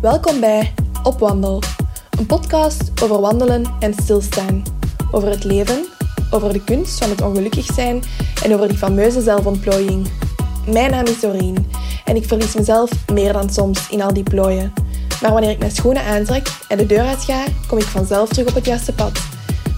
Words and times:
Welkom 0.00 0.40
bij 0.40 0.74
Op 1.02 1.18
Wandel, 1.18 1.62
een 2.18 2.26
podcast 2.26 3.02
over 3.02 3.20
wandelen 3.20 3.64
en 3.80 3.94
stilstaan. 3.94 4.62
Over 5.10 5.28
het 5.28 5.44
leven, 5.44 5.86
over 6.30 6.52
de 6.52 6.64
kunst 6.64 6.98
van 6.98 7.10
het 7.10 7.22
ongelukkig 7.22 7.64
zijn 7.64 8.02
en 8.44 8.54
over 8.54 8.68
die 8.68 8.76
fameuze 8.76 9.20
zelfontplooiing. 9.20 10.08
Mijn 10.66 10.90
naam 10.90 11.06
is 11.06 11.20
Doreen 11.20 11.70
en 12.04 12.16
ik 12.16 12.24
verlies 12.24 12.54
mezelf 12.54 12.90
meer 13.12 13.32
dan 13.32 13.50
soms 13.50 13.90
in 13.90 14.02
al 14.02 14.12
die 14.12 14.22
plooien. 14.22 14.72
Maar 15.22 15.32
wanneer 15.32 15.50
ik 15.50 15.58
mijn 15.58 15.70
schoenen 15.70 16.02
aantrek 16.02 16.48
en 16.68 16.78
de 16.78 16.86
deur 16.86 17.06
uitga, 17.06 17.44
kom 17.68 17.78
ik 17.78 17.84
vanzelf 17.84 18.28
terug 18.28 18.48
op 18.48 18.54
het 18.54 18.66
juiste 18.66 18.92
pad. 18.92 19.20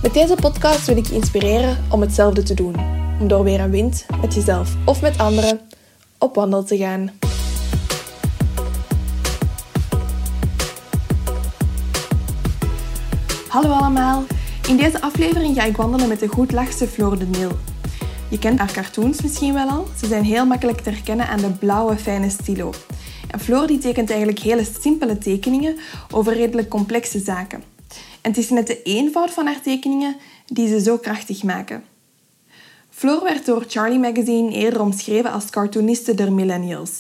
Met 0.02 0.14
deze 0.14 0.34
podcast 0.34 0.86
wil 0.86 0.96
ik 0.96 1.06
je 1.06 1.14
inspireren 1.14 1.76
om 1.90 2.00
hetzelfde 2.00 2.42
te 2.42 2.54
doen. 2.54 2.74
Om 3.20 3.28
door 3.28 3.44
weer 3.44 3.60
een 3.60 3.70
wind, 3.70 4.06
met 4.20 4.34
jezelf 4.34 4.74
of 4.84 5.00
met 5.00 5.18
anderen, 5.18 5.60
op 6.18 6.34
wandel 6.34 6.64
te 6.64 6.76
gaan. 6.76 7.10
Hallo 13.58 13.74
allemaal. 13.74 14.24
In 14.68 14.76
deze 14.76 15.00
aflevering 15.00 15.56
ga 15.56 15.64
ik 15.64 15.76
wandelen 15.76 16.08
met 16.08 16.20
de 16.20 16.28
goed 16.28 16.52
lachse 16.52 16.88
Floor 16.88 17.18
de 17.18 17.26
Neel. 17.26 17.50
Je 18.30 18.38
kent 18.38 18.58
haar 18.58 18.72
cartoons 18.72 19.22
misschien 19.22 19.54
wel 19.54 19.68
al. 19.68 19.86
Ze 20.00 20.06
zijn 20.06 20.24
heel 20.24 20.46
makkelijk 20.46 20.80
te 20.80 20.90
herkennen 20.90 21.28
aan 21.28 21.40
de 21.40 21.50
blauwe 21.50 21.96
fijne 21.96 22.30
stilo. 22.30 22.72
En 23.30 23.40
Floor 23.40 23.66
die 23.66 23.78
tekent 23.78 24.10
eigenlijk 24.10 24.38
hele 24.40 24.66
simpele 24.80 25.18
tekeningen 25.18 25.76
over 26.10 26.32
redelijk 26.32 26.68
complexe 26.68 27.18
zaken. 27.18 27.62
En 28.20 28.30
het 28.30 28.36
is 28.36 28.50
net 28.50 28.66
de 28.66 28.82
eenvoud 28.82 29.30
van 29.30 29.46
haar 29.46 29.60
tekeningen 29.60 30.16
die 30.46 30.68
ze 30.68 30.80
zo 30.80 30.96
krachtig 30.98 31.42
maken. 31.42 31.84
Floor 32.90 33.22
werd 33.22 33.46
door 33.46 33.64
Charlie 33.68 33.98
Magazine 33.98 34.52
eerder 34.52 34.80
omschreven 34.80 35.32
als 35.32 35.50
cartooniste 35.50 36.14
der 36.14 36.32
millennials. 36.32 36.90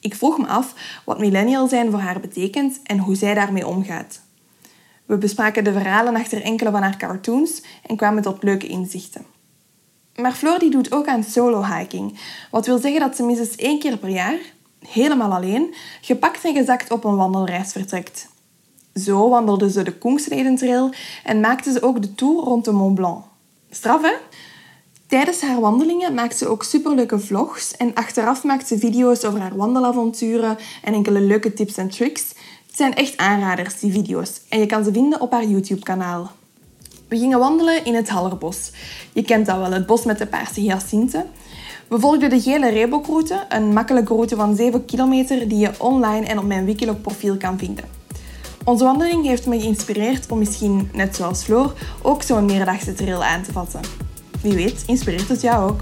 Ik 0.00 0.14
vroeg 0.14 0.38
me 0.38 0.46
af 0.46 0.74
wat 1.04 1.18
millennial 1.18 1.68
zijn 1.68 1.90
voor 1.90 2.00
haar 2.00 2.20
betekent 2.20 2.80
en 2.82 2.98
hoe 2.98 3.16
zij 3.16 3.34
daarmee 3.34 3.66
omgaat. 3.66 4.26
We 5.08 5.16
bespraken 5.16 5.64
de 5.64 5.72
verhalen 5.72 6.16
achter 6.16 6.42
enkele 6.42 6.70
van 6.70 6.82
haar 6.82 6.96
cartoons 6.96 7.62
en 7.86 7.96
kwamen 7.96 8.22
tot 8.22 8.42
leuke 8.42 8.66
inzichten. 8.66 9.24
Maar 10.16 10.32
Floor 10.32 10.58
doet 10.70 10.92
ook 10.92 11.06
aan 11.06 11.24
solo-hiking, 11.24 12.18
wat 12.50 12.66
wil 12.66 12.78
zeggen 12.78 13.00
dat 13.00 13.16
ze 13.16 13.22
minstens 13.22 13.56
één 13.56 13.78
keer 13.78 13.96
per 13.96 14.08
jaar, 14.08 14.38
helemaal 14.86 15.32
alleen, 15.32 15.74
gepakt 16.00 16.44
en 16.44 16.54
gezakt 16.54 16.90
op 16.90 17.04
een 17.04 17.16
wandelreis 17.16 17.72
vertrekt. 17.72 18.28
Zo 18.94 19.28
wandelde 19.28 19.70
ze 19.70 19.82
de 19.82 19.98
Kungsledentrail 19.98 20.90
en 21.24 21.40
maakte 21.40 21.72
ze 21.72 21.82
ook 21.82 22.02
de 22.02 22.14
tour 22.14 22.44
rond 22.44 22.64
de 22.64 22.72
Mont 22.72 22.94
Blanc. 22.94 23.24
Straf? 23.70 24.12
Tijdens 25.06 25.40
haar 25.40 25.60
wandelingen 25.60 26.14
maakt 26.14 26.38
ze 26.38 26.48
ook 26.48 26.62
superleuke 26.62 27.18
vlogs 27.18 27.76
en 27.76 27.94
achteraf 27.94 28.44
maakt 28.44 28.68
ze 28.68 28.78
video's 28.78 29.24
over 29.24 29.40
haar 29.40 29.56
wandelavonturen 29.56 30.58
en 30.82 30.94
enkele 30.94 31.20
leuke 31.20 31.52
tips 31.52 31.76
en 31.76 31.88
tricks. 31.88 32.34
Zijn 32.78 32.94
echt 32.94 33.16
aanraders, 33.16 33.78
die 33.80 33.92
video's, 33.92 34.40
en 34.48 34.58
je 34.58 34.66
kan 34.66 34.84
ze 34.84 34.92
vinden 34.92 35.20
op 35.20 35.32
haar 35.32 35.44
YouTube-kanaal. 35.44 36.30
We 37.08 37.18
gingen 37.18 37.38
wandelen 37.38 37.84
in 37.84 37.94
het 37.94 38.08
Hallerbos. 38.08 38.70
Je 39.12 39.22
kent 39.22 39.46
dat 39.46 39.58
wel, 39.58 39.72
het 39.72 39.86
bos 39.86 40.04
met 40.04 40.18
de 40.18 40.26
paarse 40.26 40.60
hyacinten. 40.60 41.24
We 41.88 41.98
volgden 42.00 42.30
de 42.30 42.40
gele 42.40 42.70
Reebok-route, 42.70 43.46
een 43.48 43.72
makkelijke 43.72 44.14
route 44.14 44.36
van 44.36 44.56
7 44.56 44.84
kilometer 44.84 45.48
die 45.48 45.58
je 45.58 45.70
online 45.78 46.26
en 46.26 46.38
op 46.38 46.44
mijn 46.44 46.64
Wikiloc-profiel 46.64 47.36
kan 47.36 47.58
vinden. 47.58 47.84
Onze 48.64 48.84
wandeling 48.84 49.26
heeft 49.26 49.46
me 49.46 49.60
geïnspireerd 49.60 50.30
om 50.30 50.38
misschien, 50.38 50.90
net 50.92 51.16
zoals 51.16 51.42
Floor, 51.42 51.74
ook 52.02 52.22
zo'n 52.22 52.44
meerdagse 52.44 52.94
trail 52.94 53.24
aan 53.24 53.42
te 53.42 53.52
vatten. 53.52 53.80
Wie 54.42 54.54
weet, 54.54 54.82
inspireert 54.86 55.28
het 55.28 55.40
jou 55.40 55.70
ook. 55.70 55.80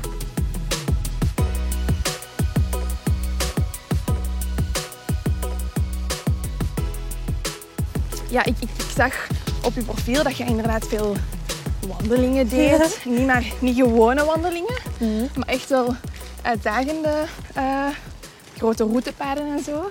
Ja, 8.37 8.45
ik, 8.45 8.57
ik, 8.61 8.69
ik 8.79 8.91
zag 8.97 9.27
op 9.63 9.75
je 9.75 9.83
profiel 9.83 10.23
dat 10.23 10.37
je 10.37 10.45
inderdaad 10.45 10.87
veel 10.87 11.17
wandelingen 11.89 12.49
deed. 12.49 13.01
Niet, 13.05 13.27
maar, 13.27 13.45
niet 13.61 13.77
gewone 13.77 14.25
wandelingen, 14.25 14.75
maar 15.35 15.49
echt 15.49 15.69
wel 15.69 15.95
uitdagende 16.43 17.25
eh, 17.55 17.87
grote 18.57 18.85
routepaden 18.85 19.47
en 19.47 19.65
zo. 19.65 19.91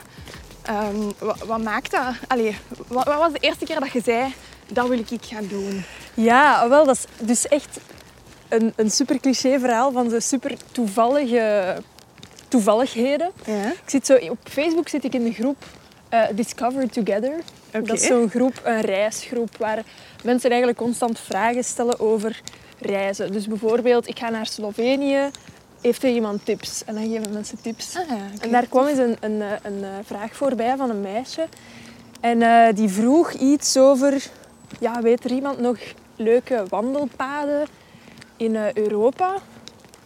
Ehm, 0.61 1.11
wat, 1.19 1.37
wat 1.45 1.63
maakt 1.63 1.91
dat? 1.91 2.13
Allee, 2.27 2.57
wat, 2.87 3.05
wat 3.05 3.17
was 3.17 3.31
de 3.31 3.39
eerste 3.39 3.65
keer 3.65 3.79
dat 3.79 3.91
je 3.91 4.01
zei, 4.03 4.33
dat 4.67 4.87
wil 4.87 4.99
ik 4.99 5.07
gaan 5.21 5.47
doen? 5.47 5.83
Ja, 6.13 6.69
wel, 6.69 6.85
dat 6.85 6.95
is 6.95 7.27
dus 7.27 7.47
echt 7.47 7.79
een, 8.49 8.73
een 8.75 8.91
super 8.91 9.19
cliché 9.19 9.59
verhaal 9.59 9.91
van 9.91 10.09
zo 10.09 10.19
super 10.19 10.57
toevallige 10.71 11.75
toevalligheden. 12.47 13.31
Ja. 13.45 13.65
Ik 13.65 13.89
zit 13.89 14.05
zo, 14.05 14.15
op 14.15 14.37
Facebook 14.43 14.87
zit 14.89 15.03
ik 15.03 15.13
in 15.13 15.23
de 15.23 15.33
groep 15.33 15.63
eh, 16.09 16.21
Discover 16.35 16.89
Together. 16.89 17.43
Dat 17.83 17.97
is 17.97 18.05
zo'n 18.05 18.29
groep, 18.29 18.61
een 18.63 18.81
reisgroep, 18.81 19.57
waar 19.57 19.83
mensen 20.23 20.49
eigenlijk 20.49 20.79
constant 20.79 21.19
vragen 21.19 21.63
stellen 21.63 21.99
over 21.99 22.41
reizen. 22.79 23.31
Dus 23.31 23.47
bijvoorbeeld, 23.47 24.07
ik 24.07 24.19
ga 24.19 24.29
naar 24.29 24.45
Slovenië, 24.47 25.29
heeft 25.81 26.03
er 26.03 26.09
iemand 26.09 26.45
tips? 26.45 26.83
En 26.85 26.93
dan 26.93 27.09
geven 27.09 27.33
mensen 27.33 27.61
tips. 27.61 27.97
Ah, 27.97 28.07
ja. 28.07 28.25
En 28.41 28.51
daar 28.51 28.67
kwam 28.67 28.87
eens 28.87 28.97
een, 28.97 29.17
een, 29.19 29.41
een, 29.41 29.83
eh, 29.83 29.89
vraag 30.03 30.35
voorbij 30.35 30.77
van 30.77 30.89
een 30.89 31.01
meisje. 31.01 31.47
En 32.19 32.41
eh, 32.41 32.75
die 32.75 32.89
vroeg 32.89 33.31
iets 33.31 33.77
over, 33.77 34.23
ja, 34.79 35.01
weet 35.01 35.23
er 35.23 35.31
iemand 35.31 35.59
nog 35.59 35.77
leuke 36.15 36.63
wandelpaden 36.69 37.67
in 38.37 38.55
eh, 38.55 38.73
Europa? 38.73 39.35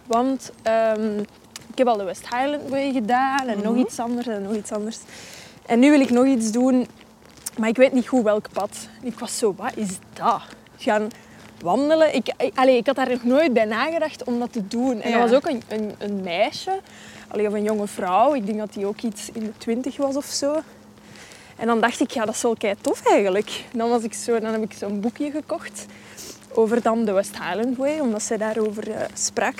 Want 0.06 0.52
ehm, 0.63 1.19
ik 1.72 1.78
heb 1.78 1.88
al 1.88 1.97
de 1.97 2.03
West 2.03 2.29
Highland 2.29 2.69
Way 2.69 2.91
gedaan 2.91 3.47
en 3.47 3.62
nog 3.63 3.75
iets 3.75 4.00
anders 4.00 4.28
en 4.28 4.41
nog 4.41 4.56
iets 4.56 4.72
anders. 4.72 4.97
En 5.66 5.79
nu 5.79 5.90
wil 5.90 6.00
ik 6.00 6.09
nog 6.09 6.25
iets 6.25 6.52
doen, 6.52 6.88
maar 7.59 7.70
ik 7.70 7.75
weet 7.78 7.94
niet 7.94 8.08
goed 8.08 8.24
welk 8.24 8.50
pad. 8.53 8.88
Ik 9.02 9.20
was 9.20 9.38
zo, 9.38 9.53
wat 9.58 9.72
is 9.75 9.90
dat? 10.14 10.42
Gaan 10.78 11.08
wandelen? 11.62 12.16
Ik, 12.16 12.34
allee, 12.56 12.78
ik 12.78 12.86
had 12.86 12.96
daar 12.96 13.09
nog 13.09 13.24
nooit 13.24 13.53
bij 13.53 13.66
nagedacht 13.66 14.24
om 14.24 14.40
dat 14.40 14.53
te 14.53 14.68
doen. 14.68 15.02
En 15.02 15.09
Ja. 15.09 15.20
dat 15.20 15.30
was 15.30 15.38
ook 15.38 15.47
een, 15.50 15.62
een, 15.68 15.96
een 15.97 16.22
meisje, 16.22 16.80
allee, 17.28 17.47
of 17.47 17.53
een 17.53 17.64
jonge 17.64 17.88
vrouw. 17.88 18.34
Ik 18.34 18.46
denk 18.46 18.58
dat 18.58 18.74
die 18.74 18.86
ook 18.86 19.02
iets 19.02 19.30
in 19.34 19.44
de 19.44 19.58
twintig 19.58 19.97
was 19.97 20.16
of 20.16 20.25
zo. 20.25 20.56
En 21.56 21.68
dan 21.68 21.81
dacht 21.81 22.00
ik, 22.00 22.12
ja, 22.12 22.25
dat 22.25 22.36
is 22.36 22.42
wel 22.42 22.56
kei 22.56 22.75
tof 22.81 23.06
eigenlijk. 23.06 23.64
Dan, 23.74 23.90
was 23.90 24.03
ik 24.03 24.14
zo, 24.14 24.40
dan 24.40 24.52
heb 24.52 24.64
ik 24.64 24.74
zo'n 24.74 25.00
boekje 25.00 25.31
gekocht 25.31 25.86
over 26.53 26.81
dan 26.81 27.06
de 27.06 27.12
West 27.12 27.38
Highland 27.38 27.78
Way, 27.78 28.00
omdat 28.00 28.24
zij 28.24 28.38
daarover 28.38 28.91
eh, 28.91 29.02
sprak. 29.14 29.56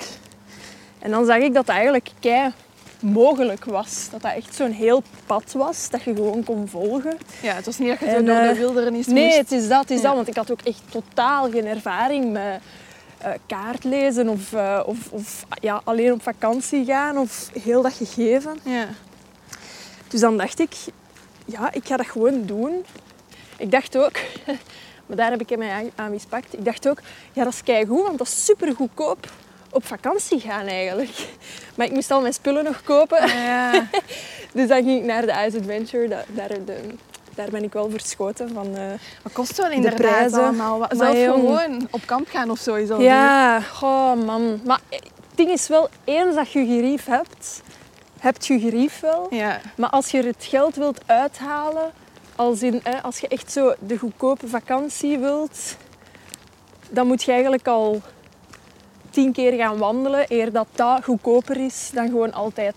En 0.98 1.10
dan 1.10 1.24
zag 1.26 1.36
ik 1.36 1.54
dat 1.54 1.66
dat 1.66 1.74
eigenlijk 1.76 2.10
kei 2.20 2.52
mogelijk 3.00 3.64
was. 3.64 4.08
Dat 4.10 4.22
dat 4.22 4.32
echt 4.34 4.54
zo'n 4.54 4.70
heel 4.70 5.02
pad 5.26 5.52
was, 5.52 5.90
dat 5.90 6.02
je 6.02 6.14
gewoon 6.14 6.44
kon 6.44 6.68
volgen. 6.68 7.18
Ja, 7.42 7.54
het 7.54 7.64
was 7.66 7.78
niet 7.78 7.88
dat 7.88 7.98
je 7.98 8.06
En, 8.06 8.24
door 8.24 8.34
de 8.34 8.40
eh, 8.40 8.56
wildernis 8.58 9.06
Nee, 9.06 9.24
moest. 9.24 9.36
het 9.36 9.52
is 9.52 9.68
dat, 9.68 9.80
het 9.80 9.90
is 9.90 9.96
Ja. 9.96 10.02
dat. 10.02 10.14
Want 10.14 10.28
ik 10.28 10.36
had 10.36 10.50
ook 10.50 10.60
echt 10.62 10.82
totaal 10.90 11.50
geen 11.50 11.66
ervaring 11.66 12.32
met 12.32 12.60
eh, 13.18 13.30
kaartlezen 13.46 14.28
of, 14.28 14.52
eh, 14.52 14.80
of, 14.86 15.10
of 15.10 15.44
ja, 15.60 15.80
alleen 15.84 16.12
op 16.12 16.22
vakantie 16.22 16.84
gaan 16.84 17.18
of 17.18 17.50
heel 17.62 17.82
dat 17.82 17.92
gegeven. 17.92 18.58
Ja. 18.64 18.86
Dus 20.08 20.20
dan 20.20 20.36
dacht 20.36 20.58
ik, 20.58 20.74
ja, 21.44 21.72
ik 21.72 21.86
ga 21.86 21.96
dat 21.96 22.06
gewoon 22.06 22.42
doen. 22.46 22.84
Ik 23.56 23.70
dacht 23.70 23.96
ook, 23.98 24.12
maar 25.06 25.16
daar 25.16 25.30
heb 25.30 25.40
ik 25.40 25.56
mij 25.58 25.70
aan, 25.70 25.90
aan 25.94 26.10
mispakt. 26.10 26.52
Ik 26.58 26.64
dacht 26.64 26.88
ook, 26.88 27.00
ja, 27.32 27.44
dat 27.44 27.52
is 27.52 27.62
keigoed, 27.62 28.02
want 28.02 28.18
dat 28.18 28.26
is 28.26 28.44
super 28.44 28.74
goedkoop 28.74 29.30
op 29.70 29.86
vakantie 29.86 30.40
gaan 30.40 30.66
eigenlijk. 30.66 31.10
Maar 31.74 31.86
ik 31.86 31.92
moest 31.92 32.10
al 32.10 32.20
mijn 32.20 32.32
spullen 32.32 32.64
nog 32.64 32.82
kopen. 32.82 33.28
Ja. 33.28 33.72
Dus 34.52 34.68
dan 34.68 34.84
ging 34.84 34.98
ik 34.98 35.04
naar 35.04 35.26
de 35.26 35.32
Ice 35.46 35.58
Adventure. 35.58 36.08
Da- 36.08 36.24
Daar, 36.28 36.48
de, 36.48 36.80
daar 37.34 37.48
ben 37.50 37.62
ik 37.62 37.72
wel 37.72 37.90
verschoten 37.90 38.48
van... 38.54 38.76
eh, 38.76 38.82
Wat 39.22 39.32
kost 39.32 39.56
wel 39.56 39.70
inderdaad 39.70 40.00
prijzen. 40.00 40.42
allemaal? 40.42 40.78
Maar 40.78 40.90
Zelf 40.96 41.16
jong. 41.16 41.40
gewoon 41.40 41.88
op 41.90 42.00
kamp 42.06 42.28
gaan 42.28 42.50
of 42.50 42.68
al 42.68 43.00
Ja, 43.00 43.58
oh 43.82 44.14
man. 44.24 44.60
Maar 44.64 44.80
het 44.88 45.08
ding 45.34 45.50
is 45.50 45.68
wel, 45.68 45.88
eens 46.04 46.34
dat 46.34 46.50
je 46.52 46.66
gerief 46.66 47.06
hebt, 47.06 47.62
heb 48.20 48.42
je 48.42 48.58
gerief 48.60 49.00
wel. 49.00 49.26
Ja. 49.30 49.60
Maar 49.76 49.90
als 49.90 50.10
je 50.10 50.22
het 50.26 50.44
geld 50.48 50.76
wilt 50.76 51.00
uithalen, 51.06 51.90
als, 52.36 52.62
in, 52.62 52.80
hè, 52.82 53.02
als 53.02 53.18
je 53.20 53.28
echt 53.28 53.52
zo 53.52 53.74
de 53.78 53.98
goedkope 53.98 54.48
vakantie 54.48 55.18
wilt, 55.18 55.76
dan 56.90 57.06
moet 57.06 57.22
je 57.22 57.30
eigenlijk 57.32 57.66
al 57.66 58.00
tien 59.10 59.32
keer 59.32 59.52
gaan 59.52 59.78
wandelen 59.78 60.24
eer 60.28 60.52
dat 60.52 60.66
dat 60.74 61.04
goedkoper 61.04 61.64
is 61.64 61.90
dan 61.94 62.06
gewoon 62.06 62.32
altijd 62.32 62.76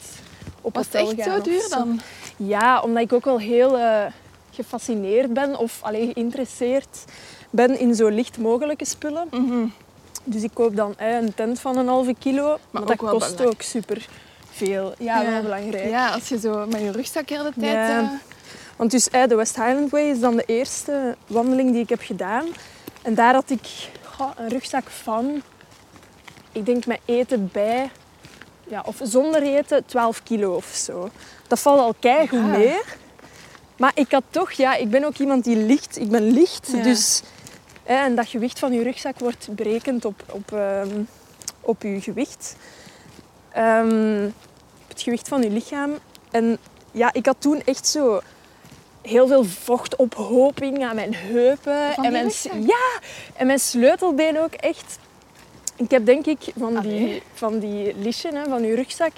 op 0.62 0.76
Was 0.76 0.86
het 0.86 0.94
hotel 1.02 1.10
echt 1.18 1.24
gaan 1.30 1.38
zo 1.38 1.42
duur 1.42 1.66
dan? 1.70 2.00
Ja, 2.38 2.82
omdat 2.82 3.04
ik 3.04 3.14
ook 3.14 3.26
wel 3.26 3.40
heel 3.40 3.78
eh, 3.78 4.06
gefascineerd 4.52 5.34
ben 5.34 5.58
of 5.58 5.80
alleen 5.82 6.12
geïnteresseerd 6.14 7.04
ben 7.50 7.80
in 7.80 7.96
zo 7.96 8.08
licht 8.08 8.38
mogelijke 8.38 8.86
spullen. 8.86 9.28
Mhm. 9.32 9.66
Dus 10.24 10.44
ik 10.44 10.52
koop 10.54 10.76
dan 10.76 10.94
een 10.98 11.34
tent 11.36 11.60
van 11.60 11.78
een 11.78 11.88
halve 11.88 12.16
kilo, 12.20 12.58
maar, 12.72 12.86
dat 12.86 12.96
kost 12.98 13.12
belangrijk. 13.12 13.50
ook 13.50 13.62
super 13.62 14.08
veel. 14.52 14.94
Ja, 15.00 15.22
Ja. 15.22 15.32
wel 15.32 15.42
belangrijk. 15.42 15.90
Ja, 15.90 16.10
als 16.10 16.28
je 16.28 16.40
zo 16.40 16.66
met 16.68 16.82
je 16.82 16.92
rugzak 16.92 17.30
heel 17.30 17.44
de 17.44 17.52
tijd... 17.60 17.74
Ja. 17.74 18.00
eh, 18.00 18.08
Want 18.76 18.92
dus 18.92 19.04
de 19.04 19.36
West 19.36 19.56
Highland 19.56 19.92
Way 19.92 20.10
is 20.10 20.20
dan 20.20 20.36
de 20.36 20.44
eerste 20.46 21.16
wandeling 21.28 21.72
die 21.72 21.82
ik 21.82 21.90
heb 21.90 22.02
gedaan. 22.02 22.46
En 23.02 23.14
daar 23.14 23.34
had 23.34 23.50
ik 23.50 23.90
goh, 24.04 24.30
een 24.38 24.48
rugzak 24.50 24.88
van, 24.90 25.42
ik 26.54 26.66
denk 26.66 26.86
met 26.86 27.00
eten 27.06 27.50
bij, 27.52 27.90
ja, 28.68 28.84
of 28.86 29.00
zonder 29.04 29.42
eten, 29.42 29.86
12 29.86 30.24
kilo 30.24 30.56
of 30.56 30.66
zo. 30.66 31.10
Dat 31.48 31.60
valt 31.60 31.80
al 31.80 31.96
keigoed 32.00 32.40
Ja. 32.40 32.46
mee. 32.46 32.80
Maar 33.78 33.92
ik 33.96 34.12
had 34.12 34.24
toch, 34.30 34.52
ja, 34.52 34.76
ik 34.76 34.90
ben 34.90 35.04
ook 35.04 35.18
iemand 35.18 35.44
die 35.44 35.56
licht. 35.58 36.00
Ik 36.00 36.10
ben 36.10 36.32
licht, 36.32 36.70
Ja. 36.74 36.82
dus... 36.84 37.22
Hè, 37.84 37.96
en 37.96 38.16
dat 38.16 38.28
gewicht 38.28 38.60
van 38.60 38.74
je 38.74 38.84
rugzak 38.84 39.20
wordt 39.20 39.48
berekend 39.52 40.06
op, 40.06 40.24
op, 40.32 40.52
ehm, 40.52 41.02
op 41.62 41.82
je 41.82 42.02
gewicht. 42.02 42.56
Ehm, 43.52 44.30
het 44.88 45.02
gewicht 45.02 45.28
van 45.28 45.42
je 45.42 45.50
lichaam. 45.50 45.98
En 46.32 46.58
ja, 46.92 47.14
ik 47.14 47.26
had 47.26 47.36
toen 47.40 47.62
echt 47.66 47.88
zo 47.88 48.22
heel 49.02 49.28
veel 49.28 49.44
vochtophoping 49.44 50.84
aan 50.84 50.96
mijn 50.96 51.16
heupen. 51.16 51.96
En 51.96 52.12
mijn, 52.12 52.24
rugzak? 52.24 52.54
ja, 52.54 53.00
en 53.36 53.46
mijn 53.48 53.60
sleutelbeen 53.60 54.40
ook 54.40 54.54
echt. 54.54 54.98
Ik 55.76 55.92
heb 55.92 56.06
denk 56.06 56.26
ik 56.26 56.40
van 56.58 56.70
die, 56.70 56.78
Allee. 56.80 57.24
van 57.34 57.60
die 57.60 57.96
lisjen, 57.98 58.36
hè, 58.36 58.44
van 58.44 58.64
je 58.64 58.76
rugzak, 58.76 59.12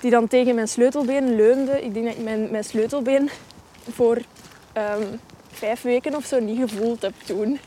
die 0.00 0.10
dan 0.10 0.28
tegen 0.28 0.54
mijn 0.54 0.68
sleutelbeen 0.68 1.36
leunde. 1.36 1.82
Ik 1.84 1.94
denk 1.94 2.06
dat 2.06 2.16
ik 2.16 2.22
mijn, 2.22 2.50
mijn 2.50 2.64
sleutelbeen 2.64 3.30
voor 3.90 4.18
ehm, 4.72 5.02
vijf 5.58 5.82
weken 5.82 6.16
of 6.16 6.24
zo 6.24 6.40
niet 6.40 6.70
gevoeld 6.70 7.02
heb 7.02 7.12
toen. 7.26 7.58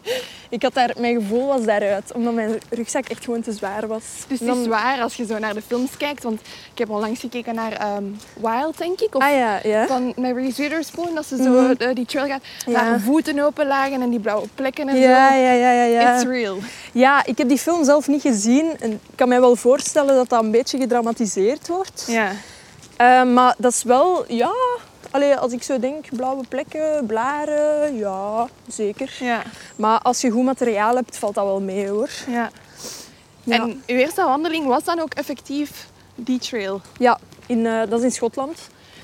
Ik 0.49 0.63
had 0.63 0.73
daar, 0.73 0.93
mijn 0.99 1.15
gevoel 1.21 1.47
was 1.47 1.63
daaruit, 1.63 2.11
omdat 2.13 2.33
mijn 2.33 2.59
rugzak 2.69 3.07
echt 3.07 3.23
gewoon 3.25 3.41
te 3.41 3.51
zwaar 3.51 3.87
was. 3.87 4.03
Dus 4.27 4.39
het 4.39 4.47
Dan- 4.47 4.59
is 4.61 4.67
waar 4.67 5.01
als 5.01 5.15
je 5.15 5.25
zo 5.25 5.37
naar 5.39 5.53
de 5.53 5.61
films 5.67 5.97
kijkt. 5.97 6.23
Want 6.23 6.39
ik 6.71 6.77
heb 6.77 6.89
onlangs 6.89 7.19
gekeken 7.19 7.55
naar 7.55 7.71
ehm, 7.71 8.03
Wild, 8.41 8.77
denk 8.77 9.01
ik. 9.01 9.15
Of 9.15 9.21
Ah 9.23 9.29
ja, 9.31 9.59
ja. 9.63 9.87
van 9.87 10.13
Reese 10.17 10.61
Witherspoon. 10.61 11.15
Dat 11.15 11.25
ze 11.25 11.35
zo 11.43 11.49
Mhm. 11.61 11.71
eh, 11.77 11.95
die 11.95 12.05
trail 12.05 12.27
gaat. 12.27 12.41
Ja. 12.65 12.71
Naar 12.89 12.99
voeten 12.99 13.39
open 13.39 13.67
lagen 13.67 14.01
en 14.01 14.09
die 14.09 14.19
blauwe 14.19 14.47
plekken 14.55 14.87
en 14.89 14.95
Ja, 14.95 15.01
zo. 15.29 15.35
ja, 15.35 15.51
ja, 15.53 15.71
ja, 15.71 15.83
ja. 15.83 16.15
It's 16.15 16.25
real. 16.25 16.57
Ja, 16.91 17.25
ik 17.25 17.37
heb 17.37 17.47
die 17.49 17.57
film 17.57 17.83
zelf 17.83 18.07
niet 18.07 18.21
gezien. 18.21 18.71
En 18.79 18.91
ik 18.91 18.99
kan 19.15 19.27
mij 19.27 19.39
wel 19.39 19.55
voorstellen 19.55 20.15
dat 20.15 20.29
dat 20.29 20.43
een 20.43 20.51
beetje 20.51 20.77
gedramatiseerd 20.77 21.67
wordt. 21.67 22.05
Ja. 22.07 22.31
Eh, 22.97 23.23
maar 23.23 23.55
dat 23.57 23.71
is 23.71 23.83
wel, 23.83 24.25
ja... 24.27 24.51
Allee, 25.11 25.35
als 25.35 25.53
ik 25.53 25.63
zo 25.63 25.79
denk, 25.79 26.05
blauwe 26.15 26.43
plekken, 26.47 27.05
blaren, 27.05 27.97
ja, 27.97 28.47
zeker. 28.67 29.15
Ja. 29.19 29.43
Maar 29.75 29.99
als 29.99 30.21
je 30.21 30.29
goed 30.29 30.43
materiaal 30.43 30.95
hebt, 30.95 31.17
valt 31.17 31.35
dat 31.35 31.45
wel 31.45 31.61
mee 31.61 31.89
hoor. 31.89 32.09
ja. 32.27 32.49
Ja. 33.43 33.55
En 33.55 33.83
uw 33.87 33.95
eerste 33.95 34.23
wandeling 34.23 34.65
was 34.65 34.83
dan 34.83 34.99
ook 34.99 35.13
effectief 35.13 35.87
die 36.15 36.39
trail? 36.39 36.81
Ja, 36.97 37.19
in, 37.45 37.65
eh, 37.65 37.79
dat 37.89 37.99
is 37.99 38.05
in 38.05 38.11
Schotland. 38.11 38.57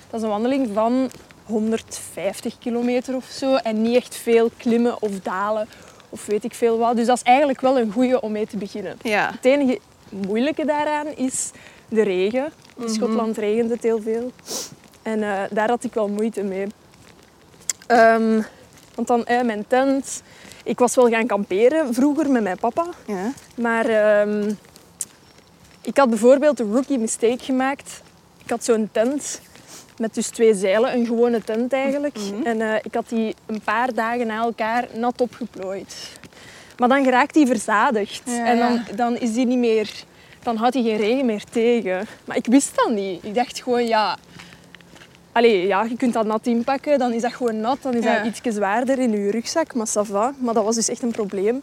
Dat 0.09 0.19
is 0.19 0.21
een 0.21 0.31
wandeling 0.31 0.69
van 0.74 1.12
150 1.44 2.57
kilometer 2.57 3.15
of 3.15 3.25
zo. 3.25 3.56
En 3.56 3.81
niet 3.81 3.95
echt 3.95 4.15
veel 4.15 4.50
klimmen 4.57 5.01
of 5.01 5.19
dalen 5.19 5.68
of 6.09 6.25
weet 6.25 6.44
ik 6.44 6.54
veel 6.54 6.77
wat. 6.77 6.95
Dus 6.95 7.06
dat 7.06 7.15
is 7.18 7.24
eigenlijk 7.24 7.62
wel 7.62 7.80
een 7.80 7.92
goede 7.92 8.21
om 8.21 8.31
mee 8.31 8.48
te 8.48 8.57
beginnen. 8.57 8.98
Ja. 9.01 9.31
Het 9.36 9.45
enige 9.45 9.80
moeilijke 10.09 10.65
daaraan 10.65 11.07
is 11.07 11.51
de 11.89 12.04
regen. 12.04 12.51
In 12.77 12.89
Schotland 12.89 13.38
regent 13.38 13.69
het 13.69 13.83
heel 13.83 14.01
veel. 14.01 14.31
En 15.07 15.24
eh, 15.24 15.42
daar 15.51 15.69
had 15.69 15.83
ik 15.83 15.94
wel 15.94 16.07
moeite 16.07 16.44
mee. 16.44 16.68
Ehm, 17.88 18.42
want 18.95 19.07
dan 19.07 19.25
eh, 19.25 19.42
mijn 19.42 19.68
tent. 19.68 20.21
Ik 20.63 20.80
was 20.80 20.95
wel 20.95 21.09
gaan 21.09 21.27
kamperen 21.27 21.94
vroeger 21.94 22.31
met 22.31 22.44
mijn 22.44 22.57
papa. 22.57 22.86
ja. 23.06 23.31
Maar 23.56 23.86
ehm, 23.86 24.51
ik 25.81 25.98
had 25.98 26.09
bijvoorbeeld 26.09 26.59
een 26.59 26.74
rookie 26.74 26.98
mistake 26.98 27.44
gemaakt. 27.44 28.01
Ik 28.44 28.50
had 28.50 28.63
zo'n 28.63 28.89
tent 28.92 29.42
met 29.98 30.13
dus 30.13 30.27
twee 30.27 30.54
zeilen, 30.54 30.94
een 30.94 31.06
gewone 31.06 31.44
tent 31.44 31.74
eigenlijk. 31.74 32.18
En 32.44 32.62
eh, 32.62 32.75
ik 32.83 32.94
had 32.94 33.09
die 33.09 33.36
een 33.45 33.62
paar 33.62 33.94
dagen 33.94 34.27
na 34.27 34.44
elkaar 34.44 34.88
nat 34.94 35.21
opgeplooid. 35.21 36.19
Maar 36.77 36.89
dan 36.89 37.04
geraakt 37.04 37.33
die 37.33 37.48
verzadigd. 37.48 38.21
Ja, 38.25 38.45
en 38.45 38.57
dan, 38.57 38.81
dan 38.95 39.18
is 39.18 39.33
die 39.33 39.45
niet 39.45 39.57
meer... 39.57 39.89
Dan 40.44 40.56
houdt 40.56 40.74
hij 40.74 40.83
geen 40.83 40.98
regen 40.98 41.25
meer 41.25 41.44
tegen. 41.44 42.07
Maar 42.25 42.38
ik 42.38 42.45
wist 42.45 42.75
dat 42.75 42.89
niet. 42.89 43.24
Ik 43.24 43.36
dacht 43.36 43.62
gewoon, 43.62 43.88
ja... 43.88 44.18
Allee, 45.37 45.67
ja, 45.67 45.83
je 45.83 45.95
kunt 45.97 46.13
dat 46.13 46.25
nat 46.25 46.47
inpakken, 46.47 46.99
dan 46.99 47.13
is 47.13 47.21
dat 47.21 47.33
gewoon 47.33 47.59
nat. 47.59 47.77
Dan 47.81 47.93
is 47.93 48.03
Ja. 48.03 48.17
dat 48.17 48.25
iets 48.25 48.55
zwaarder 48.55 48.99
in 48.99 49.11
je 49.11 49.31
rugzak, 49.31 49.73
maar 49.73 49.87
ça 49.87 50.01
va. 50.01 50.33
Maar 50.37 50.53
dat 50.53 50.63
was 50.63 50.75
dus 50.75 50.89
echt 50.89 51.01
een 51.01 51.11
probleem. 51.11 51.61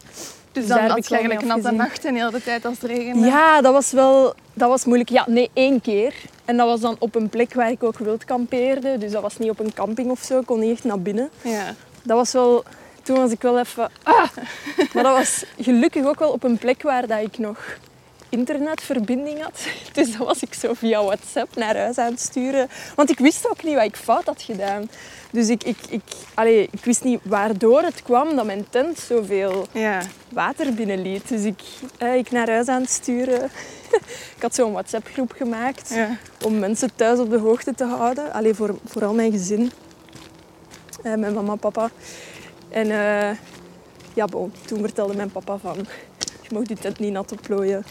Dus 0.52 0.66
daar 0.66 0.80
dan 0.80 0.90
had 0.90 1.08
je 1.08 1.14
eigenlijk 1.16 1.46
natte 1.46 1.70
nachten 1.70 2.14
heel 2.14 2.30
de 2.30 2.42
tijd 2.42 2.64
als 2.64 2.80
het 2.80 2.90
regende. 2.90 3.26
Ja, 3.26 3.60
dat 3.60 3.72
was 3.72 3.92
wel 3.92 4.34
dat 4.52 4.68
was 4.68 4.84
moeilijk. 4.84 5.10
Ja, 5.10 5.24
nee, 5.28 5.50
één 5.52 5.80
keer. 5.80 6.14
En 6.44 6.56
dat 6.56 6.66
was 6.66 6.80
dan 6.80 6.96
op 6.98 7.14
een 7.14 7.28
plek 7.28 7.54
waar 7.54 7.70
ik 7.70 7.82
ook 7.82 7.98
wild 7.98 8.24
kampeerde. 8.24 8.98
Dus 8.98 9.12
dat 9.12 9.22
was 9.22 9.38
niet 9.38 9.50
op 9.50 9.58
een 9.58 9.74
camping 9.74 10.10
of 10.10 10.20
zo. 10.22 10.38
Ik 10.38 10.46
kon 10.46 10.60
niet 10.60 10.72
echt 10.72 10.84
naar 10.84 11.00
binnen. 11.00 11.30
Ja. 11.42 11.74
Dat 12.02 12.16
was 12.16 12.32
wel... 12.32 12.64
Toen 13.02 13.16
was 13.16 13.30
ik 13.30 13.42
wel 13.42 13.58
even... 13.58 13.90
Ah! 14.02 14.28
Maar 14.94 15.02
dat 15.02 15.16
was 15.16 15.44
gelukkig 15.58 16.04
ook 16.04 16.18
wel 16.18 16.30
op 16.30 16.42
een 16.44 16.58
plek 16.58 16.82
waar 16.82 17.06
dat 17.06 17.20
ik 17.20 17.38
nog 17.38 17.58
internetverbinding 18.36 19.42
had. 19.42 19.60
Dus 19.92 20.16
dat 20.16 20.26
was 20.26 20.40
ik 20.42 20.54
zo 20.54 20.74
via 20.74 21.04
WhatsApp 21.04 21.56
naar 21.56 21.76
huis 21.76 21.98
aan 21.98 22.10
het 22.10 22.20
sturen. 22.20 22.68
Want 22.94 23.10
ik 23.10 23.18
wist 23.18 23.48
ook 23.50 23.62
niet 23.62 23.74
wat 23.74 23.84
ik 23.84 23.96
fout 23.96 24.24
had 24.24 24.42
gedaan. 24.42 24.88
Dus 25.30 25.48
ik, 25.48 25.64
ik, 25.64 25.76
ik, 25.88 26.02
allee, 26.34 26.68
ik 26.70 26.84
wist 26.84 27.04
niet 27.04 27.20
waardoor 27.22 27.82
het 27.82 28.02
kwam 28.02 28.36
dat 28.36 28.44
mijn 28.44 28.66
tent 28.70 28.98
zoveel 28.98 29.66
Ja. 29.72 30.02
water 30.28 30.74
binnenliet. 30.74 31.28
Dus 31.28 31.42
ik, 31.44 31.60
eh, 31.98 32.14
ik 32.16 32.30
naar 32.30 32.48
huis 32.50 32.68
aan 32.68 32.80
het 32.80 32.90
sturen. 32.90 33.42
ik 34.36 34.42
had 34.42 34.54
zo'n 34.54 34.72
WhatsApp-groep 34.72 35.32
gemaakt 35.32 35.88
Ja. 35.94 36.16
om 36.44 36.58
mensen 36.58 36.90
thuis 36.94 37.18
op 37.18 37.30
de 37.30 37.38
hoogte 37.38 37.74
te 37.74 37.84
houden. 37.84 38.32
Alleen 38.32 38.54
voor, 38.54 38.78
vooral 38.84 39.14
mijn 39.14 39.32
gezin. 39.32 39.70
Eh, 41.02 41.14
mijn 41.14 41.34
mama, 41.34 41.54
papa. 41.54 41.90
En 42.68 42.90
eh, 42.90 43.36
ja, 44.14 44.24
bon, 44.24 44.52
toen 44.66 44.80
vertelde 44.80 45.14
mijn 45.16 45.30
papa 45.32 45.56
van... 45.58 45.76
Je 46.48 46.54
mag 46.54 46.62
die 46.62 46.76
tent 46.76 46.98
niet 46.98 47.12
nat 47.12 47.32
opplooien. 47.32 47.84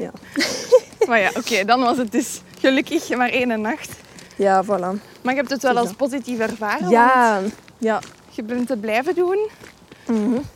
Ja, 0.00 0.10
Maar 1.08 1.20
ja, 1.20 1.30
oké, 1.36 1.64
dan 1.64 1.80
was 1.80 1.96
het 1.96 2.12
dus 2.12 2.40
gelukkig 2.60 3.08
maar 3.16 3.28
één 3.30 3.60
nacht. 3.60 3.90
ja 4.36 4.64
voilà. 4.64 5.00
Maar 5.22 5.34
je 5.34 5.40
hebt 5.40 5.50
het 5.50 5.62
wel 5.62 5.76
als 5.78 5.92
positief 5.92 6.38
ervaren. 6.38 6.88
Ja, 6.88 7.40
ja. 7.78 8.00
Je 8.30 8.42
bent 8.42 8.68
het 8.68 8.80
blijven 8.80 9.14
doen. 9.14 9.48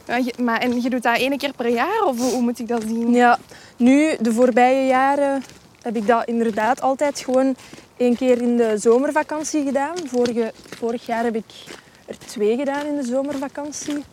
Ja, 0.07 0.17
je- 0.17 0.35
maar, 0.43 0.59
en 0.61 0.83
je 0.83 0.91
doet 0.91 1.03
dat 1.03 1.17
één 1.19 1.39
keer 1.39 1.53
per 1.57 1.69
jaar? 1.69 2.03
Of 2.07 2.19
hoe, 2.19 2.33
hoe 2.33 2.43
moet 2.43 2.59
ik 2.59 2.69
dat 2.69 2.83
zien? 2.87 3.13
Ja, 3.13 3.39
nu, 3.77 4.17
de 4.21 4.33
voorbije 4.33 4.87
jaren 4.87 5.43
heb 5.83 5.97
ik 5.97 6.07
dat 6.07 6.25
inderdaad 6.29 6.81
altijd 6.81 7.19
gewoon 7.21 7.57
één 7.97 8.17
keer 8.17 8.43
in 8.43 8.57
de 8.57 8.75
zomervakantie 8.79 9.65
gedaan. 9.65 9.95
Vorige, 10.07 10.53
vorig 10.79 11.07
jaar 11.07 11.25
heb 11.25 11.35
ik 11.35 11.45
er 12.07 12.19
twee 12.19 12.57
gedaan 12.57 12.87
in 12.87 12.97
de 12.97 13.05
zomervakantie. 13.07 14.05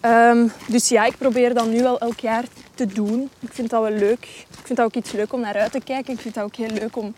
Ehm, 0.00 0.46
dus 0.66 0.88
ja, 0.88 1.04
ik 1.04 1.16
probeer 1.18 1.54
dat 1.54 1.66
nu 1.66 1.82
wel 1.82 1.98
elk 1.98 2.20
jaar 2.20 2.44
te 2.74 2.86
doen. 2.86 3.30
Ik 3.40 3.52
vind 3.52 3.70
dat 3.70 3.82
wel 3.82 3.90
leuk. 3.98 4.46
Ik 4.68 4.74
vind 4.76 4.86
dat 4.88 4.96
ook 4.96 5.04
iets 5.04 5.12
leuk 5.12 5.32
om 5.32 5.40
naar 5.40 5.54
uit 5.58 5.72
te 5.72 5.80
kijken. 5.80 6.12
Ik 6.14 6.20
vind 6.20 6.34
dat 6.34 6.44
ook 6.44 6.54
heel 6.56 6.68
leuk 6.70 6.96
om, 6.96 7.14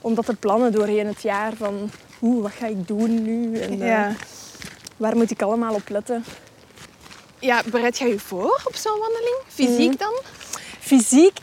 om 0.00 0.14
dat 0.14 0.26
te 0.26 0.34
plannen 0.34 0.72
doorheen 0.72 1.06
het 1.06 1.22
jaar. 1.22 1.52
Van, 1.56 1.90
oeh, 2.22 2.42
wat 2.42 2.52
ga 2.52 2.66
ik 2.66 2.86
doen 2.88 3.22
nu? 3.22 3.58
En, 3.60 3.82
eh. 3.82 4.06
Waar 4.96 5.16
moet 5.16 5.30
ik 5.30 5.42
allemaal 5.42 5.74
op 5.74 5.88
letten? 5.88 6.24
ja, 7.38 7.62
bereid 7.70 7.98
jij 7.98 8.08
je 8.08 8.18
voor 8.18 8.60
op 8.64 8.74
zo'n 8.76 8.98
wandeling? 8.98 9.36
Fysiek 9.46 9.88
Mhm. 9.90 9.98
dan? 9.98 10.12
Fysiek? 10.80 11.38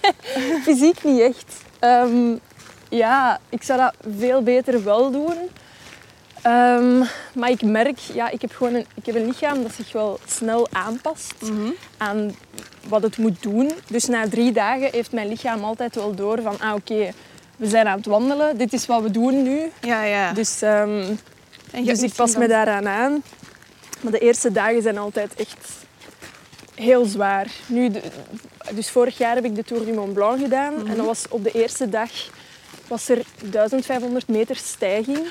Fysiek 0.64 1.04
niet 1.04 1.20
echt. 1.20 1.54
Ehm, 1.78 2.36
ja, 2.88 3.40
ik 3.48 3.62
zou 3.62 3.78
dat 3.80 3.94
veel 4.18 4.42
beter 4.42 4.84
wel 4.84 5.10
doen. 5.10 5.36
Ehm, 6.42 6.98
maar 7.34 7.50
ik 7.50 7.62
merk, 7.62 7.98
ja, 7.98 8.30
ik 8.30 8.40
heb 8.40 8.52
gewoon 8.52 8.74
een, 8.74 8.86
ik 8.94 9.06
heb 9.06 9.14
een 9.14 9.26
lichaam 9.26 9.62
dat 9.62 9.72
zich 9.72 9.92
wel 9.92 10.18
snel 10.26 10.68
aanpast 10.72 11.34
aan 11.96 12.36
wat 12.88 13.02
het 13.02 13.16
moet 13.16 13.42
doen. 13.42 13.70
Dus 13.88 14.06
na 14.06 14.28
drie 14.28 14.52
dagen 14.52 14.88
heeft 14.92 15.12
mijn 15.12 15.28
lichaam 15.28 15.64
altijd 15.64 15.94
wel 15.94 16.14
door 16.14 16.42
van, 16.42 16.60
ah 16.60 16.74
oké, 16.74 17.12
we 17.56 17.66
zijn 17.68 17.86
aan 17.86 17.96
het 17.96 18.06
wandelen, 18.06 18.56
dit 18.58 18.72
is 18.72 18.86
wat 18.86 19.02
we 19.02 19.10
doen 19.10 19.42
nu. 19.42 19.70
Ja, 19.80 20.02
ja. 20.04 20.32
Dus, 20.32 20.62
ehm, 20.62 21.14
dus 21.84 22.02
ik 22.02 22.12
pas 22.14 22.36
me 22.36 22.48
daaraan 22.48 22.88
aan. 22.88 23.22
Maar 24.00 24.12
de 24.12 24.18
eerste 24.18 24.52
dagen 24.52 24.82
zijn 24.82 24.98
altijd 24.98 25.34
echt 25.34 25.66
heel 26.74 27.04
zwaar. 27.04 27.46
Nu, 27.66 27.90
de- 27.90 28.02
dus 28.74 28.90
vorig 28.90 29.18
jaar 29.18 29.34
heb 29.34 29.44
ik 29.44 29.54
de 29.56 29.64
Tour 29.64 29.84
du 29.84 29.92
Mont 29.92 30.12
Blanc 30.14 30.40
gedaan. 30.40 30.74
Mhm. 30.74 30.86
En 30.86 30.96
dat 30.96 31.06
was 31.06 31.24
op 31.28 31.44
de 31.44 31.50
eerste 31.52 31.88
dag 31.88 32.10
was 32.88 33.08
er 33.08 33.18
1500 33.50 34.28
meter 34.28 34.56
stijging. 34.56 35.26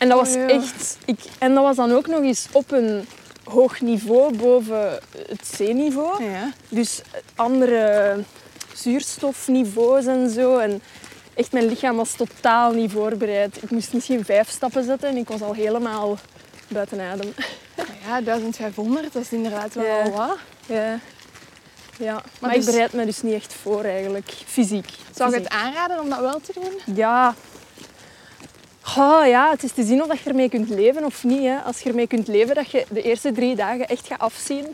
En 0.00 0.08
dat 0.08 0.18
was 0.18 0.34
echt... 0.34 0.96
Ik, 1.04 1.18
en 1.38 1.54
dat 1.54 1.64
was 1.64 1.76
dan 1.76 1.92
ook 1.92 2.06
nog 2.06 2.22
eens 2.22 2.46
op 2.52 2.70
een 2.72 3.06
hoog 3.44 3.80
niveau 3.80 4.36
boven 4.36 4.98
het 5.28 5.46
zeeniveau. 5.54 6.24
Ja. 6.24 6.50
Dus 6.68 7.00
andere 7.36 8.16
zuurstofniveaus 8.74 10.06
en 10.06 10.30
zo. 10.30 10.58
En 10.58 10.82
echt, 11.34 11.52
mijn 11.52 11.66
lichaam 11.66 11.96
was 11.96 12.12
totaal 12.12 12.72
niet 12.72 12.92
voorbereid. 12.92 13.62
Ik 13.62 13.70
moest 13.70 13.92
misschien 13.92 14.24
vijf 14.24 14.50
stappen 14.50 14.84
zetten 14.84 15.08
en 15.08 15.16
ik 15.16 15.28
was 15.28 15.42
al 15.42 15.52
helemaal 15.52 16.18
buiten 16.68 17.00
adem. 17.00 17.32
Ja, 18.06 18.22
1500, 18.22 19.12
dat 19.12 19.22
is 19.22 19.32
inderdaad 19.32 19.74
wel 19.74 19.84
Ja. 19.84 20.02
al 20.02 20.10
wat. 20.10 20.36
Ja. 20.66 20.98
Ja, 21.98 22.22
maar, 22.40 22.50
dus- 22.54 22.66
ik 22.66 22.72
bereid 22.72 22.92
me 22.92 23.04
dus 23.04 23.22
niet 23.22 23.34
echt 23.34 23.52
voor 23.62 23.84
eigenlijk, 23.84 24.32
fysiek. 24.46 24.88
Zou 25.14 25.30
je 25.30 25.36
het 25.36 25.48
aanraden 25.48 26.00
om 26.00 26.08
dat 26.08 26.20
wel 26.20 26.40
te 26.40 26.52
doen? 26.54 26.94
Ja. 26.96 27.34
Oh, 28.86 29.26
ja, 29.26 29.50
het 29.50 29.62
is 29.62 29.72
te 29.72 29.84
zien 29.84 30.02
of 30.02 30.08
dat 30.08 30.20
je 30.20 30.30
ermee 30.30 30.48
kunt 30.48 30.68
leven 30.68 31.04
of 31.04 31.24
niet. 31.24 31.42
Hè. 31.42 31.58
Als 31.58 31.80
je 31.80 31.88
ermee 31.88 32.06
kunt 32.06 32.28
leven 32.28 32.54
dat 32.54 32.70
je 32.70 32.84
de 32.90 33.02
eerste 33.02 33.32
drie 33.32 33.56
dagen 33.56 33.86
echt 33.86 34.06
gaat 34.06 34.20
afzien, 34.20 34.66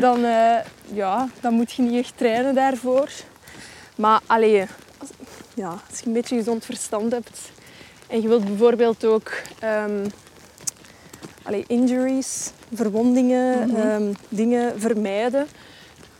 dan, 0.00 0.24
eh, 0.24 0.56
ja, 0.92 1.28
dan 1.40 1.54
moet 1.54 1.72
je 1.72 1.82
niet 1.82 2.04
echt 2.04 2.16
trainen 2.16 2.54
daarvoor. 2.54 3.10
Maar 3.96 4.20
als, 4.26 5.08
ja, 5.54 5.68
als 5.90 6.00
je 6.00 6.06
een 6.06 6.12
beetje 6.12 6.36
gezond 6.36 6.64
verstand 6.64 7.12
hebt 7.12 7.38
en 8.06 8.22
je 8.22 8.28
wilt 8.28 8.44
bijvoorbeeld 8.44 9.04
ook 9.04 9.32
ehm, 9.58 10.06
allee, 11.42 11.64
injuries, 11.66 12.50
verwondingen, 12.74 13.76
ehm, 13.76 14.12
dingen 14.28 14.80
vermijden, 14.80 15.46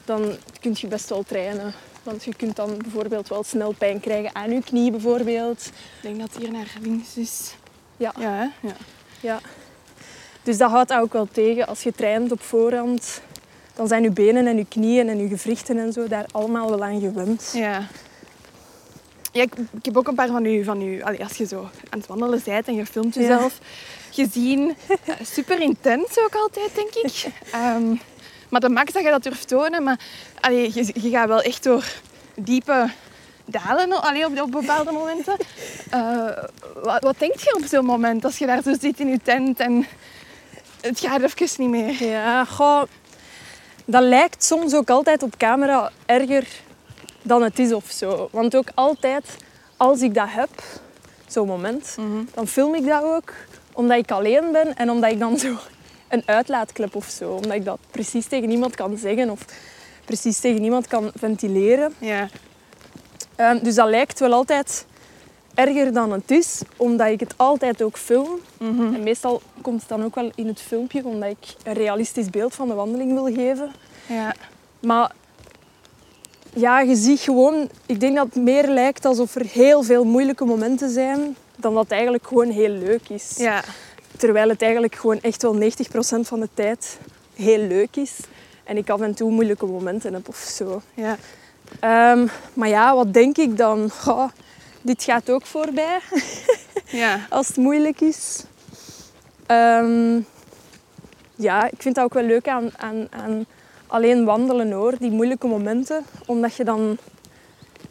dan 0.05 0.37
kun 0.61 0.75
je 0.77 0.87
best 0.87 1.09
wel 1.09 1.23
trainen. 1.23 1.75
Want 2.09 2.25
je 2.25 2.35
kunt 2.35 2.57
dan 2.57 2.77
bijvoorbeeld 2.79 3.29
wel 3.29 3.45
snel 3.45 3.73
pijn 3.79 4.01
krijgen 4.01 4.35
aan 4.35 4.51
je 4.51 4.63
knie 4.63 4.91
bijvoorbeeld. 4.91 5.67
Ik 5.67 5.73
denk 6.03 6.19
dat 6.19 6.29
het 6.33 6.43
hier 6.43 6.53
naar 6.53 6.73
links 6.81 7.17
is. 7.17 7.55
Ja. 7.97 8.13
Ja, 8.19 8.31
hè? 8.31 8.69
ja. 8.69 8.77
Ja. 9.21 9.41
Dus 10.43 10.59
dat 10.59 10.71
houdt 10.71 10.93
ook 10.93 11.13
wel 11.13 11.29
tegen. 11.33 11.67
Als 11.67 11.83
je 11.83 11.93
traint 11.93 12.33
op 12.33 12.43
voorhand, 12.43 13.21
dan 13.75 13.89
zijn 13.89 14.03
je 14.03 14.11
benen 14.11 14.47
en 14.47 14.57
je 14.57 14.67
knieën 14.69 15.09
en 15.09 15.19
je 15.19 15.29
gewrichten 15.29 15.79
en 15.79 15.93
zo 15.93 16.09
daar 16.09 16.27
allemaal 16.33 16.69
wel 16.71 16.85
aan 16.85 17.01
gewend. 17.01 17.51
Ja. 17.55 17.87
Ja, 19.33 19.43
ik, 19.43 19.55
ik 19.57 19.85
heb 19.85 19.97
ook 19.97 20.09
een 20.09 20.15
paar 20.15 20.29
van 20.29 20.45
u, 20.45 20.65
van 20.65 20.83
u 20.83 21.03
allee, 21.03 21.23
als 21.25 21.37
je 21.37 21.47
zo 21.47 21.61
aan 21.91 21.99
het 21.99 22.07
wandelen 22.07 22.41
bent 22.45 22.69
en 22.69 22.75
je 22.75 22.87
filmt 22.87 23.15
Ja. 23.15 23.21
jezelf, 23.21 23.59
gezien. 24.11 24.77
Super 25.35 25.61
intens 25.61 26.19
ook 26.19 26.35
altijd, 26.35 26.75
denk 26.75 26.95
ik. 26.95 27.25
Ehm, 27.53 27.95
maar 28.49 28.61
de 28.61 28.69
max 28.69 28.93
dat 28.93 29.03
je 29.03 29.11
dat 29.11 29.23
durft 29.23 29.49
tonen, 29.49 29.83
maar 29.83 30.01
allee, 30.41 30.71
je, 30.75 30.93
je 31.01 31.11
gaat 31.11 31.29
wel 31.29 31.43
echt 31.43 31.63
door 31.63 31.85
diepe 32.35 32.91
dalen 33.45 34.03
allee, 34.03 34.27
op, 34.27 34.41
op 34.41 34.51
bepaalde 34.51 34.93
momenten. 34.93 35.37
Eh, 35.91 36.27
wat, 36.83 37.03
wat 37.03 37.19
denk 37.19 37.39
je 37.39 37.57
op 37.61 37.65
zo'n 37.69 37.85
moment 37.85 38.25
als 38.25 38.39
je 38.39 38.47
daar 38.47 38.63
zo 38.63 38.75
zit 38.81 39.01
in 39.01 39.09
je 39.09 39.19
tent 39.23 39.61
en 39.61 39.87
het 40.81 41.01
gaat 41.01 41.23
even 41.23 41.49
niet 41.57 41.69
meer? 41.69 42.09
Ja, 42.09 42.45
goh, 42.45 42.83
dat 43.85 44.03
lijkt 44.03 44.45
soms 44.45 44.75
ook 44.75 44.91
altijd 44.91 45.23
op 45.23 45.37
camera 45.37 45.91
erger 46.07 46.47
dan 47.23 47.43
het 47.43 47.59
is 47.59 47.73
of 47.73 47.91
zo. 47.91 48.29
Want 48.33 48.57
ook 48.57 48.69
altijd, 48.75 49.37
als 49.77 50.01
ik 50.01 50.15
dat 50.15 50.29
heb, 50.29 50.51
zo'n 51.27 51.47
moment, 51.47 51.97
dan 52.35 52.47
film 52.47 52.75
ik 52.75 52.87
dat 52.87 53.03
ook 53.03 53.33
omdat 53.73 53.99
ik 53.99 54.11
alleen 54.11 54.53
ben 54.53 54.77
en 54.77 54.91
omdat 54.91 55.11
ik 55.11 55.19
dan 55.19 55.39
zo 55.39 55.57
een 56.09 56.23
uitlaatklep 56.25 56.95
of 56.95 57.09
zo, 57.09 57.31
omdat 57.31 57.53
ik 57.53 57.65
dat 57.65 57.79
precies 57.91 58.27
tegen 58.27 58.51
iemand 58.51 58.75
kan 58.75 58.97
zeggen 58.97 59.31
of 59.31 59.45
precies 60.05 60.41
tegen 60.41 60.63
iemand 60.63 60.87
kan 60.87 61.11
ventileren. 61.15 61.95
Ja. 61.99 62.29
Ehm, 63.37 63.63
dus 63.63 63.75
dat 63.75 63.89
lijkt 63.89 64.21
wel 64.21 64.33
altijd 64.33 64.87
erger 65.55 65.93
dan 65.93 66.13
het 66.13 66.31
is, 66.31 66.63
omdat 66.77 67.09
ik 67.09 67.21
het 67.21 67.35
altijd 67.37 67.83
ook 67.83 67.97
film. 67.97 68.41
En 68.95 69.03
meestal 69.03 69.43
komt 69.63 69.81
het 69.81 69.89
dan 69.89 70.05
ook 70.05 70.15
wel 70.15 70.31
in 70.35 70.47
het 70.47 70.61
filmpje, 70.61 71.05
omdat 71.05 71.31
ik 71.31 71.55
een 71.65 71.73
realistisch 71.73 72.31
beeld 72.31 72.55
van 72.55 72.69
de 72.69 72.75
wandeling 72.75 73.13
wil 73.13 73.35
geven. 73.35 73.71
Ja. 74.07 74.35
Maar 74.81 75.13
ja, 76.55 76.81
je 76.81 76.97
ziet 76.97 77.21
gewoon, 77.21 77.69
ik 77.87 78.01
denk 78.01 78.17
dat 78.17 78.27
het 78.27 78.43
meer 78.43 78.69
lijkt 78.69 79.05
alsof 79.05 79.35
er 79.35 79.47
heel 79.47 79.83
veel 79.83 80.05
moeilijke 80.05 80.45
momenten 80.45 80.91
zijn, 80.91 81.37
dan 81.57 81.75
dat 81.75 81.83
het 81.83 81.93
eigenlijk 81.93 82.27
gewoon 82.27 82.51
heel 82.51 82.69
leuk 82.69 83.09
is. 83.09 83.35
Ja. 83.37 83.65
Terwijl 84.19 84.49
het 84.49 84.63
eigenlijk 84.63 84.95
gewoon 84.95 85.21
echt 85.21 85.43
wel 85.43 85.61
90% 85.61 85.65
van 86.21 86.41
de 86.41 86.49
tijd 86.55 86.99
heel 87.35 87.59
leuk 87.59 87.97
is. 87.97 88.17
En 88.65 88.77
ik 88.77 88.91
af 88.91 89.01
en 89.01 89.15
toe 89.15 89.31
moeilijke 89.31 89.67
momenten 89.67 90.13
heb 90.13 90.29
of 90.29 90.37
zo. 90.37 90.83
Ja. 90.95 91.17
Ehm, 91.81 92.27
maar 92.55 92.69
ja, 92.69 92.95
wat 92.95 93.13
denk 93.13 93.37
ik 93.37 93.57
dan? 93.57 93.91
Goh, 93.91 94.29
dit 94.83 95.03
gaat 95.03 95.31
ook 95.31 95.47
voorbij 95.47 95.99
Ja. 97.03 97.27
als 97.29 97.49
het 97.49 97.57
moeilijk 97.57 98.01
is. 98.01 98.45
Ehm, 99.47 100.21
ja, 101.35 101.65
ik 101.71 101.83
vind 101.83 101.95
dat 101.95 102.05
ook 102.05 102.15
wel 102.15 102.23
leuk 102.23 102.49
aan, 102.49 102.71
aan, 102.77 103.07
aan 103.11 103.47
alleen 103.87 104.25
wandelen 104.25 104.73
hoor, 104.73 104.95
die 104.99 105.11
moeilijke 105.11 105.47
momenten. 105.47 106.05
Omdat 106.27 106.55
je 106.55 106.65
dan 106.65 106.99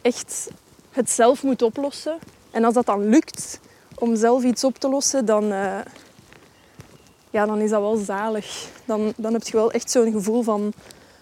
echt 0.01 0.48
het 0.91 1.10
zelf 1.10 1.43
moet 1.43 1.62
oplossen. 1.62 2.17
En 2.51 2.63
als 2.63 2.74
dat 2.74 2.86
dan 2.86 3.10
lukt 3.10 3.60
om 3.96 4.15
zelf 4.15 4.43
iets 4.43 4.63
op 4.63 4.77
te 4.77 4.89
lossen, 4.89 5.25
dan, 5.25 5.51
eh, 5.51 5.79
ja, 7.29 7.46
dan 7.46 7.60
is 7.60 7.69
dat 7.69 7.81
wel 7.81 7.96
zalig. 7.96 8.69
Dan, 8.86 9.13
dan 9.17 9.34
heb 9.34 9.43
je 9.43 9.51
wel 9.51 9.72
echt 9.72 9.91
zo'n 9.91 10.12
gevoel 10.12 10.43
van, 10.43 10.74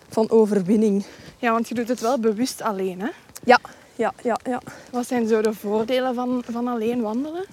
van 0.10 0.30
overwinning. 0.30 1.06
ja, 1.38 1.52
want 1.52 1.68
je 1.68 1.76
doet 1.76 1.88
het 1.88 2.00
wel 2.00 2.20
bewust 2.20 2.62
alleen, 2.62 3.02
hè? 3.02 3.10
Ja, 3.44 3.60
ja, 3.96 4.14
ja, 4.24 4.40
ja. 4.44 4.62
Wat 4.92 5.08
zijn 5.08 5.28
zo 5.28 5.42
de 5.42 5.54
voordelen 5.54 6.16
van, 6.16 6.44
van 6.52 6.68
alleen 6.68 7.02
wandelen? 7.02 7.46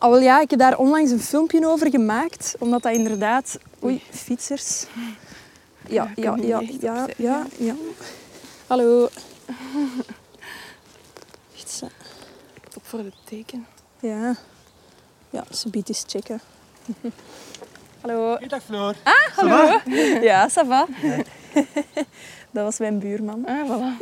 Wel 0.00 0.20
ja, 0.20 0.40
ik 0.40 0.50
heb 0.50 0.58
daar 0.58 0.78
onlangs 0.78 1.10
een 1.10 1.20
filmpje 1.20 1.66
over 1.66 1.90
gemaakt, 1.90 2.54
omdat 2.58 2.82
dat 2.82 2.92
inderdaad... 2.92 3.58
Oei, 3.84 4.02
fietsers. 4.10 4.86
Ja, 5.86 6.12
Ja, 6.16 6.36
ja, 6.40 6.60
ja, 6.80 7.06
ja, 7.16 7.46
ja. 7.56 7.74
Hallo. 8.66 9.08
Echt 11.56 11.70
zo. 11.70 11.86
Op 12.76 12.82
voor 12.82 12.98
het 12.98 13.14
teken. 13.24 13.66
Ja. 14.00 14.36
Ja, 15.30 15.44
ze 15.50 15.70
biedt 15.70 15.88
eens 15.88 16.04
checken. 16.06 16.40
Hallo. 18.02 18.38
Dag 18.48 18.62
Floor. 18.62 18.94
Hallo. 19.36 19.80
Ja, 20.22 20.48
ça 20.48 20.64
va. 20.64 20.86
Dat 22.50 22.64
was 22.64 22.78
mijn 22.78 22.98
buurman. 22.98 23.44
Ah, 23.46 23.66
voilà. 23.68 23.96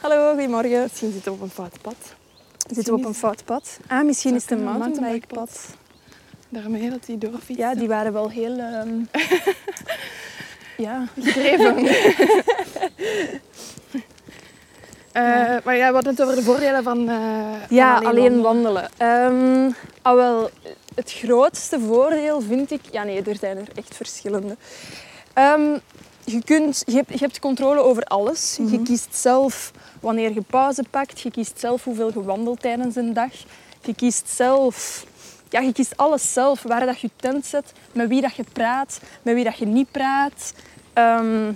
Hallo, 0.00 0.32
goedemorgen. 0.32 0.82
Misschien 0.82 1.12
zitten 1.12 1.32
we 1.32 1.38
op 1.38 1.44
een 1.44 1.50
fout 1.50 1.80
pad. 1.82 1.96
Zitten 2.70 2.94
we 2.94 2.98
op 3.00 3.04
een 3.06 3.14
fout 3.14 3.44
pad? 3.44 3.78
Ah, 3.88 4.04
misschien 4.04 4.34
is 4.34 4.42
het 4.42 4.50
een 4.50 4.64
mountainbikepad. 4.64 5.74
Daarmee 6.48 6.90
dat 6.90 7.04
die 7.06 7.18
doorfietst. 7.18 7.62
Ja, 7.62 7.74
die 7.74 7.88
waren 7.88 8.12
wel 8.12 8.30
heel... 8.30 8.58
ehm, 8.58 8.98
ja, 10.86 11.04
gedreven. 11.20 11.86
Eh, 15.12 15.22
maar 15.64 15.76
ja, 15.76 15.88
we 15.88 15.94
hadden 15.94 16.12
het 16.12 16.22
over 16.22 16.36
de 16.36 16.42
voordelen 16.42 16.82
van, 16.82 17.08
eh, 17.08 17.16
van 17.66 17.76
Ja, 17.76 17.94
alleen, 17.98 18.40
wandelen. 18.42 18.42
wandelen. 18.42 18.88
Ehm, 18.96 19.70
ah, 20.02 20.14
wel, 20.14 20.50
het 20.96 21.12
grootste 21.12 21.80
voordeel 21.80 22.40
vind 22.40 22.70
ik... 22.70 22.80
Ja, 22.90 23.02
nee, 23.02 23.22
er 23.22 23.36
zijn 23.36 23.56
er 23.56 23.68
echt 23.74 23.96
verschillende. 23.96 24.56
Ehm, 25.32 25.78
je, 26.24 26.42
kunt, 26.44 26.82
je, 26.86 26.94
hebt, 26.94 27.12
je 27.12 27.18
hebt 27.18 27.38
controle 27.38 27.80
over 27.80 28.04
alles. 28.04 28.58
Je 28.70 28.82
kiest 28.82 29.16
zelf 29.16 29.72
wanneer 30.00 30.32
je 30.32 30.40
pauze 30.40 30.84
pakt. 30.90 31.20
Je 31.20 31.30
kiest 31.30 31.60
zelf 31.60 31.84
hoeveel 31.84 32.10
je 32.14 32.22
wandelt 32.22 32.60
tijdens 32.60 32.96
een 32.96 33.12
dag. 33.12 33.32
Je 33.80 33.94
kiest 33.94 34.28
zelf... 34.28 35.04
Ja, 35.48 35.60
je 35.60 35.72
kiest 35.72 35.96
alles 35.96 36.32
zelf. 36.32 36.62
Waar 36.62 36.86
dat 36.86 37.00
je 37.00 37.06
je 37.06 37.22
tent 37.28 37.46
zet, 37.46 37.72
met 37.92 38.08
wie 38.08 38.20
dat 38.20 38.34
je 38.34 38.44
praat, 38.52 39.00
met 39.22 39.34
wie 39.34 39.44
dat 39.44 39.58
je 39.58 39.66
niet 39.66 39.90
praat. 39.90 40.52
Ehm, 40.92 41.52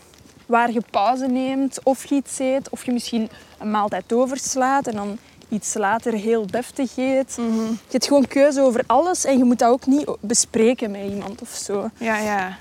waar 0.46 0.72
je 0.72 0.82
pauze 0.90 1.26
neemt, 1.26 1.78
of 1.82 2.04
je 2.04 2.14
iets 2.14 2.38
eet, 2.38 2.68
of 2.70 2.84
je 2.84 2.92
misschien 2.92 3.30
een 3.58 3.70
maaltijd 3.70 4.12
overslaat 4.12 4.86
en 4.86 4.94
dan 4.94 5.18
iets 5.50 5.74
later 5.74 6.12
heel 6.12 6.46
deftig 6.46 6.96
eet. 6.96 7.34
Je 7.36 7.76
hebt 7.90 8.06
gewoon 8.06 8.26
keuze 8.26 8.60
over 8.60 8.82
alles 8.86 9.24
en 9.24 9.38
je 9.38 9.44
moet 9.44 9.58
dat 9.58 9.70
ook 9.70 9.86
niet 9.86 10.10
bespreken 10.20 10.90
met 10.90 11.10
iemand 11.10 11.42
of 11.42 11.48
zo. 11.48 11.90
Ja, 11.96 12.18
ja. 12.18 12.56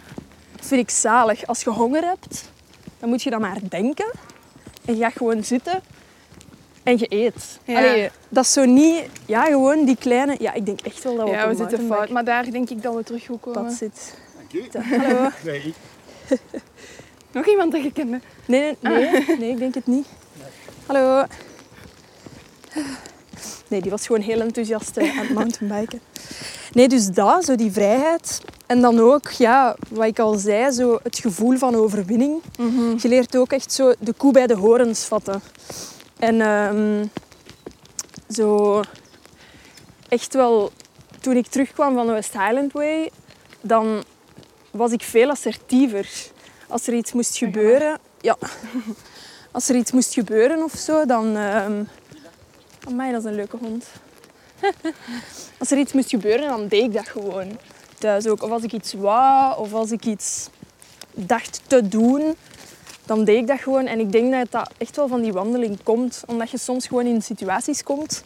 Dat 0.55 0.65
vind 0.65 0.81
ik 0.81 0.89
zalig. 0.89 1.47
Als 1.47 1.63
je 1.63 1.69
honger 1.69 2.03
hebt, 2.03 2.51
dan 2.99 3.09
moet 3.09 3.23
je 3.23 3.29
dan 3.29 3.41
maar 3.41 3.57
denken. 3.69 4.11
En 4.85 4.95
je 4.97 5.03
gaat 5.03 5.13
gewoon 5.13 5.43
zitten 5.43 5.81
en 6.83 6.97
je 6.97 7.05
eet. 7.09 7.59
Ja. 7.63 7.77
Allee, 7.77 8.09
dat 8.29 8.43
is 8.43 8.53
zo 8.53 8.65
niet... 8.65 9.03
Ja, 9.25 9.43
gewoon 9.45 9.85
die 9.85 9.97
kleine... 9.97 10.35
Ja, 10.39 10.53
ik 10.53 10.65
denk 10.65 10.81
echt 10.81 11.03
wel 11.03 11.15
dat 11.15 11.25
we 11.25 11.31
ja 11.31 11.43
op 11.43 11.57
we 11.57 11.63
een 11.63 11.69
zitten 11.69 11.87
fout. 11.87 12.09
Maar 12.09 12.23
daar 12.23 12.51
denk 12.51 12.69
ik 12.69 12.81
dat 12.81 12.95
we 12.95 13.03
terug 13.03 13.25
goed 13.25 13.39
komen. 13.39 13.63
pad 13.63 13.73
zitten. 13.73 14.03
Dank 14.71 14.85
u. 14.93 14.97
Hallo. 14.97 15.29
Nee, 15.43 15.73
Nog 17.31 17.47
iemand 17.47 17.71
dat 17.71 17.83
je 17.83 17.91
kende? 17.91 18.19
Nee, 18.45 18.77
nee, 18.79 19.09
nee, 19.09 19.37
nee, 19.39 19.49
ik 19.49 19.57
denk 19.57 19.75
het 19.75 19.87
niet. 19.87 20.07
Hallo. 20.85 21.25
Nee, 23.69 23.81
die 23.81 23.91
was 23.91 24.05
gewoon 24.05 24.21
heel 24.21 24.39
enthousiast 24.39 24.97
eh, 24.97 25.17
aan 25.17 25.25
het 25.25 25.33
mountainbiken. 25.33 26.01
Nee, 26.73 26.87
dus 26.87 27.07
dat, 27.07 27.45
zo 27.45 27.55
die 27.55 27.71
vrijheid. 27.71 28.41
En 28.65 28.81
dan 28.81 28.99
ook, 28.99 29.29
ja, 29.29 29.75
wat 29.89 30.05
ik 30.05 30.19
al 30.19 30.33
zei, 30.33 30.71
zo 30.71 30.99
het 31.03 31.19
gevoel 31.19 31.57
van 31.57 31.75
overwinning. 31.75 32.41
Je 33.01 33.07
leert 33.07 33.37
ook 33.37 33.51
echt 33.51 33.71
zo 33.71 33.93
de 33.99 34.13
koe 34.13 34.31
bij 34.31 34.47
de 34.47 34.55
horens 34.55 35.05
vatten. 35.05 35.41
En 36.19 36.41
ehm, 36.41 37.05
zo 38.29 38.81
echt 40.07 40.33
wel, 40.33 40.71
toen 41.19 41.35
ik 41.35 41.47
terugkwam 41.47 41.93
van 41.93 42.07
de 42.07 42.13
West 42.13 42.33
Highland 42.33 42.71
Way, 42.71 43.09
dan 43.61 44.03
was 44.71 44.91
ik 44.91 45.01
veel 45.01 45.29
assertiever. 45.29 46.09
Als 46.67 46.87
er 46.87 46.93
iets 46.93 47.13
moest 47.13 47.37
gebeuren, 47.37 47.99
ja. 48.21 48.37
Als 49.51 49.69
er 49.69 49.75
iets 49.75 49.91
moest 49.91 50.13
gebeuren 50.13 50.63
of 50.63 50.71
zo, 50.71 51.05
dan. 51.05 51.37
Ehm 52.89 52.99
Amai, 52.99 53.11
dat 53.11 53.23
is 53.23 53.29
een 53.29 53.35
leuke 53.35 53.57
hond. 53.57 53.85
als 55.59 55.71
er 55.71 55.77
iets 55.77 55.93
moest 55.93 56.09
gebeuren, 56.09 56.47
dan 56.47 56.67
deed 56.67 56.83
ik 56.83 56.93
dat 56.93 57.07
gewoon. 57.07 57.57
Thuis 57.97 58.27
ook. 58.27 58.43
Of 58.43 58.49
als 58.49 58.63
ik 58.63 58.73
iets 58.73 58.93
wou, 58.93 59.59
of 59.59 59.73
als 59.73 59.91
ik 59.91 60.05
iets 60.05 60.49
dacht 61.13 61.61
te 61.67 61.87
doen, 61.87 62.35
dan 63.05 63.23
deed 63.23 63.37
ik 63.37 63.47
dat 63.47 63.59
gewoon. 63.59 63.85
En 63.85 63.99
ik 63.99 64.11
denk 64.11 64.31
dat 64.31 64.51
dat 64.51 64.71
echt 64.77 64.95
wel 64.95 65.07
van 65.07 65.21
die 65.21 65.33
wandeling 65.33 65.83
komt. 65.83 66.23
Omdat 66.27 66.49
je 66.49 66.57
soms 66.57 66.87
gewoon 66.87 67.05
in 67.05 67.21
situaties 67.21 67.83
komt 67.83 68.23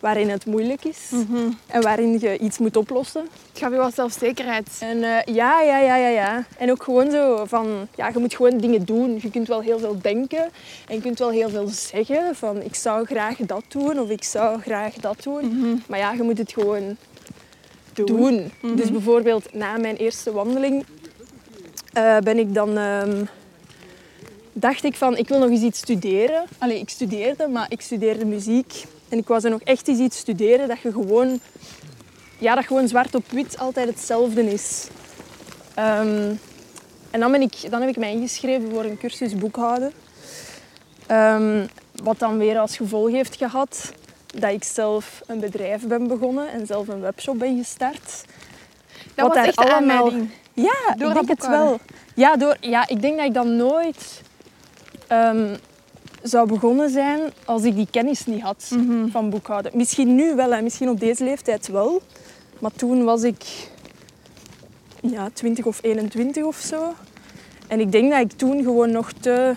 waarin 0.00 0.28
het 0.30 0.46
moeilijk 0.46 0.84
is 0.84 1.10
en 1.66 1.82
waarin 1.82 2.18
je 2.20 2.38
iets 2.38 2.58
moet 2.58 2.76
oplossen. 2.76 3.20
Het 3.20 3.58
gaf 3.58 3.70
je 3.70 3.76
wat 3.76 3.94
zelfzekerheid. 3.94 4.68
En 4.80 5.02
eh, 5.02 5.34
ja, 5.34 5.60
ja, 5.62 5.78
ja, 5.78 5.96
ja, 5.96 6.08
ja. 6.08 6.44
En 6.58 6.70
ook 6.70 6.82
gewoon 6.82 7.10
zo 7.10 7.44
van, 7.46 7.88
ja, 7.96 8.08
je 8.08 8.18
moet 8.18 8.34
gewoon 8.34 8.58
dingen 8.58 8.84
doen. 8.84 9.18
Je 9.22 9.30
kunt 9.30 9.48
wel 9.48 9.60
heel 9.60 9.78
veel 9.78 9.98
denken 10.02 10.50
en 10.88 10.94
je 10.94 11.00
kunt 11.00 11.18
wel 11.18 11.30
heel 11.30 11.48
veel 11.48 11.68
zeggen 11.68 12.34
van, 12.34 12.62
ik 12.62 12.74
zou 12.74 13.04
graag 13.06 13.36
dat 13.36 13.64
doen 13.68 13.98
of 14.00 14.08
ik 14.08 14.24
zou 14.24 14.60
graag 14.60 14.94
dat 14.94 15.22
doen. 15.22 15.82
Maar 15.88 15.98
ja, 15.98 16.12
je 16.12 16.22
moet 16.22 16.38
het 16.38 16.52
gewoon 16.52 16.96
doen. 17.94 18.50
Dus 18.74 18.90
bijvoorbeeld 18.90 19.54
na 19.54 19.76
mijn 19.76 19.96
eerste 19.96 20.32
wandeling 20.32 20.84
eh, 21.92 22.18
ben 22.18 22.38
ik 22.38 22.54
dan... 22.54 22.76
ehm, 22.76 23.24
dacht 24.52 24.84
ik 24.84 24.96
van, 24.96 25.16
ik 25.16 25.28
wil 25.28 25.38
nog 25.38 25.50
eens 25.50 25.62
iets 25.62 25.78
studeren. 25.78 26.44
Allee, 26.58 26.78
ik 26.78 26.88
studeerde, 26.88 27.48
maar 27.48 27.66
ik 27.68 27.80
studeerde 27.80 28.24
muziek. 28.24 28.84
En 29.10 29.18
ik 29.18 29.28
wou 29.28 29.40
zo 29.40 29.48
nog 29.48 29.60
echt 29.60 29.88
eens 29.88 29.98
iets 29.98 30.18
studeren 30.18 30.68
dat 30.68 30.80
je 30.80 30.92
gewoon... 30.92 31.40
Ja, 32.38 32.54
dat 32.54 32.66
gewoon 32.66 32.88
zwart 32.88 33.14
op 33.14 33.30
wit 33.30 33.58
altijd 33.58 33.88
hetzelfde 33.88 34.52
is. 34.52 34.88
Ehm, 35.74 36.34
en 37.10 37.20
dan, 37.20 37.30
ben 37.32 37.40
ik, 37.40 37.70
dan 37.70 37.80
heb 37.80 37.90
ik 37.90 37.96
mij 37.96 38.12
ingeschreven 38.12 38.70
voor 38.70 38.84
een 38.84 38.98
cursus 38.98 39.34
boekhouden. 39.34 39.92
Ehm, 41.06 41.66
wat 42.02 42.18
dan 42.18 42.38
weer 42.38 42.58
als 42.58 42.76
gevolg 42.76 43.10
heeft 43.10 43.36
gehad 43.36 43.92
dat 44.26 44.50
ik 44.50 44.64
zelf 44.64 45.22
een 45.26 45.40
bedrijf 45.40 45.86
ben 45.86 46.06
begonnen 46.08 46.52
en 46.52 46.66
zelf 46.66 46.88
een 46.88 47.00
webshop 47.00 47.38
ben 47.38 47.58
gestart. 47.58 48.24
Dat 49.14 49.34
was 49.34 49.46
echt 49.46 49.58
aanleiding. 49.58 50.30
Ja, 50.52 50.94
Door 50.96 51.08
ik 51.08 51.14
denk 51.14 51.28
het 51.28 51.46
wel. 51.46 51.78
Ja, 52.14 52.36
door, 52.36 52.56
ja, 52.60 52.88
ik 52.88 53.02
denk 53.02 53.16
dat 53.16 53.26
ik 53.26 53.34
dan 53.34 53.56
nooit 53.56 54.22
ehm, 55.06 55.56
zou 56.22 56.48
begonnen 56.48 56.90
zijn 56.90 57.20
als 57.44 57.62
ik 57.62 57.74
die 57.74 57.88
kennis 57.90 58.26
niet 58.26 58.42
had 58.42 58.70
Mhm. 58.76 59.08
van 59.08 59.30
boekhouden. 59.30 59.72
Misschien 59.74 60.14
nu 60.14 60.34
wel, 60.34 60.52
hè. 60.52 60.62
misschien 60.62 60.88
op 60.88 61.00
deze 61.00 61.24
leeftijd 61.24 61.68
wel. 61.68 62.02
Maar 62.58 62.72
toen 62.72 63.04
was 63.04 63.22
ik 63.22 63.44
ja, 65.02 65.28
20 65.32 65.64
of 65.66 65.78
21 65.82 66.44
of 66.44 66.56
zo. 66.56 66.94
En 67.68 67.80
ik 67.80 67.92
denk 67.92 68.10
dat 68.10 68.20
ik 68.20 68.32
toen 68.32 68.62
gewoon 68.62 68.90
nog 68.90 69.12
te, 69.12 69.54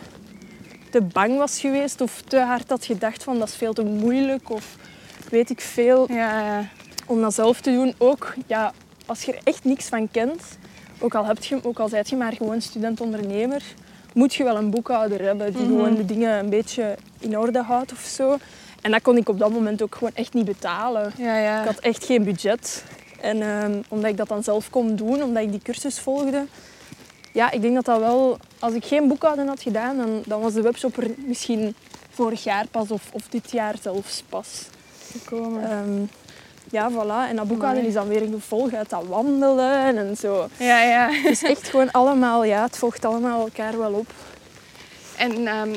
te 0.92 1.02
bang 1.02 1.38
was 1.38 1.60
geweest 1.60 2.02
of 2.02 2.22
te 2.22 2.40
hard 2.40 2.70
had 2.70 2.86
gedacht 2.86 3.24
van 3.24 3.40
dat 3.40 3.48
is 3.48 3.56
veel 3.56 3.74
te 3.74 3.84
moeilijk 3.84 4.50
of 4.50 4.76
weet 5.30 5.50
ik 5.50 5.62
veel 5.62 6.12
Ja, 6.12 6.40
ja. 6.46 6.68
om 7.08 7.22
dat 7.22 7.34
zelf 7.34 7.62
te 7.62 7.72
doen. 7.72 7.94
Ook 7.98 8.34
ja, 8.48 8.74
als 9.06 9.24
je 9.24 9.32
er 9.34 9.40
echt 9.44 9.64
niks 9.64 9.86
van 9.86 10.12
kent, 10.12 10.42
ook 11.00 11.16
al, 11.16 11.26
heb 11.26 11.44
je, 11.44 11.60
ook 11.64 11.80
al 11.80 11.88
zijt 11.90 12.10
je 12.10 12.16
maar 12.16 12.34
gewoon 12.34 12.62
student-ondernemer, 12.62 13.64
moet 14.14 14.34
je 14.34 14.44
wel 14.44 14.58
een 14.58 14.70
boekhouder 14.70 15.22
hebben 15.22 15.54
die 15.54 15.66
gewoon 15.66 15.96
de 15.96 16.06
dingen 16.06 16.40
een 16.40 16.50
beetje 16.50 16.98
in 17.20 17.38
orde 17.38 17.62
houdt 17.62 17.92
of 17.92 18.00
zo. 18.00 18.38
En 18.82 18.92
dat 18.92 19.02
kon 19.02 19.18
ik 19.18 19.30
op 19.30 19.40
dat 19.40 19.52
moment 19.52 19.82
ook 19.82 19.96
gewoon 19.96 20.14
echt 20.14 20.34
niet 20.34 20.46
betalen. 20.46 21.12
ja, 21.18 21.38
ja. 21.38 21.60
Ik 21.60 21.68
had 21.68 21.80
echt 21.80 22.06
geen 22.06 22.24
budget. 22.24 22.84
En 23.22 23.42
ehm, 23.42 23.82
omdat 23.88 24.10
ik 24.10 24.18
dat 24.18 24.28
dan 24.28 24.44
zelf 24.44 24.70
kon 24.70 24.96
doen, 24.96 25.24
omdat 25.24 25.44
ik 25.44 25.52
die 25.52 25.62
cursus 25.64 26.00
volgde, 26.00 26.46
ja, 27.34 27.52
ik 27.52 27.62
denk 27.62 27.76
dat 27.76 27.86
dat 27.86 28.00
wel... 28.00 28.38
Als 28.60 28.74
ik 28.74 28.86
geen 28.86 29.08
boekhouden 29.08 29.48
had 29.48 29.62
gedaan, 29.62 29.98
dan, 29.98 30.22
dan 30.26 30.42
was 30.42 30.54
de 30.54 30.62
webshop 30.62 30.98
er 30.98 31.10
misschien 31.18 31.76
vorig 32.10 32.44
jaar 32.44 32.68
pas 32.68 32.92
of, 32.92 33.10
of 33.12 33.28
dit 33.30 33.52
jaar 33.52 33.76
zelfs 33.82 34.24
pas. 34.30 34.68
gekomen. 35.12 35.64
Ehm, 35.70 36.02
ja, 36.74 36.92
voilà. 36.92 37.30
En 37.30 37.36
dat 37.36 37.48
boekhouden 37.48 37.84
Amai. 37.84 37.88
is 37.88 37.94
dan 37.94 38.08
weer 38.08 38.22
een 38.22 38.34
gevolg 38.34 38.74
uit 38.74 38.90
dat 38.90 39.06
wandelen 39.08 39.98
en 39.98 40.18
zo. 40.18 40.48
Ja, 40.58 40.82
ja. 40.82 41.10
Het 41.12 41.32
is 41.32 41.44
echt 41.44 41.70
gewoon 41.70 41.92
allemaal, 41.92 42.44
ja, 42.44 42.64
het 42.64 42.78
volgt 42.78 43.06
allemaal 43.06 43.40
elkaar 43.40 43.78
wel 43.78 43.92
op. 43.94 44.08
En 45.18 45.48
ehm, 45.48 45.74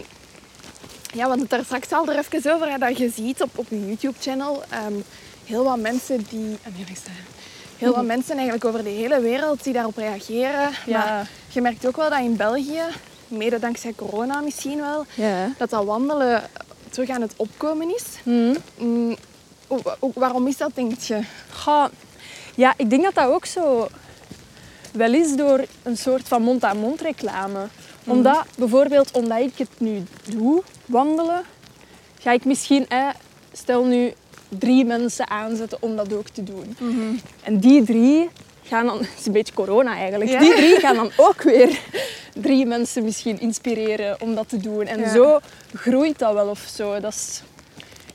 ja, 1.14 1.20
hadden 1.20 1.40
het 1.40 1.50
daar 1.50 1.64
straks 1.64 1.92
al 1.92 2.08
er 2.08 2.18
even 2.18 2.52
over, 2.54 2.70
hè, 2.70 2.78
dat 2.78 2.98
je 2.98 3.10
ziet 3.10 3.42
op, 3.42 3.50
op 3.54 3.66
je 3.68 3.86
YouTube-channel 3.86 4.62
ehm, 4.70 4.94
heel 5.44 5.64
wat 5.64 5.78
mensen 5.78 6.26
die... 6.28 6.38
nee, 6.40 6.84
dat? 6.86 7.12
Heel 7.76 7.94
wat 7.94 8.04
mensen 8.04 8.34
eigenlijk 8.34 8.64
over 8.64 8.84
de 8.84 8.90
hele 8.90 9.20
wereld 9.20 9.64
die 9.64 9.72
daarop 9.72 9.96
reageren. 9.96 10.70
Ja. 10.86 10.98
Maar 10.98 11.30
je 11.48 11.60
merkt 11.60 11.86
ook 11.86 11.96
wel 11.96 12.10
dat 12.10 12.20
in 12.20 12.36
België, 12.36 12.82
mede 13.28 13.58
dankzij 13.58 13.92
corona 13.96 14.40
misschien 14.40 14.80
wel, 14.80 15.04
Ja. 15.14 15.52
dat 15.58 15.70
dat 15.70 15.84
wandelen 15.84 16.42
terug 16.90 17.08
aan 17.08 17.20
het 17.20 17.32
opkomen 17.36 17.94
is. 17.94 18.04
Hm. 18.22 18.54
Mm, 18.78 19.16
waarom 20.14 20.46
is 20.46 20.56
dat, 20.56 20.70
denk 20.74 21.00
je? 21.00 21.20
Goh, 21.52 21.84
ja, 22.54 22.74
ik 22.76 22.90
denk 22.90 23.02
dat 23.04 23.14
dat 23.14 23.28
ook 23.30 23.44
zo 23.44 23.88
wel 24.92 25.12
is 25.14 25.36
door 25.36 25.64
een 25.82 25.96
soort 25.96 26.28
van 26.28 26.42
mond-aan-mond 26.42 27.00
reclame. 27.00 27.66
Omdat, 28.06 28.44
bijvoorbeeld, 28.58 29.10
omdat 29.10 29.38
ik 29.38 29.58
het 29.58 29.68
nu 29.78 30.02
doe, 30.24 30.62
wandelen, 30.84 31.42
ga 32.20 32.32
ik 32.32 32.44
misschien, 32.44 32.88
eh, 32.88 33.08
stel 33.52 33.84
nu, 33.84 34.12
drie 34.48 34.84
mensen 34.84 35.30
aanzetten 35.30 35.78
om 35.80 35.96
dat 35.96 36.12
ook 36.12 36.28
te 36.28 36.42
doen. 36.44 36.76
En 37.42 37.58
die 37.58 37.82
drie 37.84 38.28
gaan 38.62 38.86
dan, 38.86 38.98
het 39.08 39.08
is 39.18 39.26
een 39.26 39.32
beetje 39.32 39.54
corona 39.54 39.94
eigenlijk, 39.96 40.30
Ja. 40.30 40.38
die 40.38 40.54
drie 40.54 40.80
gaan 40.80 40.96
dan 40.96 41.10
ook 41.16 41.42
weer 41.42 41.78
drie 42.34 42.66
mensen 42.66 43.04
misschien 43.04 43.40
inspireren 43.40 44.20
om 44.20 44.34
dat 44.34 44.48
te 44.48 44.56
doen. 44.56 44.86
En 44.86 45.00
Ja. 45.00 45.12
zo 45.12 45.38
groeit 45.74 46.18
dat 46.18 46.32
wel 46.32 46.48
of 46.48 46.68
zo. 46.74 47.00
Dat 47.00 47.12
is, 47.12 47.42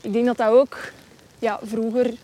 ik 0.00 0.12
denk 0.12 0.26
dat 0.26 0.36
dat 0.36 0.48
ook 0.48 0.78
ja, 1.42 1.58
vroeger, 1.62 2.14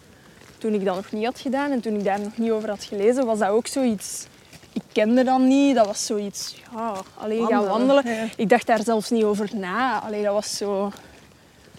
toen 0.59 0.74
ik 0.74 0.85
dat 0.85 0.94
nog 0.94 1.12
niet 1.12 1.24
had 1.24 1.40
gedaan 1.40 1.70
en 1.70 1.81
toen 1.81 1.94
ik 1.94 2.04
daar 2.04 2.20
nog 2.20 2.37
niet 2.37 2.50
over 2.50 2.68
had 2.68 2.85
gelezen, 2.85 3.26
was 3.26 3.38
dat 3.38 3.48
ook 3.48 3.66
zoiets. 3.66 4.26
Ik 4.72 4.83
kende 4.92 5.24
dat 5.24 5.40
niet, 5.40 5.74
dat 5.76 5.87
was 5.87 6.07
zoiets, 6.07 6.54
ja, 6.74 6.94
alleen 7.14 7.46
gaan 7.46 7.66
Wandelen, 7.66 8.11
ja. 8.11 8.26
Ik 8.37 8.48
dacht 8.48 8.66
daar 8.66 8.83
zelfs 8.83 9.11
niet 9.11 9.24
over 9.24 9.48
na. 9.54 10.00
Allee, 10.00 10.22
dat 10.22 10.33
was 10.33 10.57
zo, 10.57 10.92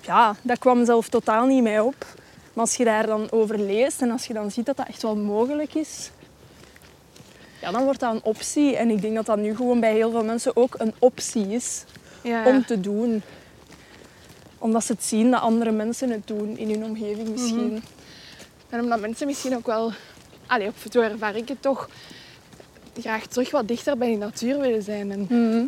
ja, 0.02 0.36
dat 0.42 0.60
kwam 0.60 0.86
zelf 0.86 1.10
totaal 1.10 1.46
niet 1.46 1.64
mij 1.64 1.80
op. 1.80 2.06
Maar 2.54 2.64
als 2.66 2.76
je 2.76 2.84
daar 2.84 3.06
dan 3.06 3.32
over 3.32 3.60
leest 3.60 4.02
en 4.02 4.12
als 4.12 4.26
je 4.26 4.34
dan 4.34 4.52
ziet 4.52 4.66
dat 4.66 4.78
dat 4.78 4.88
echt 4.88 5.02
wel 5.02 5.16
mogelijk 5.16 5.74
is, 5.74 6.12
ja, 7.62 7.72
dan 7.72 7.84
wordt 7.84 8.00
dat 8.00 8.14
een 8.14 8.24
optie. 8.24 8.76
En 8.76 8.90
ik 8.90 9.02
denk 9.02 9.16
dat 9.16 9.26
dat 9.26 9.38
nu 9.38 9.56
gewoon 9.56 9.80
bij 9.80 9.94
heel 9.94 10.12
veel 10.12 10.24
mensen 10.24 10.56
ook 10.56 10.76
een 10.78 10.94
optie 11.00 11.48
is 11.48 11.84
Ja, 12.22 12.46
om 12.46 12.66
te 12.66 12.80
doen. 12.80 13.24
Omdat 14.60 14.84
ze 14.84 14.92
het 14.92 15.04
zien 15.04 15.32
dat 15.32 15.42
andere 15.42 15.72
mensen 15.72 16.10
het 16.10 16.28
doen 16.28 16.58
in 16.58 16.70
hun 16.70 16.84
omgeving 16.84 17.30
misschien. 17.30 17.84
En 18.70 18.80
omdat 18.82 19.00
mensen 19.00 19.28
misschien 19.28 19.56
ook 19.56 19.66
wel, 19.66 19.92
allee, 20.48 20.68
of 20.68 20.86
zo 20.92 21.02
ervaar 21.02 21.36
ik 21.36 21.48
het 21.48 21.62
toch, 21.62 21.90
graag 23.00 23.26
terug 23.26 23.52
wat 23.52 23.68
dichter 23.68 23.98
bij 23.98 24.10
de 24.12 24.18
natuur 24.18 24.60
willen 24.60 24.84
zijn. 24.84 25.12
En 25.12 25.20
Mhm. 25.30 25.64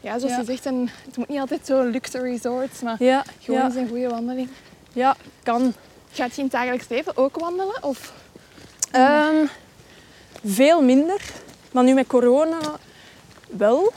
ja, 0.00 0.18
zoals 0.18 0.34
Ja. 0.34 0.38
je 0.40 0.44
zegt, 0.44 0.64
een, 0.64 0.88
het 1.06 1.16
moet 1.16 1.28
niet 1.28 1.38
altijd 1.38 1.66
zo 1.66 1.82
luxe 1.82 2.18
resorts, 2.20 2.80
maar 2.80 3.02
Ja, 3.02 3.24
gewoon 3.40 3.64
eens 3.64 3.74
een 3.74 3.88
goede 3.88 4.08
wandeling. 4.08 4.48
ja, 4.92 5.16
kan. 5.42 5.72
Gaat 6.12 6.30
je 6.30 6.36
in 6.36 6.42
het 6.42 6.52
dagelijks 6.52 6.88
leven 6.88 7.16
ook 7.16 7.38
wandelen? 7.40 7.82
Of? 7.82 8.12
Ehm, 8.90 9.46
veel 10.44 10.82
minder. 10.82 11.20
Maar 11.72 11.84
nu 11.84 11.94
met 11.94 12.06
corona 12.06 12.58
wel, 13.46 13.92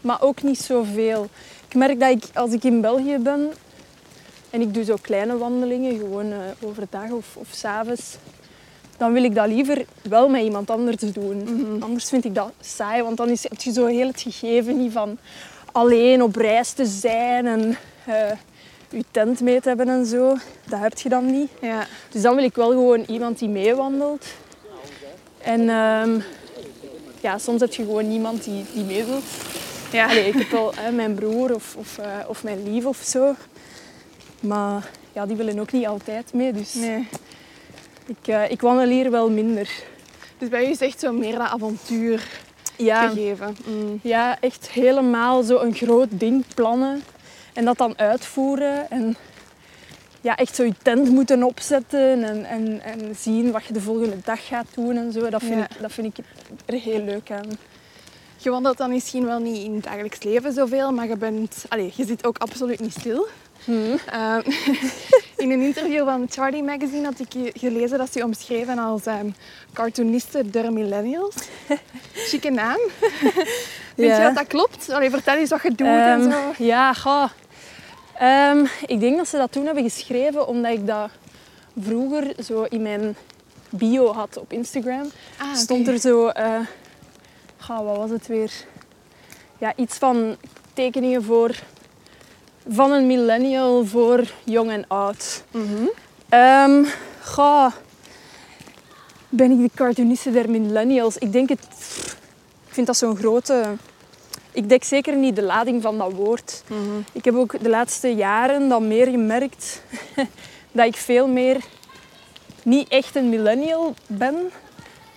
maar 0.00 0.22
ook 0.22 0.42
niet 0.42 0.58
zoveel. 0.60 1.28
Ik 1.68 1.74
merk 1.74 2.00
dat 2.00 2.10
ik 2.10 2.24
als 2.34 2.52
ik 2.52 2.64
in 2.64 2.80
België 2.80 3.18
ben 3.18 3.52
en 4.54 4.60
ik 4.60 4.74
doe 4.74 4.84
zo 4.84 4.96
kleine 5.00 5.36
wandelingen, 5.36 5.98
gewoon 5.98 6.32
eh, 6.32 6.38
overdag 6.60 7.10
of, 7.10 7.36
of 7.36 7.48
s'avonds, 7.50 8.16
dan 8.96 9.12
wil 9.12 9.24
ik 9.24 9.34
dat 9.34 9.46
liever 9.46 9.84
wel 10.02 10.28
met 10.28 10.42
iemand 10.42 10.70
anders 10.70 10.96
doen. 10.96 11.82
Anders 11.82 12.08
vind 12.08 12.24
ik 12.24 12.34
dat 12.34 12.52
saai, 12.60 13.02
want 13.02 13.16
dan 13.16 13.28
is, 13.28 13.42
heb 13.42 13.60
je 13.60 13.72
zo 13.72 13.86
heel 13.86 14.06
het 14.06 14.20
gegeven 14.20 14.78
niet 14.78 14.92
van 14.92 15.18
alleen 15.72 16.22
op 16.22 16.36
reis 16.36 16.72
te 16.72 16.86
zijn 16.86 17.46
en 17.46 17.76
eh, 18.06 18.30
je 18.88 19.04
tent 19.10 19.40
mee 19.40 19.60
te 19.60 19.68
hebben 19.68 19.88
en 19.88 20.06
zo. 20.06 20.36
Dat 20.68 20.80
heb 20.80 20.98
je 20.98 21.08
dan 21.08 21.26
niet. 21.26 21.50
Ja. 21.60 21.86
Dus 22.10 22.22
dan 22.22 22.34
wil 22.34 22.44
ik 22.44 22.54
wel 22.54 22.70
gewoon 22.70 23.04
iemand 23.06 23.38
die 23.38 23.48
meewandelt. 23.48 24.26
En 25.38 25.68
ehm, 25.68 26.20
ja, 27.20 27.38
soms 27.38 27.60
heb 27.60 27.74
je 27.74 27.84
gewoon 27.84 28.08
niemand 28.08 28.44
die, 28.44 28.64
die 28.74 28.84
mee 28.84 29.04
wil. 29.04 29.20
Ja. 29.92 30.08
Allee, 30.08 30.26
ik 30.26 30.34
heb 30.34 30.50
wel 30.50 30.72
hè, 30.74 30.90
mijn 30.90 31.14
broer 31.14 31.54
of, 31.54 31.76
of, 31.76 31.98
eh, 31.98 32.06
of 32.26 32.44
mijn 32.44 32.72
lief 32.72 32.84
of 32.84 32.96
zo. 32.96 33.34
Maar 34.46 34.90
ja, 35.12 35.26
die 35.26 35.36
willen 35.36 35.58
ook 35.58 35.72
niet 35.72 35.86
altijd 35.86 36.32
mee. 36.32 36.52
Dus 36.52 36.74
Nee. 36.74 37.08
ik, 38.06 38.28
eh, 38.28 38.50
ik 38.50 38.60
wandel 38.60 38.88
hier 38.88 39.10
wel 39.10 39.30
minder. 39.30 39.70
Dus 40.38 40.48
bij 40.48 40.66
u 40.66 40.70
is 40.70 40.80
echt 40.80 41.00
zo 41.00 41.12
meer 41.12 41.32
dat 41.38 41.48
avontuur 41.48 42.28
Ja, 42.76 43.08
gegeven. 43.08 43.56
Mm. 43.66 43.98
ja, 44.02 44.40
echt 44.40 44.70
helemaal 44.70 45.42
zo 45.42 45.58
een 45.58 45.74
groot 45.74 46.08
ding 46.10 46.44
plannen. 46.54 47.02
En 47.52 47.64
dat 47.64 47.78
dan 47.78 47.98
uitvoeren. 47.98 48.90
En 48.90 49.16
ja, 50.20 50.36
echt 50.36 50.54
zo 50.54 50.62
je 50.64 50.74
tent 50.82 51.08
moeten 51.10 51.42
opzetten. 51.42 52.22
En, 52.24 52.44
en, 52.44 52.80
en 52.82 53.14
zien 53.16 53.50
wat 53.52 53.64
je 53.64 53.72
de 53.72 53.80
volgende 53.80 54.16
dag 54.24 54.46
gaat 54.46 54.66
doen 54.74 54.96
en 54.96 55.12
zo. 55.12 55.28
Dat 55.30 55.42
vind, 55.42 55.54
Ja. 55.58 55.64
ik, 55.64 55.80
dat 55.80 55.92
vind 55.92 56.18
ik 56.18 56.24
er 56.66 56.74
heel 56.80 57.00
leuk 57.00 57.30
aan. 57.30 57.48
Je 58.36 58.50
wandelt 58.50 58.76
dan 58.76 58.90
misschien 58.90 59.24
wel 59.26 59.38
niet 59.38 59.64
in 59.64 59.74
het 59.74 59.84
dagelijks 59.84 60.22
leven 60.22 60.52
zoveel, 60.52 60.92
maar 60.92 61.08
je, 61.08 61.16
bent, 61.16 61.64
allee, 61.68 61.92
je 61.96 62.06
zit 62.06 62.26
ook 62.26 62.38
absoluut 62.38 62.80
niet 62.80 62.92
stil. 62.98 63.26
Ehm, 63.66 64.40
in 65.36 65.50
een 65.50 65.60
interview 65.60 66.04
van 66.04 66.26
Charlie 66.30 66.62
Magazine 66.62 67.04
had 67.04 67.18
ik 67.20 67.26
ge- 67.32 67.52
gelezen 67.58 67.98
dat 67.98 68.12
ze 68.12 68.24
omschreven 68.24 68.78
als 68.78 69.06
ehm, 69.06 69.28
cartooniste 69.72 70.50
der 70.50 70.72
millennials. 70.72 71.34
Chique 72.28 72.50
naam. 72.50 72.78
Denk 73.96 74.10
Ja. 74.10 74.16
je 74.16 74.22
dat 74.22 74.34
dat 74.34 74.46
klopt? 74.46 74.90
Allee, 74.90 75.10
vertel 75.10 75.36
eens 75.36 75.50
wat 75.50 75.62
je 75.62 75.68
doet 75.68 75.86
en 75.86 76.20
Ehm, 76.20 76.30
zo. 76.30 76.64
Ja, 76.64 76.92
ga. 76.92 77.30
Ik 78.86 79.00
denk 79.00 79.16
dat 79.16 79.28
ze 79.28 79.36
dat 79.36 79.52
toen 79.52 79.64
hebben 79.64 79.82
geschreven 79.82 80.46
omdat 80.46 80.72
ik 80.72 80.86
dat 80.86 81.10
vroeger 81.80 82.34
zo 82.44 82.62
in 82.62 82.82
mijn 82.82 83.16
bio 83.70 84.12
had 84.12 84.36
op 84.36 84.52
Instagram, 84.52 85.10
Ah, 85.38 85.54
stond 85.54 85.88
er 85.88 85.98
zo... 85.98 86.26
eh 86.28 86.58
ga, 87.56 87.82
wat 87.82 87.96
was 87.96 88.10
het 88.10 88.26
weer? 88.26 88.52
Ja, 89.58 89.72
iets 89.76 89.96
van 89.96 90.36
tekeningen 90.74 91.22
voor... 91.24 91.50
Van 92.68 92.90
een 92.92 93.06
millennial 93.06 93.84
voor 93.84 94.22
jong 94.44 94.70
en 94.70 94.84
oud. 94.88 95.44
Goh, 97.22 97.72
ben 99.28 99.50
ik 99.50 99.58
de 99.58 99.70
cartooniste 99.74 100.30
der 100.32 100.50
millennials? 100.50 101.16
Ik 101.18 101.32
denk 101.32 101.48
het... 101.48 101.60
Ik 102.66 102.74
vind 102.74 102.86
dat 102.86 102.96
zo'n 102.96 103.16
grote... 103.16 103.64
Ik 104.52 104.68
dek 104.68 104.84
zeker 104.84 105.16
niet 105.16 105.36
de 105.36 105.42
lading 105.42 105.82
van 105.82 105.98
dat 105.98 106.12
woord. 106.12 106.62
Mhm. 106.68 106.80
Ik 107.12 107.24
heb 107.24 107.34
ook 107.34 107.62
de 107.62 107.68
laatste 107.68 108.08
jaren 108.14 108.68
dan 108.68 108.88
meer 108.88 109.06
gemerkt 109.06 109.82
dat 110.72 110.86
ik 110.86 110.96
veel 110.96 111.26
meer 111.28 111.56
niet 112.62 112.88
echt 112.88 113.16
een 113.16 113.28
millennial 113.28 113.94
ben, 114.06 114.36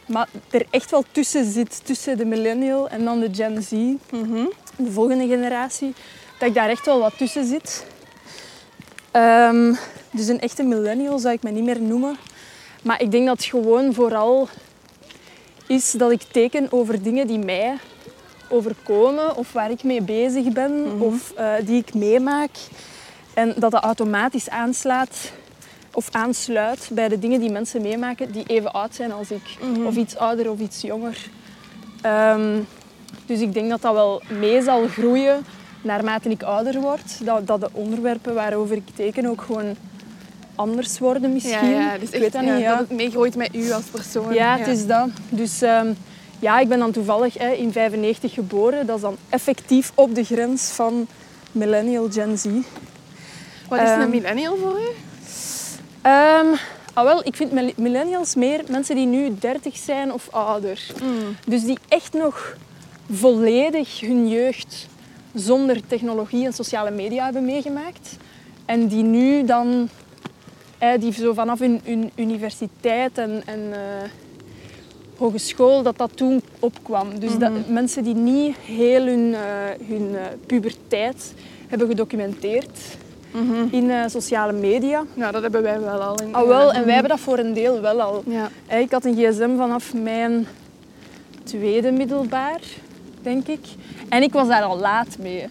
maar 0.05 0.27
er 0.49 0.65
echt 0.69 0.91
wel 0.91 1.03
tussen 1.11 1.51
zit, 1.51 1.85
tussen 1.85 2.17
de 2.17 2.25
millennial 2.25 2.89
en 2.89 3.03
dan 3.05 3.19
de 3.19 3.29
Gen 3.31 3.61
Z, 3.63 3.71
Mhm. 4.11 4.45
de 4.77 4.91
volgende 4.91 5.27
generatie, 5.27 5.93
dat 6.37 6.47
ik 6.47 6.53
daar 6.53 6.69
echt 6.69 6.85
wel 6.85 6.99
wat 6.99 7.17
tussen 7.17 7.45
zit. 7.45 7.85
Ehm, 9.11 9.73
dus 10.11 10.27
een 10.27 10.39
echte 10.39 10.63
millennial 10.63 11.19
zou 11.19 11.33
ik 11.33 11.43
me 11.43 11.49
niet 11.49 11.63
meer 11.63 11.81
noemen. 11.81 12.17
Maar 12.83 13.01
ik 13.01 13.11
denk 13.11 13.25
dat 13.25 13.37
het 13.37 13.45
gewoon 13.45 13.93
vooral 13.93 14.47
is 15.67 15.91
dat 15.91 16.11
ik 16.11 16.21
teken 16.21 16.71
over 16.71 17.01
dingen 17.01 17.27
die 17.27 17.39
mij 17.39 17.77
overkomen 18.49 19.35
of 19.35 19.53
waar 19.53 19.71
ik 19.71 19.83
mee 19.83 20.01
bezig 20.01 20.51
ben 20.51 21.01
of 21.01 21.31
eh, 21.31 21.53
die 21.63 21.77
ik 21.77 21.93
meemaak. 21.93 22.49
En 23.33 23.53
dat 23.57 23.71
dat 23.71 23.83
automatisch 23.83 24.49
aanslaat 24.49 25.31
of 25.93 26.09
aansluit 26.11 26.89
bij 26.91 27.07
de 27.07 27.19
dingen 27.19 27.39
die 27.39 27.51
mensen 27.51 27.81
meemaken 27.81 28.31
die 28.31 28.43
even 28.47 28.73
oud 28.73 28.95
zijn 28.95 29.11
als 29.11 29.31
ik. 29.31 29.57
Of 29.85 29.95
iets 29.95 30.15
ouder 30.15 30.51
of 30.51 30.59
iets 30.59 30.81
jonger. 30.81 31.17
Ehm, 32.01 32.59
dus 33.25 33.39
ik 33.39 33.53
denk 33.53 33.69
dat 33.69 33.81
dat 33.81 33.93
wel 33.93 34.21
mee 34.27 34.61
zal 34.61 34.87
groeien 34.87 35.45
naarmate 35.87 36.29
ik 36.29 36.43
ouder 36.43 36.81
word. 36.81 37.25
Dat, 37.25 37.47
dat 37.47 37.59
de 37.59 37.69
onderwerpen 37.71 38.33
waarover 38.33 38.75
ik 38.75 38.87
teken 38.95 39.25
ook 39.25 39.41
gewoon 39.41 39.75
anders 40.55 40.99
worden 40.99 41.33
misschien. 41.33 41.69
Ja, 41.69 41.91
ja, 41.91 41.97
dus 41.97 42.09
ik 42.09 42.19
weet 42.19 42.31
dat 42.31 42.43
ja, 42.43 42.53
niet. 42.53 42.61
Ja. 42.61 42.69
dat 42.69 42.79
het 42.87 42.97
meegroeit 42.97 43.35
met 43.35 43.55
u 43.55 43.71
als 43.71 43.83
persoon. 43.83 44.33
Ja, 44.33 44.57
het 44.57 44.67
is 44.67 44.85
dat. 44.87 45.09
Dus 45.29 45.61
ehm, 45.61 45.87
ja, 46.39 46.59
ik 46.59 46.67
ben 46.67 46.79
dan 46.79 46.91
toevallig 46.91 47.37
hè, 47.37 47.51
in 47.51 47.71
95 47.71 48.33
geboren. 48.33 48.85
Dat 48.85 48.95
is 48.95 49.01
dan 49.01 49.17
effectief 49.29 49.91
op 49.95 50.15
de 50.15 50.23
grens 50.23 50.63
van 50.69 51.07
millennial 51.51 52.07
Gen 52.11 52.37
Z. 52.37 52.45
Wat 53.69 53.79
is 53.81 53.89
Ehm, 53.89 54.01
een 54.01 54.09
millennial 54.09 54.57
voor 54.57 54.79
u? 54.79 54.87
Ehm, 56.01 56.45
ah, 56.93 57.03
wel, 57.03 57.25
ik 57.25 57.35
vind 57.35 57.51
mil- 57.51 57.73
millennials 57.75 58.35
meer 58.35 58.63
mensen 58.69 58.95
die 58.95 59.05
nu 59.05 59.35
30 59.39 59.77
zijn 59.77 60.13
of 60.13 60.27
ouder. 60.31 60.85
Dus 61.45 61.63
die 61.63 61.77
echt 61.87 62.13
nog 62.13 62.55
volledig 63.11 63.99
hun 63.99 64.27
jeugd 64.29 64.87
zonder 65.39 65.87
technologie 65.87 66.45
en 66.45 66.53
sociale 66.53 66.91
media 66.91 67.23
hebben 67.23 67.45
meegemaakt. 67.45 68.17
En 68.65 68.87
die 68.87 69.03
nu 69.03 69.45
dan, 69.45 69.89
die 70.99 71.13
zo 71.13 71.33
vanaf 71.33 71.59
hun, 71.59 71.81
hun 71.83 72.11
universiteit 72.15 73.17
en, 73.17 73.41
en 73.45 73.59
eh, 73.71 74.09
hogeschool, 75.17 75.83
dat 75.83 75.97
dat 75.97 76.17
toen 76.17 76.41
opkwam. 76.59 77.19
Dus 77.19 77.37
dat, 77.37 77.51
mensen 77.69 78.03
die 78.03 78.15
niet 78.15 78.57
heel 78.57 79.05
hun, 79.05 79.33
eh, 79.33 79.87
hun 79.87 80.15
eh, 80.15 80.21
puberteit 80.45 81.33
hebben 81.67 81.87
gedocumenteerd 81.87 82.79
in 83.71 83.89
eh, 83.89 84.07
sociale 84.07 84.53
media. 84.53 85.03
Nou, 85.13 85.31
dat 85.31 85.41
hebben 85.41 85.61
wij 85.61 85.79
wel 85.79 86.01
al. 86.01 86.21
In, 86.21 86.33
Al 86.33 86.47
wel, 86.47 86.73
en 86.73 86.83
wij 86.85 86.93
hebben 86.93 87.11
dat 87.11 87.19
voor 87.19 87.37
een 87.37 87.53
deel 87.53 87.81
wel 87.81 88.01
al. 88.01 88.23
Ja. 88.25 88.77
Ik 88.77 88.91
had 88.91 89.05
een 89.05 89.15
gsm 89.15 89.55
vanaf 89.57 89.93
mijn 89.93 90.47
tweede 91.43 91.91
middelbaar, 91.91 92.59
denk 93.27 93.47
ik. 93.47 93.65
En 94.09 94.23
ik 94.23 94.33
was 94.33 94.47
daar 94.47 94.63
al 94.63 94.77
laat 94.77 95.17
mee. 95.19 95.47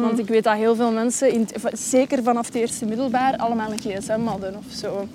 Want 0.00 0.18
ik 0.18 0.28
weet 0.28 0.44
dat 0.44 0.54
heel 0.54 0.74
veel 0.74 0.92
mensen, 0.92 1.32
in 1.32 1.48
zeker 1.72 2.22
vanaf 2.22 2.46
het 2.46 2.54
eerste 2.54 2.84
middelbaar, 2.86 3.36
allemaal 3.36 3.72
een 3.72 3.78
gsm 3.78 4.24
hadden 4.24 4.56
of 4.56 4.72
zo. 4.72 5.08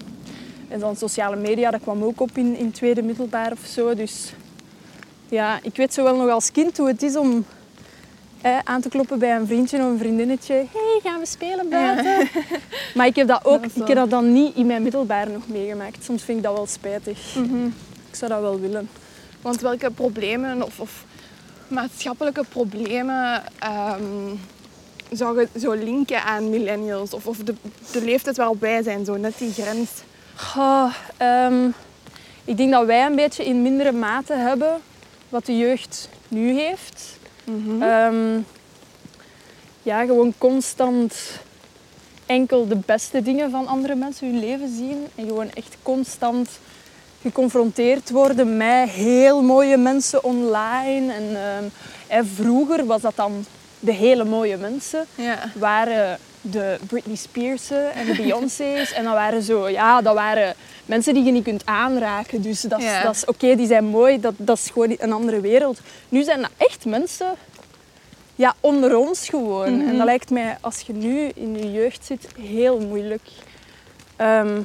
En 0.68 0.80
dan 0.80 0.96
sociale 0.96 1.36
media, 1.36 1.72
dat 1.72 1.82
kwam 1.82 2.04
ook 2.04 2.22
op 2.22 2.38
in, 2.38 2.72
tweede 2.72 3.02
middelbaar 3.02 3.52
of 3.52 3.66
zo. 3.66 3.96
Dus 3.96 4.34
ja, 5.30 5.60
ik 5.64 5.76
weet 5.76 5.94
zo 5.94 6.04
wel 6.04 6.16
nog 6.16 6.30
als 6.30 6.52
kind 6.52 6.78
hoe 6.78 6.88
het 6.88 7.04
is 7.04 7.16
om 7.16 7.46
eh, 8.42 8.58
aan 8.64 8.82
te 8.82 8.90
kloppen 8.90 9.20
bij 9.20 9.36
een 9.36 9.48
vriendje 9.48 9.78
of 9.78 9.84
een 9.84 9.98
vriendinnetje. 9.98 10.54
hey, 10.54 11.00
gaan 11.04 11.20
we 11.20 11.26
spelen 11.26 11.70
buiten? 11.70 12.30
Maar 12.96 13.08
ik 13.08 13.16
heb 13.16 13.28
dat 13.28 13.46
ook, 13.46 13.62
Dat 13.62 13.76
ik 13.76 13.88
heb 13.88 13.98
dat 13.98 14.10
dan 14.10 14.34
niet 14.34 14.56
in 14.56 14.66
mijn 14.66 14.84
middelbaar 14.84 15.30
nog 15.30 15.48
meegemaakt. 15.48 16.04
Soms 16.04 16.24
vind 16.24 16.38
ik 16.38 16.44
dat 16.44 16.54
wel 16.54 16.68
spijtig. 16.68 17.36
Ik 18.10 18.16
zou 18.16 18.32
dat 18.32 18.42
wel 18.42 18.60
willen. 18.60 18.90
Want 19.42 19.62
welke 19.62 19.92
problemen 19.92 20.64
of, 20.64 20.80
of 20.80 21.06
maatschappelijke 21.72 22.44
problemen 22.50 23.44
ehm, 23.60 24.36
zou 25.12 25.40
je 25.40 25.60
zo 25.60 25.72
linken 25.72 26.24
aan 26.24 26.50
millennials? 26.50 27.14
Of, 27.14 27.28
of 27.28 27.38
de, 27.38 27.56
de 27.92 28.04
leeftijd 28.04 28.38
waarop 28.38 28.60
wij 28.60 28.84
zijn, 28.84 29.06
zo 29.06 29.18
net 29.18 29.38
die 29.38 29.52
grens. 29.54 29.90
Ehm, 31.18 31.70
ik 32.46 32.58
denk 32.58 32.72
dat 32.72 32.86
wij 32.86 33.06
een 33.06 33.16
beetje 33.16 33.46
in 33.46 33.62
mindere 33.62 33.92
mate 33.92 34.34
hebben 34.34 34.82
wat 35.30 35.46
de 35.46 35.58
jeugd 35.58 36.10
nu 36.28 36.54
heeft. 36.60 37.20
Ehm, 37.80 38.40
ja, 39.84 40.06
gewoon 40.06 40.34
constant 40.38 41.40
enkel 42.26 42.68
de 42.68 42.80
beste 42.86 43.22
dingen 43.22 43.52
van 43.52 43.68
andere 43.68 43.96
mensen 43.96 44.28
hun 44.28 44.40
leven 44.40 44.76
zien. 44.76 45.08
En 45.16 45.28
gewoon 45.28 45.52
echt 45.54 45.78
constant 45.84 46.50
geconfronteerd 47.22 48.10
worden 48.10 48.58
met 48.58 48.90
heel 48.90 49.42
mooie 49.42 49.78
mensen 49.78 50.24
online. 50.24 51.14
En, 51.14 51.36
ehm, 51.36 51.64
en 52.08 52.28
vroeger 52.28 52.86
was 52.86 53.02
dat 53.02 53.16
dan 53.16 53.46
de 53.80 53.92
hele 53.94 54.24
mooie 54.24 54.58
mensen 54.58 55.06
Ja. 55.16 55.38
waren 55.56 56.18
de 56.42 56.78
Britney 56.88 57.16
Spears'en 57.16 57.94
en 57.94 58.06
de 58.06 58.16
Beyoncé's. 58.16 58.94
en 58.94 59.04
dat 59.04 59.14
waren 59.14 59.42
zo, 59.44 59.70
ja, 59.70 60.02
dat 60.02 60.14
waren 60.14 60.56
mensen 60.86 61.14
die 61.14 61.24
je 61.24 61.32
niet 61.32 61.44
kunt 61.44 61.66
aanraken. 61.66 62.42
Dus 62.42 62.62
dat 62.62 62.80
is, 62.80 62.86
Ja. 62.86 63.04
dat 63.04 63.16
is 63.16 63.26
oké, 63.26 63.56
die 63.56 63.68
zijn 63.68 63.86
mooi, 63.86 64.20
dat, 64.20 64.34
dat 64.38 64.58
is 64.58 64.70
gewoon 64.70 64.96
een 64.98 65.12
andere 65.14 65.40
wereld. 65.42 65.80
Nu 66.10 66.24
zijn 66.24 66.42
dat 66.42 66.50
echt 66.58 66.86
mensen 66.86 67.28
ja, 68.36 68.54
onder 68.60 68.96
ons 68.98 69.30
gewoon. 69.30 69.82
En 69.88 69.98
dat 69.98 70.06
lijkt 70.06 70.30
mij, 70.30 70.58
als 70.62 70.80
je 70.82 70.94
nu 70.94 71.32
in 71.36 71.58
je 71.58 71.72
jeugd 71.72 72.06
zit, 72.06 72.28
heel 72.40 72.80
moeilijk. 72.80 73.22
Ehm, 74.16 74.62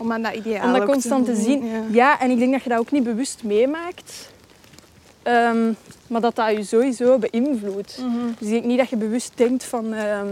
Om 0.00 0.12
aan 0.12 0.22
dat 0.22 0.34
ideaal 0.34 0.66
om 0.66 0.72
dat 0.72 0.84
constant 0.88 1.24
te 1.24 1.34
zien. 1.34 1.66
Ja. 1.66 1.82
Ja, 1.90 2.20
en 2.20 2.30
ik 2.30 2.38
denk 2.38 2.52
dat 2.52 2.62
je 2.62 2.68
dat 2.68 2.78
ook 2.78 2.90
niet 2.90 3.04
bewust 3.04 3.42
meemaakt. 3.42 4.30
Ehm, 5.22 5.72
maar 6.06 6.20
dat 6.20 6.34
dat 6.34 6.50
je 6.50 6.64
sowieso 6.64 7.18
beïnvloedt. 7.18 7.98
Mhm. 7.98 8.26
Dus 8.38 8.46
ik 8.46 8.52
denk 8.52 8.64
niet 8.64 8.78
dat 8.78 8.88
je 8.88 8.96
bewust 8.96 9.32
denkt 9.34 9.64
van... 9.64 9.92
ehm 9.94 10.28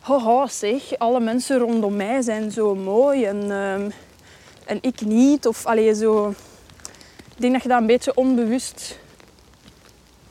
Haha, 0.00 0.46
zeg, 0.46 0.98
alle 0.98 1.20
mensen 1.20 1.58
rondom 1.58 1.96
mij 1.96 2.22
zijn 2.22 2.50
zo 2.50 2.74
mooi 2.74 3.24
en, 3.24 3.50
ehm, 3.50 3.90
en 4.66 4.78
ik 4.80 5.00
niet. 5.00 5.46
Of 5.46 5.66
allee, 5.66 5.94
zo... 5.94 6.28
Ik 7.34 7.40
denk 7.46 7.52
dat 7.52 7.62
je 7.62 7.68
dat 7.68 7.80
een 7.80 7.86
beetje 7.86 8.14
onbewust 8.14 8.98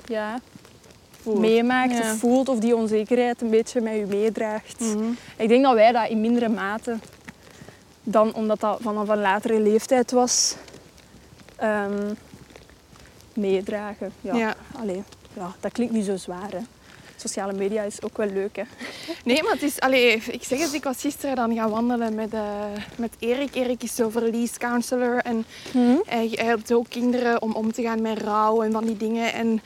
ja, 0.06 0.39
meemaakt 1.24 1.91
Ja. 1.91 2.00
of 2.00 2.17
voelt. 2.17 2.50
Of 2.50 2.60
die 2.60 2.76
onzekerheid 2.76 3.41
een 3.41 3.50
beetje 3.50 3.82
met 3.82 3.95
je 3.95 4.06
meedraagt. 4.06 4.80
Mhm. 4.80 5.04
Ik 5.38 5.48
denk 5.48 5.63
dat 5.63 5.74
wij 5.74 5.91
dat 5.91 6.10
in 6.10 6.22
mindere 6.22 6.50
mate 6.50 6.98
dan 8.12 8.34
omdat 8.34 8.60
dat 8.60 8.80
vanaf 8.82 9.08
een 9.08 9.19
latere 9.19 9.60
leeftijd 9.60 10.12
was, 10.12 10.56
ehm, 11.56 12.13
meedragen. 13.34 14.12
Ja. 14.22 14.36
Ja. 14.36 14.56
Allee, 14.76 15.04
ja, 15.34 15.56
dat 15.60 15.72
klinkt 15.72 15.93
niet 15.93 16.06
zo 16.06 16.17
zwaar. 16.17 16.52
Hè. 16.52 16.60
Sociale 17.15 17.54
media 17.54 17.84
is 17.84 18.02
ook 18.02 18.17
wel 18.17 18.30
leuk. 18.30 18.56
Hè. 18.56 18.63
Nee, 19.24 19.43
maar 19.43 19.52
het 19.52 19.63
is... 19.63 19.80
Allee, 19.80 20.24
ik 20.32 20.43
zeg 20.43 20.60
het, 20.60 20.74
ik 20.74 20.84
was 20.84 21.02
gisteren 21.02 21.36
dan 21.36 21.56
gaan 21.56 21.69
wandelen 21.69 22.15
met, 22.15 22.34
eh, 22.34 22.65
met 22.95 23.13
Erik. 23.19 23.56
Erik 23.56 23.84
is 23.84 23.95
zo 23.95 24.10
verlies 24.10 24.58
counselor 24.58 25.17
en 25.17 25.45
hij, 26.06 26.32
hij 26.36 26.45
helpt 26.45 26.74
ook 26.74 26.89
kinderen 26.89 27.41
om 27.41 27.54
om 27.54 27.72
te 27.72 27.82
gaan 27.82 28.02
met 28.02 28.22
rouw 28.22 28.62
en 28.62 28.72
van 28.72 28.86
die 28.86 28.98
dingen. 28.98 29.34
En 29.34 29.62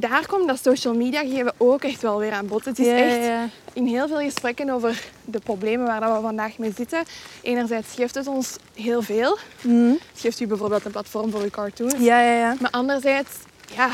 daar 0.00 0.26
komt 0.26 0.48
dat 0.48 0.58
social 0.62 0.94
media 0.94 1.20
geven 1.20 1.52
ook 1.56 1.82
echt 1.82 2.02
wel 2.02 2.18
weer 2.18 2.32
aan 2.32 2.46
bod. 2.46 2.64
Het 2.64 2.78
is 2.78 2.86
Ja, 2.86 2.96
echt 2.96 3.24
ja. 3.24 3.48
in 3.72 3.86
heel 3.86 4.08
veel 4.08 4.18
gesprekken 4.20 4.70
over 4.70 5.04
de 5.24 5.38
problemen 5.38 5.86
waar 5.86 6.00
dat 6.00 6.14
we 6.16 6.20
vandaag 6.20 6.58
mee 6.58 6.72
zitten. 6.76 7.02
Enerzijds 7.42 7.94
geeft 7.94 8.14
het 8.14 8.26
ons 8.26 8.56
heel 8.74 9.02
veel. 9.02 9.38
Het 9.62 9.98
geeft 10.20 10.40
u 10.40 10.46
bijvoorbeeld 10.46 10.84
een 10.84 10.90
platform 10.90 11.30
voor 11.30 11.40
uw 11.40 11.50
cartoons. 11.50 11.94
Ja, 11.98 12.20
ja, 12.20 12.32
ja. 12.32 12.54
Maar 12.60 12.70
anderzijds, 12.70 13.30
ja, 13.76 13.88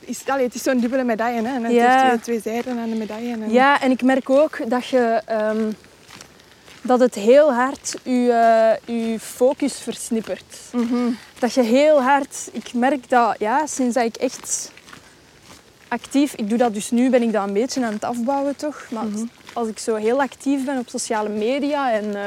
is, 0.00 0.22
allee, 0.26 0.44
het 0.44 0.54
is 0.54 0.62
zo'n 0.62 0.80
dubbele 0.80 1.04
medaille. 1.04 1.42
Hè? 1.48 1.54
En 1.54 1.64
het 1.64 1.72
Ja. 1.72 2.02
heeft 2.02 2.22
twee, 2.22 2.40
twee 2.40 2.54
zijden 2.54 2.78
aan 2.82 2.90
de 2.90 2.96
medaille. 2.96 3.32
En, 3.32 3.50
Ja, 3.52 3.80
en 3.80 3.90
ik 3.90 4.02
merk 4.02 4.30
ook 4.30 4.70
dat 4.70 4.86
je... 4.86 5.22
ehm, 5.26 5.70
dat 6.82 7.00
het 7.00 7.14
heel 7.14 7.52
hard 7.52 7.96
je, 8.02 8.32
eh, 8.86 8.96
je 9.10 9.18
focus 9.20 9.78
versnippert. 9.78 10.56
Mhm. 10.72 10.96
Dat 11.38 11.52
je 11.54 11.62
heel 11.62 12.02
hard... 12.02 12.48
Ik 12.52 12.72
merk 12.74 13.08
dat, 13.08 13.34
ja, 13.38 13.66
sinds 13.66 13.94
dat 13.94 14.04
ik 14.04 14.16
echt 14.16 14.72
actief... 15.90 16.34
Ik 16.34 16.48
doe 16.48 16.58
dat 16.58 16.74
dus 16.74 16.90
nu, 16.90 17.10
ben 17.10 17.22
ik 17.22 17.32
dat 17.32 17.46
een 17.46 17.52
beetje 17.52 17.84
aan 17.84 17.92
het 17.92 18.04
afbouwen 18.04 18.56
toch. 18.56 18.86
Maar 18.90 19.06
als 19.52 19.68
ik 19.68 19.78
zo 19.78 19.94
heel 19.94 20.20
actief 20.20 20.64
ben 20.64 20.78
op 20.78 20.88
sociale 20.88 21.28
media 21.28 21.92
en 21.92 22.14
eh, 22.14 22.22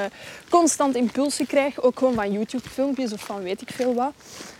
constant 0.50 0.96
impulsen 0.96 1.48
krijg, 1.48 1.82
ook 1.82 1.98
gewoon 1.98 2.14
van 2.14 2.32
YouTube-filmpjes 2.32 3.14
of 3.14 3.22
van 3.22 3.44
weet 3.44 3.62
ik 3.62 3.70
veel 3.72 3.94
wat, 3.94 4.14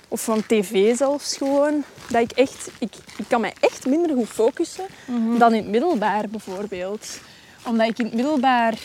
of 0.08 0.24
van 0.24 0.46
tv 0.48 0.96
zelfs 0.96 1.38
gewoon, 1.38 1.84
dat 2.10 2.22
ik 2.22 2.32
echt, 2.32 2.70
ik, 2.80 2.94
ik 3.18 3.26
kan 3.28 3.42
mij 3.42 3.54
echt 3.60 3.86
minder 3.86 4.16
goed 4.16 4.28
focussen 4.28 4.86
dan 5.38 5.54
in 5.54 5.62
het 5.62 5.72
middelbaar 5.72 6.30
bijvoorbeeld. 6.30 7.20
Omdat 7.66 7.88
ik 7.88 8.00
in 8.00 8.06
het 8.06 8.14
middelbaar 8.14 8.78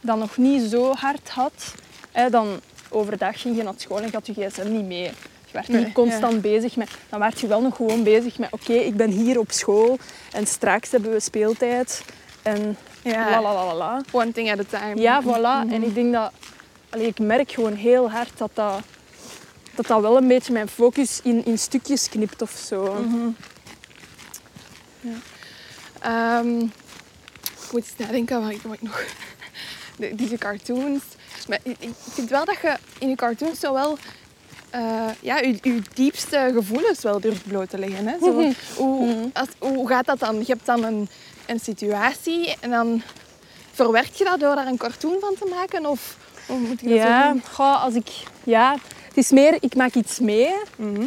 dat 0.00 0.18
nog 0.18 0.36
niet 0.36 0.70
zo 0.70 0.94
hard 0.94 1.28
had, 1.28 1.74
hè, 2.12 2.30
dan 2.30 2.60
overdag 2.88 3.40
ging 3.40 3.56
je 3.56 3.62
naar 3.62 3.74
school 3.76 4.00
en 4.00 4.12
had 4.12 4.26
je 4.26 4.32
gsm 4.32 4.72
niet 4.72 4.86
mee. 4.86 5.10
Je 5.48 5.54
werd 5.54 5.68
Nee, 5.68 5.84
niet 5.84 5.92
constant 5.94 6.40
bezig 6.40 6.76
met... 6.76 6.90
Dan 7.08 7.18
werd 7.20 7.40
je 7.40 7.46
wel 7.46 7.60
nog 7.60 7.76
gewoon 7.76 8.02
bezig 8.02 8.38
met... 8.38 8.52
Oké, 8.52 8.72
ik 8.72 8.96
ben 8.96 9.10
hier 9.10 9.38
op 9.38 9.52
school 9.52 9.98
en 10.32 10.46
straks 10.46 10.90
hebben 10.90 11.10
we 11.10 11.20
speeltijd. 11.20 12.04
En 12.42 12.76
Ja. 13.02 13.30
la 13.30 13.42
la 13.42 13.54
la 13.66 13.74
la. 13.74 14.00
One 14.12 14.32
thing 14.32 14.50
at 14.52 14.58
a 14.74 14.78
time. 14.78 15.00
Ja, 15.00 15.22
voilà. 15.22 15.72
En 15.72 15.82
ik 15.82 15.94
denk 15.94 16.12
dat... 16.12 16.32
Allee, 16.90 17.06
ik 17.06 17.18
merk 17.18 17.50
gewoon 17.52 17.74
heel 17.74 18.10
hard 18.10 18.30
dat 18.36 18.50
dat, 18.54 18.80
dat 19.74 19.86
dat 19.86 20.00
wel 20.00 20.16
een 20.16 20.28
beetje 20.28 20.52
mijn 20.52 20.68
focus 20.68 21.20
in, 21.22 21.44
in 21.44 21.58
stukjes 21.58 22.08
knipt 22.08 22.42
of 22.42 22.50
zo. 22.50 23.04
Ehm, 26.00 26.58
ik 26.60 27.72
moet 27.72 27.82
eens 27.82 27.92
nadenken 27.96 28.40
wat 28.42 28.50
ik, 28.50 28.60
wat 28.62 28.72
ik 28.74 28.82
nog... 28.82 29.04
De- 29.98 30.14
deze 30.14 30.36
cartoons. 30.38 31.02
Maar 31.48 31.58
ik, 31.62 31.76
ik 31.78 31.90
vind 32.10 32.30
wel 32.30 32.44
dat 32.44 32.56
je 32.62 32.76
in 32.98 33.08
je 33.08 33.14
cartoons 33.14 33.60
zo 33.60 33.72
wel... 33.72 33.98
eh, 34.70 35.08
ja, 35.20 35.38
je, 35.38 35.58
je 35.62 35.82
diepste 35.94 36.50
gevoelens 36.54 37.02
wel 37.02 37.20
durft 37.20 37.46
bloot 37.46 37.70
te 37.70 37.78
leggen. 37.78 38.06
Hè? 38.06 38.16
Zo, 38.20 38.32
Mhm. 38.40 38.52
hoe, 38.76 39.30
als, 39.32 39.48
hoe 39.58 39.88
gaat 39.88 40.06
dat 40.06 40.18
dan? 40.18 40.38
Je 40.38 40.44
hebt 40.46 40.66
dan 40.66 40.84
een, 40.84 41.08
een 41.46 41.60
situatie 41.60 42.56
en 42.60 42.70
dan 42.70 43.02
verwerk 43.72 44.12
je 44.14 44.24
dat 44.24 44.40
door 44.40 44.54
daar 44.54 44.66
een 44.66 44.76
cartoon 44.76 45.16
van 45.20 45.34
te 45.38 45.46
maken? 45.54 45.86
Of 45.86 46.16
hoe 46.46 46.58
moet 46.58 46.82
ik 46.82 46.88
dat 46.88 46.96
Ja, 46.98 47.26
zo 47.26 47.32
doen? 47.32 47.42
goh, 47.52 47.82
als 47.84 47.94
ik... 47.94 48.08
Ja, 48.44 48.76
het 49.08 49.16
is 49.16 49.30
meer... 49.30 49.56
Ik 49.60 49.74
maak 49.74 49.94
iets 49.94 50.18
mee. 50.18 50.54
Mhm. 50.76 51.02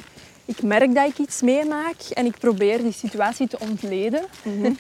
Ik 0.46 0.62
merk 0.64 0.96
dat 0.96 1.08
ik 1.08 1.18
iets 1.18 1.42
meemaak 1.42 1.96
en 2.14 2.26
ik 2.26 2.38
probeer 2.38 2.82
die 2.82 2.92
situatie 2.94 3.48
te 3.48 3.58
ontleden. 3.60 4.26
Mhm. 4.44 4.72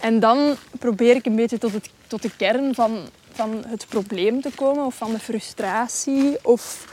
En 0.00 0.20
dan 0.20 0.56
probeer 0.78 1.14
ik 1.16 1.26
een 1.26 1.36
beetje 1.36 1.58
tot, 1.58 1.72
het, 1.72 1.88
tot 2.06 2.22
de 2.22 2.30
kern 2.36 2.74
van, 2.74 2.98
van 3.32 3.64
het 3.66 3.86
probleem 3.88 4.40
te 4.40 4.50
komen 4.54 4.84
of 4.84 4.94
van 4.94 5.12
de 5.12 5.18
frustratie 5.18 6.36
of 6.42 6.84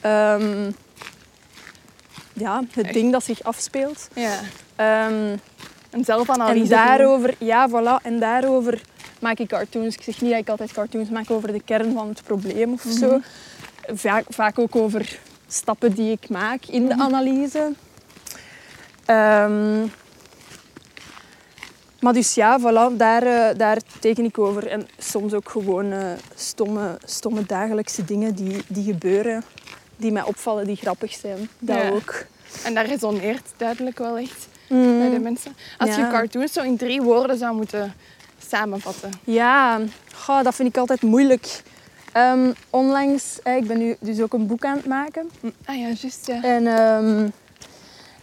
ehm, 0.00 0.70
ja, 2.32 2.62
het 2.72 2.84
Echt? 2.84 2.94
ding 2.94 3.12
dat 3.12 3.24
zich 3.24 3.42
afspeelt. 3.42 4.08
Ja. 4.14 4.38
Ehm, 4.76 5.36
Een 5.90 6.04
zelfanalyse. 6.04 6.74
en 6.74 6.86
daarover, 6.86 7.34
ja, 7.38 7.68
voilà, 7.68 8.02
en 8.02 8.18
daarover 8.20 8.80
maak 9.20 9.38
ik 9.38 9.48
cartoons. 9.48 9.94
Ik 9.94 10.02
zeg 10.02 10.20
niet 10.20 10.30
dat 10.30 10.40
ik 10.40 10.48
altijd 10.48 10.72
cartoons 10.72 11.08
maak 11.08 11.30
over 11.30 11.52
de 11.52 11.62
kern 11.64 11.92
van 11.92 12.08
het 12.08 12.22
probleem 12.22 12.72
of 12.72 12.82
zo. 12.98 13.20
Vaak, 13.94 14.24
vaak 14.28 14.58
ook 14.58 14.76
over 14.76 15.18
stappen 15.48 15.92
die 15.92 16.10
ik 16.12 16.28
maak 16.28 16.64
in 16.66 16.86
de 16.88 16.94
analyse. 16.98 17.72
Ehm, 19.04 19.80
maar 22.00 22.12
dus 22.12 22.34
ja, 22.34 22.60
voilà, 22.60 22.96
daar, 22.96 23.22
eh, 23.22 23.58
daar 23.58 23.78
teken 24.00 24.24
ik 24.24 24.38
over. 24.38 24.66
En 24.66 24.88
soms 24.98 25.32
ook 25.32 25.48
gewoon 25.48 25.92
eh, 25.92 26.06
stomme, 26.34 26.98
stomme 27.04 27.42
dagelijkse 27.46 28.04
dingen 28.04 28.34
die, 28.34 28.62
die 28.66 28.84
gebeuren, 28.84 29.44
die 29.96 30.12
mij 30.12 30.22
opvallen, 30.22 30.66
die 30.66 30.76
grappig 30.76 31.12
zijn. 31.12 31.48
Dat 31.58 31.76
Ja. 31.76 31.90
ook. 31.90 32.24
En 32.64 32.74
dat 32.74 32.86
resoneert 32.86 33.48
duidelijk 33.56 33.98
wel 33.98 34.16
echt 34.16 34.46
bij 34.68 35.10
de 35.10 35.18
mensen. 35.22 35.56
Als 35.78 35.90
Ja. 35.90 35.96
je 35.96 36.10
cartoons 36.12 36.52
zo 36.52 36.62
in 36.62 36.76
drie 36.76 37.02
woorden 37.02 37.38
zou 37.38 37.54
moeten 37.54 37.94
samenvatten. 38.48 39.10
Ja, 39.24 39.80
goh, 40.14 40.42
dat 40.42 40.54
vind 40.54 40.68
ik 40.68 40.76
altijd 40.76 41.02
moeilijk. 41.02 41.62
Ehm, 42.12 42.52
onlangs, 42.70 43.38
eh, 43.42 43.56
ik 43.56 43.66
ben 43.66 43.78
nu 43.78 43.96
dus 44.00 44.20
ook 44.20 44.32
een 44.32 44.46
boek 44.46 44.64
aan 44.64 44.76
het 44.76 44.86
maken. 44.86 45.30
Ah 45.64 45.76
ja, 45.78 45.86
juist 45.86 46.26
ja. 46.26 46.42
En 46.42 46.66
ehm, 46.66 47.24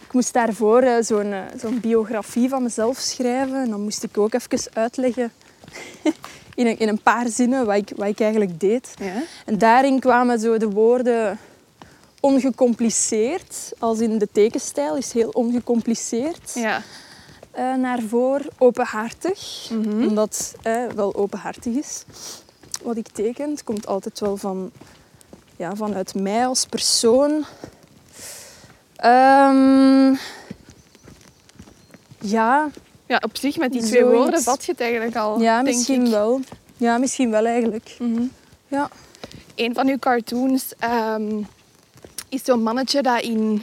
ik 0.06 0.12
moest 0.12 0.32
daarvoor 0.32 0.82
eh, 0.82 0.94
zo'n 1.02 1.32
eh, 1.32 1.40
zo'n 1.60 1.80
biografie 1.80 2.48
van 2.48 2.62
mezelf 2.62 2.98
schrijven. 2.98 3.62
En 3.62 3.70
dan 3.70 3.80
moest 3.82 4.02
ik 4.02 4.18
ook 4.18 4.34
even 4.34 4.58
uitleggen 4.72 5.32
in 6.54 6.66
een, 6.66 6.78
in 6.78 6.88
een 6.88 7.02
paar 7.02 7.28
zinnen 7.28 7.66
wat 7.66 7.76
ik, 7.76 7.92
wat 7.96 8.08
ik 8.08 8.20
eigenlijk 8.20 8.60
deed. 8.60 8.94
ja. 8.98 9.12
En 9.46 9.58
daarin 9.58 10.00
kwamen 10.00 10.38
zo 10.40 10.58
de 10.58 10.70
woorden 10.70 11.38
ongecompliceerd, 12.20 13.72
als 13.78 13.98
in 13.98 14.18
de 14.18 14.28
tekenstijl 14.32 14.96
is 14.96 15.12
heel 15.12 15.28
ongecompliceerd, 15.28 16.52
Ja. 16.54 16.82
eh, 17.50 17.74
naar 17.74 18.00
voren. 18.08 18.46
Openhartig, 18.58 19.68
Mhm. 19.70 20.06
omdat 20.06 20.54
het 20.62 20.94
wel 20.94 21.14
openhartig 21.14 21.74
is. 21.74 22.04
Wat 22.82 22.96
ik 22.96 23.08
teken, 23.08 23.50
het 23.50 23.64
komt 23.64 23.86
altijd 23.86 24.20
wel 24.20 24.36
van, 24.36 24.70
ja, 25.56 25.74
vanuit 25.74 26.14
mij 26.14 26.46
als 26.46 26.66
persoon. 26.66 27.44
Ehm, 28.96 30.14
ja, 32.20 32.68
ja, 33.06 33.20
op 33.24 33.36
zich 33.36 33.56
met 33.56 33.72
die 33.72 33.82
twee 33.82 34.00
Zoiets. 34.00 34.18
woorden 34.18 34.42
vat 34.42 34.64
je 34.64 34.72
het 34.72 34.80
eigenlijk 34.80 35.16
al, 35.16 35.40
ja, 35.40 35.62
denk 35.62 35.76
misschien 35.76 36.04
ik. 36.04 36.10
wel. 36.10 36.40
Ja, 36.76 36.98
misschien 36.98 37.30
wel 37.30 37.46
eigenlijk. 37.46 37.96
Mhm. 37.98 38.22
Ja. 38.68 38.90
Een 39.54 39.74
van 39.74 39.88
uw 39.88 39.98
cartoons 39.98 40.72
ehm, 40.78 41.42
is 42.30 42.44
zo'n 42.44 42.62
mannetje 42.62 43.02
dat 43.02 43.22
in... 43.22 43.62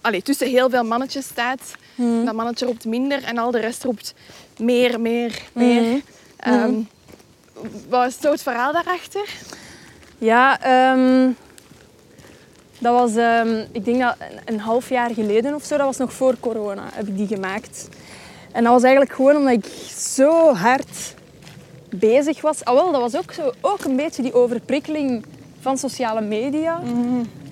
Allee, 0.00 0.22
tussen 0.22 0.48
heel 0.48 0.70
veel 0.70 0.84
mannetjes 0.84 1.24
staat. 1.24 1.60
Mhm. 1.94 2.24
Dat 2.24 2.34
mannetje 2.34 2.66
roept 2.66 2.84
minder 2.84 3.24
en 3.24 3.38
al 3.38 3.50
de 3.50 3.60
rest 3.60 3.84
roept 3.84 4.14
meer, 4.58 5.00
meer, 5.00 5.42
meer. 5.52 5.82
Mhm. 5.82 5.98
Ehm, 6.36 6.74
Wat 7.88 8.06
is 8.06 8.20
zo 8.20 8.30
het 8.30 8.42
verhaal 8.42 8.72
daarachter? 8.72 9.28
Ja, 10.18 10.60
ehm, 10.60 11.30
dat 12.78 12.92
was, 12.94 13.16
ehm, 13.16 13.64
ik 13.72 13.84
denk 13.84 14.00
dat 14.00 14.16
een, 14.18 14.54
een 14.54 14.60
half 14.60 14.88
jaar 14.88 15.10
geleden 15.10 15.54
of 15.54 15.64
zo, 15.64 15.76
dat 15.76 15.86
was 15.86 15.96
nog 15.96 16.12
voor 16.12 16.36
corona, 16.40 16.82
heb 16.92 17.06
ik 17.06 17.16
die 17.16 17.26
gemaakt. 17.26 17.88
En 18.52 18.62
dat 18.62 18.72
was 18.72 18.82
eigenlijk 18.82 19.14
gewoon 19.14 19.36
omdat 19.36 19.52
ik 19.52 19.66
zo 19.98 20.54
hard 20.54 21.14
bezig 21.90 22.40
was. 22.40 22.64
Ah, 22.64 22.74
wel, 22.74 22.92
dat 22.92 23.00
was 23.00 23.16
ook, 23.16 23.32
zo, 23.32 23.52
ook 23.60 23.84
een 23.84 23.96
beetje 23.96 24.22
die 24.22 24.34
overprikkeling 24.34 25.24
van 25.60 25.78
sociale 25.78 26.20
media. 26.20 26.80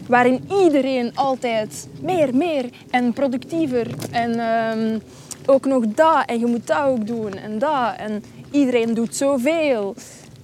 Waarin 0.07 0.45
iedereen 0.63 1.17
altijd 1.17 1.89
meer, 2.01 2.37
meer 2.37 2.65
en 2.91 3.13
productiever. 3.13 3.87
En 4.11 4.39
ehm, 4.39 4.99
ook 5.47 5.65
nog 5.65 5.85
dat. 5.87 6.23
En 6.27 6.39
je 6.39 6.47
moet 6.47 6.67
dat 6.67 6.85
ook 6.85 7.07
doen. 7.07 7.33
En 7.35 7.59
dat. 7.59 7.97
En 7.97 8.25
iedereen 8.51 8.95
doet 8.95 9.17
zoveel. 9.17 9.95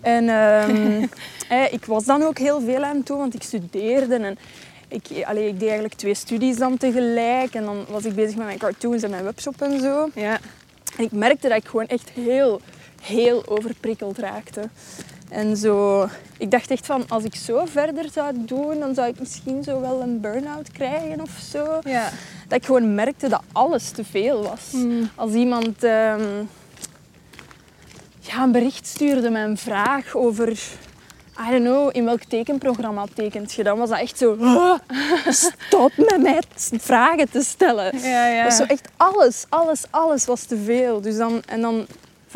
En 0.01 0.29
ehm, 0.29 1.07
hè, 1.55 1.64
ik 1.64 1.85
was 1.85 2.05
dan 2.05 2.23
ook 2.23 2.38
heel 2.38 2.61
veel 2.61 2.83
aan 2.83 2.97
het 2.97 3.07
doen, 3.07 3.19
want 3.19 3.35
ik 3.35 3.42
studeerde. 3.42 4.14
En 4.16 4.38
ik, 4.88 5.25
allee, 5.25 5.47
ik 5.47 5.53
deed 5.53 5.69
eigenlijk 5.69 5.95
twee 5.95 6.14
studies 6.14 6.57
dan 6.57 6.77
tegelijk. 6.77 7.55
En 7.55 7.64
dan 7.64 7.85
was 7.88 8.05
ik 8.05 8.14
bezig 8.14 8.37
met 8.37 8.47
mijn 8.47 8.59
cartoons 8.59 9.03
en 9.03 9.11
mijn 9.11 9.25
webshop 9.25 9.62
en 9.62 9.81
zo. 9.81 10.09
Ja. 10.14 10.38
En 10.97 11.05
ik 11.05 11.12
merkte 11.12 11.49
dat 11.49 11.57
ik 11.57 11.66
gewoon 11.66 11.87
echt 11.87 12.11
heel, 12.11 12.61
heel 13.03 13.49
overprikkeld 13.49 14.19
raakte. 14.19 14.69
En 15.29 15.57
zo, 15.57 16.07
ik 16.39 16.51
dacht 16.51 16.71
echt 16.71 16.87
van, 16.87 17.05
als 17.09 17.25
ik 17.25 17.35
zo 17.35 17.65
verder 17.65 18.05
zou 18.12 18.33
doen, 18.37 18.81
dan 18.81 18.95
zou 18.95 19.09
ik 19.09 19.19
misschien 19.19 19.62
zo 19.62 19.81
wel 19.81 20.01
een 20.01 20.21
burn-out 20.21 20.73
krijgen 20.73 21.21
of 21.21 21.31
zo. 21.51 21.79
Ja. 21.85 22.11
Dat 22.49 22.59
ik 22.59 22.65
gewoon 22.65 22.95
merkte 22.95 23.29
dat 23.29 23.43
alles 23.53 23.91
te 23.91 24.05
veel 24.05 24.43
was. 24.43 24.71
Mm. 24.73 25.11
Als 25.15 25.33
iemand 25.33 25.85
ehm, 25.85 26.23
ja, 28.21 28.43
een 28.43 28.53
bericht 28.53 28.87
stuurde 28.87 29.31
met 29.31 29.45
een 29.45 29.59
vraag 29.59 30.15
over, 30.15 30.49
I 31.49 31.51
don't 31.51 31.65
know, 31.65 31.91
in 31.93 32.05
welk 32.05 32.23
tekenprogramma 32.23 33.05
tekent 33.15 33.53
je, 33.53 33.62
dan 33.62 33.79
was 33.79 33.89
dat 33.89 33.99
echt 33.99 34.19
zo, 34.19 34.37
"Ah, 34.41 34.79
stop 35.29 35.93
met 35.97 36.23
mij 36.23 36.43
vragen 36.79 37.31
te 37.31 37.43
stellen. 37.43 37.99
Ja, 37.99 38.27
ja. 38.27 38.43
Dat 38.43 38.59
was 38.59 38.67
zo 38.67 38.75
echt 38.75 38.89
alles, 38.97 39.47
alles, 39.49 39.85
alles 39.91 40.25
was 40.25 40.43
te 40.43 40.57
veel. 40.57 41.01
Dus 41.01 41.17
dan, 41.17 41.43
en 41.47 41.61
dan, 41.61 41.87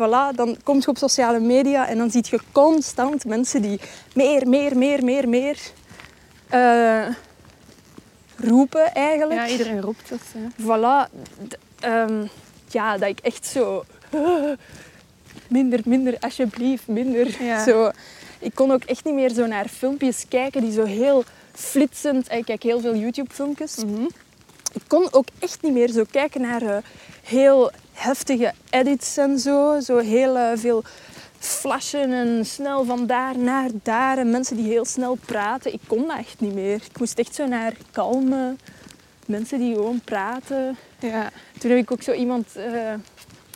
voilà, 0.01 0.35
dan 0.35 0.57
kom 0.63 0.77
je 0.79 0.87
op 0.87 0.97
sociale 0.97 1.39
media 1.39 1.87
en 1.87 1.97
dan 1.97 2.11
zie 2.11 2.25
je 2.29 2.39
constant 2.51 3.25
mensen 3.25 3.61
die 3.61 3.79
meer, 4.13 4.47
meer, 4.47 4.77
meer, 4.77 5.03
meer, 5.03 5.29
meer 5.29 5.57
eh, 6.49 7.07
roepen 8.35 8.93
eigenlijk. 8.93 9.39
ja, 9.39 9.47
iedereen 9.47 9.81
roept 9.81 10.09
dat. 10.09 10.19
hè. 10.37 10.47
Voilà. 10.63 11.11
Ehm, 11.79 12.25
ja, 12.67 12.97
dat 12.97 13.09
ik 13.09 13.19
echt 13.19 13.45
zo... 13.45 13.83
Minder, 15.47 15.79
minder, 15.85 16.17
alsjeblieft, 16.19 16.87
minder. 16.87 17.43
Ja. 17.43 17.63
Zo, 17.63 17.91
ik 18.39 18.55
kon 18.55 18.71
ook 18.71 18.83
echt 18.83 19.05
niet 19.05 19.13
meer 19.13 19.29
zo 19.29 19.45
naar 19.45 19.67
filmpjes 19.67 20.25
kijken 20.29 20.61
die 20.61 20.71
zo 20.71 20.83
heel 20.83 21.23
flitsend... 21.53 22.31
Ik 22.31 22.45
kijk 22.45 22.63
heel 22.63 22.79
veel 22.79 22.95
YouTube-filmpjes. 22.95 23.75
Mhm. 23.75 24.03
Ik 24.73 24.81
kon 24.87 25.07
ook 25.11 25.27
echt 25.39 25.61
niet 25.61 25.73
meer 25.73 25.89
zo 25.89 26.03
kijken 26.11 26.41
naar 26.41 26.61
eh, 26.61 26.77
heel 27.23 27.71
heftige 28.01 28.53
edits 28.69 29.17
en 29.17 29.39
zo. 29.39 29.79
Zo 29.79 29.97
heel 29.97 30.37
eh, 30.37 30.51
veel 30.55 30.83
flashen 31.39 32.11
en 32.11 32.45
snel 32.45 32.85
van 32.85 33.05
daar 33.07 33.37
naar 33.37 33.69
daar. 33.83 34.17
En 34.17 34.29
mensen 34.31 34.55
die 34.55 34.65
heel 34.67 34.85
snel 34.85 35.17
praten. 35.25 35.73
Ik 35.73 35.81
kon 35.87 36.07
dat 36.07 36.17
echt 36.17 36.39
niet 36.39 36.53
meer. 36.53 36.75
Ik 36.75 36.99
moest 36.99 37.19
echt 37.19 37.35
zo 37.35 37.45
naar 37.47 37.73
kalme 37.91 38.55
mensen 39.25 39.59
die 39.59 39.75
gewoon 39.75 40.01
praten. 40.03 40.77
Ja. 40.99 41.29
Toen 41.59 41.69
heb 41.69 41.79
ik 41.79 41.91
ook 41.91 42.01
zo 42.01 42.11
iemand 42.13 42.55
eh, 42.55 42.93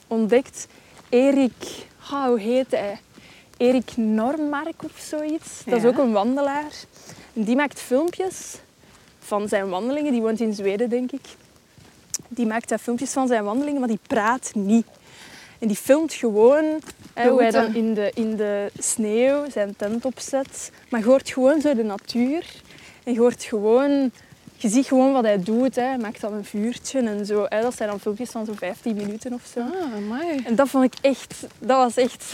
ontdekt. 0.07 0.67
Erik 1.09 1.85
ah, 2.11 2.25
hoe 2.25 2.39
heet 2.39 2.71
hij? 2.71 2.99
Erik 3.57 3.97
Normark 3.97 4.83
of 4.83 4.91
zoiets. 4.97 5.63
Dat 5.65 5.75
is 5.77 5.81
Ja. 5.81 5.87
ook 5.87 5.97
een 5.97 6.11
wandelaar. 6.11 6.71
En 7.33 7.43
die 7.43 7.55
maakt 7.55 7.81
filmpjes 7.81 8.55
van 9.19 9.47
zijn 9.47 9.69
wandelingen. 9.69 10.11
Die 10.11 10.21
woont 10.21 10.39
in 10.39 10.53
Zweden, 10.53 10.89
denk 10.89 11.11
ik. 11.11 11.21
Die 12.27 12.45
maakt 12.45 12.69
daar 12.69 12.79
filmpjes 12.79 13.11
van 13.11 13.27
zijn 13.27 13.43
wandelingen, 13.43 13.79
maar 13.79 13.89
die 13.89 13.99
praat 14.07 14.51
niet. 14.53 14.85
En 15.59 15.67
die 15.67 15.77
filmt 15.77 16.13
gewoon 16.13 16.79
hè, 17.13 17.29
hoe 17.29 17.41
hij 17.41 17.51
dan 17.51 17.75
in 17.75 17.93
de, 17.93 18.11
in 18.13 18.35
de 18.35 18.71
sneeuw 18.77 19.49
zijn 19.49 19.75
tent 19.75 20.05
opzet. 20.05 20.71
Maar 20.89 20.99
je 20.99 21.05
hoort 21.05 21.29
gewoon 21.29 21.61
zo 21.61 21.75
de 21.75 21.83
natuur. 21.83 22.45
En 23.03 23.13
je 23.13 23.19
hoort 23.19 23.43
gewoon... 23.43 24.11
Je 24.57 24.69
ziet 24.69 24.85
gewoon 24.87 25.13
wat 25.13 25.23
hij 25.23 25.43
doet. 25.43 25.75
Hè. 25.75 25.81
Hij 25.83 25.97
maakt 25.97 26.21
dan 26.21 26.33
een 26.33 26.45
vuurtje 26.45 26.99
en 26.99 27.25
zo. 27.25 27.45
Hè. 27.49 27.61
Dat 27.61 27.75
zijn 27.75 27.89
dan 27.89 27.99
filmpjes 27.99 28.29
van 28.29 28.45
zo'n 28.45 28.57
15 28.57 28.95
minuten 28.95 29.33
of 29.33 29.41
zo. 29.53 29.59
Ah, 29.59 30.07
mooi. 30.09 30.41
En 30.45 30.55
dat 30.55 30.69
vond 30.69 30.83
ik 30.83 30.93
echt... 31.01 31.35
Dat 31.59 31.77
was 31.77 31.97
echt... 32.03 32.25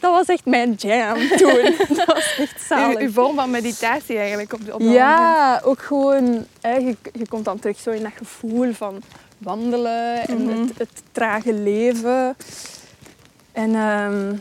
Dat 0.00 0.12
was 0.12 0.26
echt 0.26 0.44
mijn 0.44 0.72
jam 0.72 1.28
toen. 1.36 1.74
Dat 1.96 2.06
was 2.06 2.36
echt 2.38 2.62
zalig. 2.68 2.98
Uw, 2.98 3.06
uw 3.06 3.12
vorm 3.12 3.34
van 3.36 3.50
meditatie 3.50 4.16
eigenlijk 4.18 4.52
op, 4.52 4.58
de, 4.58 4.64
op 4.64 4.70
dat 4.70 4.78
moment. 4.80 4.96
Ja, 4.98 5.60
ook 5.64 5.82
gewoon... 5.82 6.46
Hè, 6.60 6.74
je, 6.76 6.96
je 7.12 7.28
komt 7.28 7.44
dan 7.44 7.58
terug 7.58 7.78
zo 7.78 7.90
in 7.90 8.02
dat 8.02 8.12
gevoel 8.16 8.72
van 8.72 9.02
wandelen 9.38 10.26
en 10.26 10.44
Mhm. 10.44 10.60
het, 10.60 10.78
het 10.78 11.02
trage 11.12 11.52
leven. 11.52 12.36
En 13.52 13.74
ehm, 13.74 14.34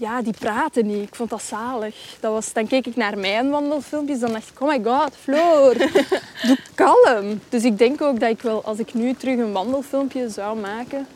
ja, 0.00 0.22
die 0.22 0.34
praten 0.38 0.86
niet. 0.86 1.02
Ik 1.08 1.14
vond 1.14 1.30
dat 1.30 1.42
zalig. 1.42 1.94
Dat 2.20 2.32
was, 2.32 2.52
dan 2.52 2.66
keek 2.66 2.86
ik 2.86 2.96
naar 2.96 3.18
mijn 3.18 3.50
wandelfilmpjes, 3.50 4.18
dan 4.18 4.32
dacht 4.32 4.48
ik, 4.48 4.60
oh 4.60 4.68
my 4.68 4.80
god, 4.84 5.12
Floor, 5.22 5.74
doe 6.46 6.58
kalm. 6.74 7.40
Dus 7.48 7.64
ik 7.64 7.78
denk 7.78 8.02
ook 8.02 8.20
dat 8.20 8.30
ik 8.30 8.42
wel, 8.42 8.64
als 8.64 8.78
ik 8.78 8.94
nu 8.94 9.14
terug 9.14 9.38
een 9.38 9.52
wandelfilmpje 9.52 10.28
zou 10.28 10.58
maken, 10.58 11.06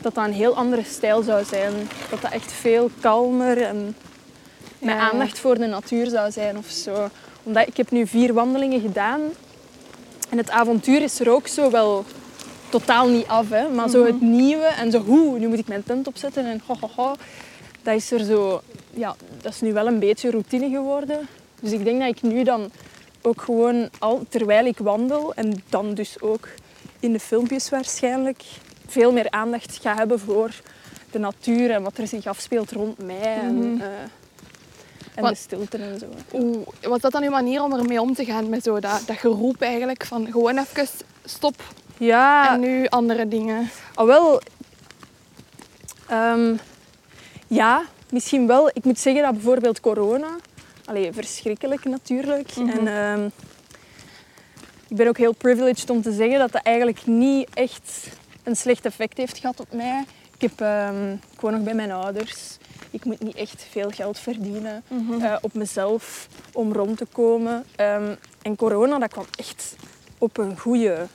dat 0.00 0.14
dat 0.14 0.24
een 0.26 0.32
heel 0.32 0.56
andere 0.56 0.82
stijl 0.84 1.22
zou 1.22 1.44
zijn. 1.44 1.72
Dat 2.10 2.20
dat 2.22 2.32
echt 2.32 2.52
veel 2.52 2.90
kalmer 3.00 3.62
en 3.62 3.96
met 4.78 4.94
Ja. 4.94 5.10
aandacht 5.10 5.38
voor 5.38 5.58
de 5.58 5.66
natuur 5.66 6.06
zou 6.06 6.30
zijn 6.30 6.58
of 6.58 6.66
zo. 6.70 7.08
Omdat 7.42 7.66
ik 7.68 7.76
heb 7.76 7.90
nu 7.90 8.06
vier 8.06 8.32
wandelingen 8.34 8.80
gedaan 8.80 9.20
en 10.28 10.38
het 10.38 10.50
avontuur 10.50 11.02
is 11.02 11.20
er 11.20 11.30
ook 11.30 11.46
zo 11.46 11.70
wel 11.70 12.04
totaal 12.68 13.08
niet 13.08 13.26
af. 13.26 13.48
Hè? 13.50 13.68
Maar 13.68 13.88
zo 13.88 14.04
het 14.04 14.20
nieuwe 14.20 14.64
en 14.64 14.90
zo, 14.90 15.00
hoe, 15.00 15.38
nu 15.38 15.48
moet 15.48 15.58
ik 15.58 15.68
mijn 15.68 15.82
tent 15.84 16.06
opzetten 16.06 16.44
en 16.46 16.60
ho, 16.66 16.74
ho, 16.80 16.90
ho. 16.96 17.12
Dat 17.82 17.94
is 17.94 18.10
er 18.10 18.24
zo, 18.24 18.60
ja, 18.94 19.16
dat 19.42 19.52
is 19.52 19.60
nu 19.60 19.72
wel 19.72 19.86
een 19.86 19.98
beetje 19.98 20.30
routine 20.30 20.68
geworden. 20.70 21.28
Dus 21.60 21.72
ik 21.72 21.84
denk 21.84 21.98
dat 22.00 22.08
ik 22.08 22.22
nu 22.22 22.42
dan 22.42 22.70
ook 23.22 23.42
gewoon 23.42 23.88
al 23.98 24.24
terwijl 24.28 24.64
ik 24.66 24.78
wandel 24.78 25.34
en 25.34 25.62
dan 25.68 25.94
dus 25.94 26.20
ook 26.20 26.48
in 27.00 27.12
de 27.12 27.20
filmpjes 27.20 27.68
waarschijnlijk 27.68 28.42
veel 28.86 29.12
meer 29.12 29.30
aandacht 29.30 29.78
ga 29.82 29.94
hebben 29.96 30.18
voor 30.20 30.50
de 31.10 31.18
natuur 31.18 31.70
en 31.70 31.82
wat 31.82 31.98
er 31.98 32.06
zich 32.06 32.26
afspeelt 32.26 32.70
rond 32.72 32.98
mij 32.98 33.20
en, 33.34 33.54
Mhm. 33.72 33.80
eh, 33.80 33.86
en 35.14 35.22
Wat- 35.22 35.30
de 35.30 35.36
stilte 35.38 35.76
en 35.76 35.98
zo. 35.98 36.06
Oeh, 36.32 36.66
was 36.82 37.00
dat 37.00 37.12
dan 37.12 37.22
uw 37.22 37.30
manier 37.30 37.62
om 37.62 37.72
ermee 37.72 38.00
om 38.00 38.14
te 38.14 38.24
gaan 38.24 38.48
met 38.48 38.62
zo 38.62 38.80
dat, 38.80 39.02
dat 39.06 39.16
geroep 39.16 39.60
eigenlijk 39.62 40.04
van 40.04 40.26
gewoon 40.30 40.58
even 40.58 40.88
stop 41.24 41.54
Ja, 41.98 42.54
en 42.54 42.60
nu 42.60 42.86
andere 42.86 43.28
dingen? 43.28 43.70
al 43.94 44.06
wel. 44.06 44.40
ehm, 46.08 46.54
ja, 47.50 47.84
misschien 48.10 48.46
wel. 48.46 48.68
Ik 48.68 48.84
moet 48.84 48.98
zeggen 48.98 49.22
dat 49.22 49.32
bijvoorbeeld 49.32 49.80
corona, 49.80 50.36
allee, 50.84 51.12
verschrikkelijk 51.12 51.84
natuurlijk. 51.84 52.56
Mhm. 52.56 52.68
En 52.68 52.86
ehm, 52.86 53.26
ik 54.88 54.96
ben 54.96 55.08
ook 55.08 55.18
heel 55.18 55.34
privileged 55.34 55.90
om 55.90 56.02
te 56.02 56.12
zeggen 56.12 56.38
dat 56.38 56.52
dat 56.52 56.62
eigenlijk 56.62 57.06
niet 57.06 57.48
echt 57.54 58.08
een 58.42 58.56
slecht 58.56 58.84
effect 58.84 59.16
heeft 59.16 59.38
gehad 59.38 59.60
op 59.60 59.72
mij. 59.72 60.04
Ik, 60.34 60.40
heb, 60.40 60.60
ehm, 60.60 61.12
ik 61.12 61.40
woon 61.40 61.52
nog 61.52 61.62
bij 61.62 61.74
mijn 61.74 61.92
ouders. 61.92 62.56
Ik 62.90 63.04
moet 63.04 63.20
niet 63.20 63.36
echt 63.36 63.66
veel 63.70 63.90
geld 63.90 64.18
verdienen 64.18 64.82
eh, 65.20 65.36
op 65.40 65.54
mezelf 65.54 66.28
om 66.52 66.72
rond 66.72 66.98
te 66.98 67.06
komen. 67.12 67.64
Ehm, 67.76 68.14
en 68.42 68.56
corona, 68.56 68.98
dat 68.98 69.10
kwam 69.10 69.26
echt 69.38 69.74
op 70.18 70.38
een 70.38 70.58
goede 70.58 71.06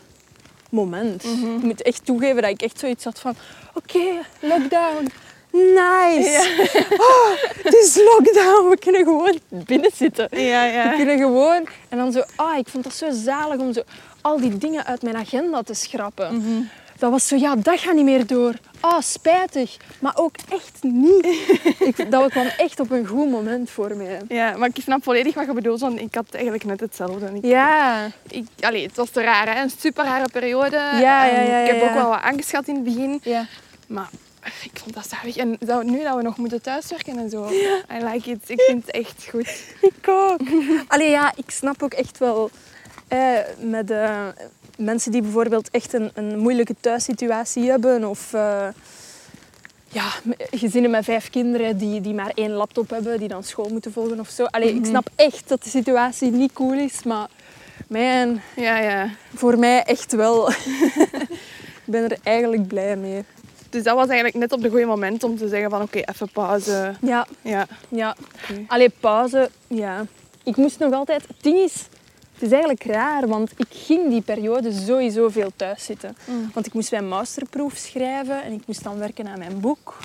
moment. 0.70 1.24
Ik 1.24 1.64
moet 1.64 1.82
echt 1.82 2.06
toegeven 2.06 2.42
dat 2.42 2.52
ik 2.52 2.62
echt 2.62 2.80
zoiets 2.80 3.04
had 3.04 3.20
van... 3.20 3.36
Oké, 3.74 4.22
lockdown. 4.40 5.12
Nice. 5.56 6.44
Oh, 6.98 7.30
het 7.64 7.74
is 7.74 7.96
lockdown. 7.96 8.70
We 8.70 8.78
kunnen 8.80 9.04
gewoon 9.04 9.40
binnen 9.50 9.92
zitten. 9.94 10.28
Ja, 10.32 10.66
We 10.66 10.72
ja. 10.74 10.96
kunnen 10.96 11.18
gewoon... 11.18 11.68
En 11.90 11.98
dan 11.98 12.12
zo... 12.12 12.24
Ah, 12.36 12.58
ik 12.58 12.68
vond 12.68 12.84
dat 12.84 12.94
zo 12.94 13.08
zalig 13.12 13.60
om 13.60 13.74
zo 13.74 13.82
al 14.22 14.40
die 14.40 14.58
dingen 14.58 14.86
uit 14.86 15.02
mijn 15.02 15.16
agenda 15.16 15.62
te 15.62 15.74
schrappen. 15.74 16.70
Dat 16.98 17.12
was 17.12 17.28
zo, 17.28 17.36
ja, 17.36 17.56
dat 17.56 17.80
gaat 17.80 17.94
niet 17.94 18.04
meer 18.04 18.28
door. 18.28 18.54
Ah, 18.80 19.02
spijtig. 19.02 19.78
Maar 20.00 20.14
ook 20.16 20.36
echt 20.50 20.78
niet. 20.82 21.26
ik, 21.98 22.12
dat 22.12 22.32
kwam 22.32 22.48
echt 22.58 22.80
op 22.80 22.92
een 22.92 23.08
goed 23.08 23.30
moment 23.30 23.70
voor 23.70 23.96
mij. 23.96 24.22
Ja, 24.28 24.58
maar 24.58 24.70
ik 24.74 24.82
snap 24.82 25.04
volledig 25.04 25.36
wat 25.36 25.46
je 25.46 25.54
bedoelt, 25.54 25.80
want 25.80 26.00
ik 26.00 26.16
had 26.16 26.26
eigenlijk 26.32 26.64
net 26.64 26.80
hetzelfde. 26.80 27.30
Ik, 27.34 27.46
Ja. 27.46 28.08
ik, 28.30 28.48
allee, 28.60 28.86
het 28.86 28.96
was 28.96 29.10
te 29.10 29.22
raar, 29.22 29.56
hè? 29.56 29.62
een 29.62 29.72
super 29.80 30.04
rare 30.04 30.30
periode. 30.32 30.76
Ja, 30.76 31.00
ja, 31.00 31.30
En 31.30 31.48
ja, 31.48 31.60
ik 31.60 31.68
heb 31.68 31.76
ja, 31.76 31.82
ook 31.82 31.90
ja. 31.90 31.96
wel 31.96 32.10
wat 32.10 32.22
angst 32.22 32.50
gehad 32.50 32.68
in 32.68 32.76
het 32.76 32.84
begin, 32.84 33.20
ja. 33.24 33.46
maar 33.88 34.10
ik 34.64 34.80
vond 34.80 34.94
dat 34.94 35.08
zalig. 35.10 35.38
En 35.38 35.58
nu 35.84 36.04
dat 36.04 36.16
we 36.16 36.22
nog 36.22 36.38
moeten 36.38 36.62
thuiswerken 36.62 37.18
en 37.18 37.30
zo, 37.30 37.50
I 37.92 38.04
like 38.04 38.30
it. 38.30 38.50
Ik 38.50 38.62
vind 38.62 38.86
het 38.86 38.96
echt 38.96 39.28
goed. 39.30 39.64
Ik 39.92 40.08
ook. 40.08 40.40
Allee, 40.88 41.10
ja, 41.10 41.34
ik 41.36 41.52
snap 41.52 41.84
ook 41.84 41.94
echt 41.94 42.18
wel 42.18 42.50
eh, 43.08 43.38
met 43.60 43.92
mensen 44.78 45.12
die 45.12 45.22
bijvoorbeeld 45.22 45.70
echt 45.70 45.94
een, 45.94 46.12
een 46.14 46.40
moeilijke 46.40 46.76
thuissituatie 46.80 47.70
hebben 47.70 48.10
of 48.10 48.34
eh, 48.34 48.68
ja, 49.88 50.12
gezinnen 50.52 50.92
met 50.92 51.04
vijf 51.04 51.30
kinderen 51.30 51.78
die, 51.78 52.02
die 52.02 52.14
maar 52.14 52.32
één 52.34 52.52
laptop 52.52 52.90
hebben, 52.90 53.20
die 53.20 53.28
dan 53.28 53.44
school 53.44 53.70
moeten 53.70 53.92
volgen 53.92 54.20
of 54.20 54.30
zo. 54.30 54.44
Allee, 54.44 54.74
ik 54.76 54.86
snap 54.86 55.10
echt 55.16 55.50
dat 55.50 55.64
de 55.64 55.70
situatie 55.70 56.32
niet 56.32 56.54
cool 56.54 56.74
is, 56.74 57.04
maar 57.04 57.28
mijn, 57.88 58.42
Ja, 58.56 58.78
ja. 58.78 59.10
voor 59.34 59.60
mij 59.60 59.84
echt 59.84 60.12
wel. 60.14 60.50
ik 61.86 61.86
ben 61.86 62.04
er 62.04 62.18
eigenlijk 62.24 62.68
blij 62.68 62.96
mee. 62.96 63.24
Dus 63.76 63.84
dat 63.84 63.96
was 63.96 64.08
eigenlijk 64.08 64.38
net 64.38 64.52
op 64.52 64.62
de 64.62 64.70
goede 64.70 64.86
moment 64.86 65.24
om 65.24 65.38
te 65.38 65.48
zeggen 65.48 65.70
van 65.70 65.82
oké, 65.82 66.00
even 66.00 66.30
pauze. 66.30 66.94
Ja, 67.02 67.28
Ja. 67.42 67.68
ja. 67.90 68.16
Oké. 68.34 68.64
Allee, 68.68 68.90
pauze, 69.00 69.50
ja. 69.68 70.06
Ik 70.44 70.56
moest 70.56 70.80
nog 70.80 70.94
altijd... 70.94 71.28
Het 71.28 71.36
ding 71.42 71.58
is, 71.58 71.74
het 72.34 72.42
is 72.42 72.52
eigenlijk 72.52 72.84
raar, 72.84 73.28
want 73.28 73.52
ik 73.58 73.68
ging 73.70 74.10
die 74.10 74.22
periode 74.22 74.72
sowieso 74.72 75.30
veel 75.30 75.52
thuis 75.56 75.86
zitten. 75.86 76.18
Mm. 76.26 76.52
Want 76.54 76.66
ik 76.66 76.74
moest 76.74 76.92
mijn 76.92 77.08
masterproef 77.08 77.78
schrijven 77.78 78.44
en 78.44 78.52
ik 78.52 78.62
moest 78.66 78.84
dan 78.84 78.98
werken 78.98 79.28
aan 79.28 79.40
mijn 79.40 79.60
boek. 79.60 79.98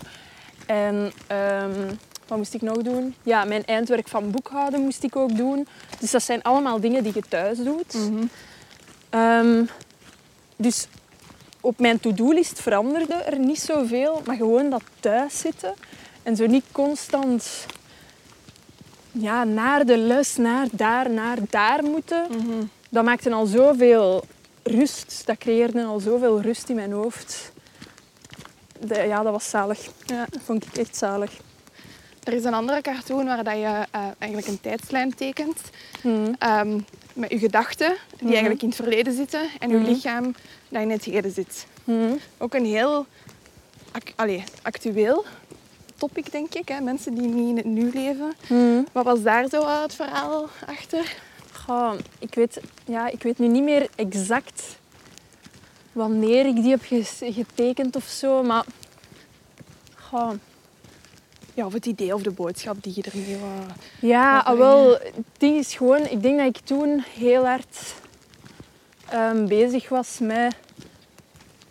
En 0.67 1.13
ehm, 1.27 1.95
wat 2.27 2.39
moest 2.39 2.55
ik 2.55 2.63
nog 2.63 2.77
doen? 2.77 3.15
Ja, 3.23 3.45
mijn 3.45 3.65
eindwerk 3.65 4.09
van 4.09 4.31
boekhouden 4.31 4.81
moest 4.81 5.03
ik 5.03 5.17
ook 5.17 5.37
doen. 5.37 5.67
Dus 6.01 6.11
dat 6.11 6.23
zijn 6.23 6.43
allemaal 6.43 6.81
dingen 6.81 7.03
die 7.03 7.13
je 7.15 7.23
thuis 7.29 7.59
doet. 7.59 7.95
Mhm. 7.95 8.25
Ehm, 9.11 9.65
dus 10.57 10.87
op 11.61 11.79
mijn 11.79 12.01
to-do-list 12.01 12.61
veranderde 12.61 13.15
er 13.15 13.39
niet 13.39 13.61
zoveel, 13.61 14.23
maar 14.27 14.37
gewoon 14.37 14.71
dat 14.71 14.83
thuiszitten 15.01 15.75
en 16.23 16.37
zo 16.37 16.47
niet 16.47 16.65
constant 16.73 17.67
ja, 19.13 19.45
naar 19.45 19.87
de 19.87 19.99
lus, 19.99 20.37
naar 20.37 20.67
daar, 20.73 21.11
naar 21.11 21.39
daar 21.51 21.85
moeten. 21.85 22.27
Mhm. 22.31 22.63
Dat 22.91 23.05
maakte 23.05 23.31
al 23.33 23.47
zoveel 23.47 24.25
rust, 24.63 25.23
dat 25.27 25.39
creëerde 25.39 25.85
al 25.85 26.01
zoveel 26.01 26.41
rust 26.41 26.69
in 26.69 26.75
mijn 26.75 26.93
hoofd. 26.93 27.53
De- 28.81 29.03
ja, 29.03 29.23
dat 29.23 29.33
was 29.33 29.51
zalig. 29.51 29.87
Ja. 30.07 30.27
Dat 30.31 30.41
vond 30.45 30.67
ik 30.67 30.77
echt 30.77 30.97
zalig. 30.97 31.33
Er 32.25 32.33
is 32.33 32.45
een 32.45 32.55
andere 32.55 32.81
cartoon 32.81 33.25
waar 33.25 33.45
dat 33.45 33.55
je 33.55 33.85
eh, 33.91 34.01
eigenlijk 34.19 34.47
een 34.53 34.61
tijdslijn 34.61 35.15
tekent. 35.15 35.61
Mhm. 36.03 36.33
ehm, 36.39 36.79
met 37.13 37.31
je 37.31 37.39
gedachten, 37.39 37.89
die 38.09 38.19
Mhm. 38.23 38.31
eigenlijk 38.31 38.63
in 38.63 38.69
het 38.69 38.77
verleden 38.77 39.13
zitten, 39.13 39.41
en 39.59 39.71
je 39.71 39.77
lichaam 39.79 40.35
dat 40.71 40.83
in 40.83 40.91
het 40.91 41.05
heden 41.05 41.31
zit. 41.31 41.67
Mhm. 41.85 42.13
Ook 42.39 42.55
een 42.55 42.65
heel 42.65 43.07
allee, 44.17 44.45
actueel 44.63 45.25
topic, 45.97 46.33
denk 46.33 46.55
ik. 46.55 46.69
Hè? 46.69 46.81
Mensen 46.81 47.15
die 47.15 47.29
niet 47.29 47.49
in 47.49 47.57
het 47.57 47.65
nu 47.65 47.91
leven. 47.93 48.33
Mhm. 48.49 48.83
Wat 48.93 49.05
was 49.05 49.23
daar 49.23 49.49
zo 49.49 49.67
het 49.67 49.95
verhaal 49.95 50.49
achter? 50.67 51.17
Goh, 51.53 51.93
ik, 52.19 52.35
weet, 52.35 52.61
ja, 52.85 53.09
ik 53.09 53.23
weet 53.23 53.39
nu 53.39 53.49
niet 53.49 53.63
meer 53.63 53.89
exact 53.95 54.79
wanneer 55.93 56.47
ik 56.47 56.55
die 56.55 56.71
heb 56.71 56.83
getekend 57.21 57.97
of 57.97 58.05
zo, 58.05 58.43
maar... 58.43 58.65
Goh, 59.95 60.31
Ja, 61.55 61.67
of 61.67 61.73
het 61.73 61.87
idee 61.87 62.15
of 62.15 62.23
de 62.23 62.31
boodschap 62.31 62.83
die 62.83 62.93
je 62.95 63.03
ermee 63.03 63.39
wou... 63.39 63.61
Ja, 64.01 64.39
ah, 64.39 64.59
wel, 64.59 64.91
het 64.91 65.25
ding 65.39 65.59
is 65.59 65.75
gewoon, 65.75 66.07
ik 66.07 66.23
denk 66.23 66.39
dat 66.39 66.47
ik 66.47 66.59
toen 66.59 67.05
heel 67.19 67.47
hard 67.47 67.95
ehm, 69.11 69.47
bezig 69.47 69.89
was 69.89 70.19
met. 70.21 70.55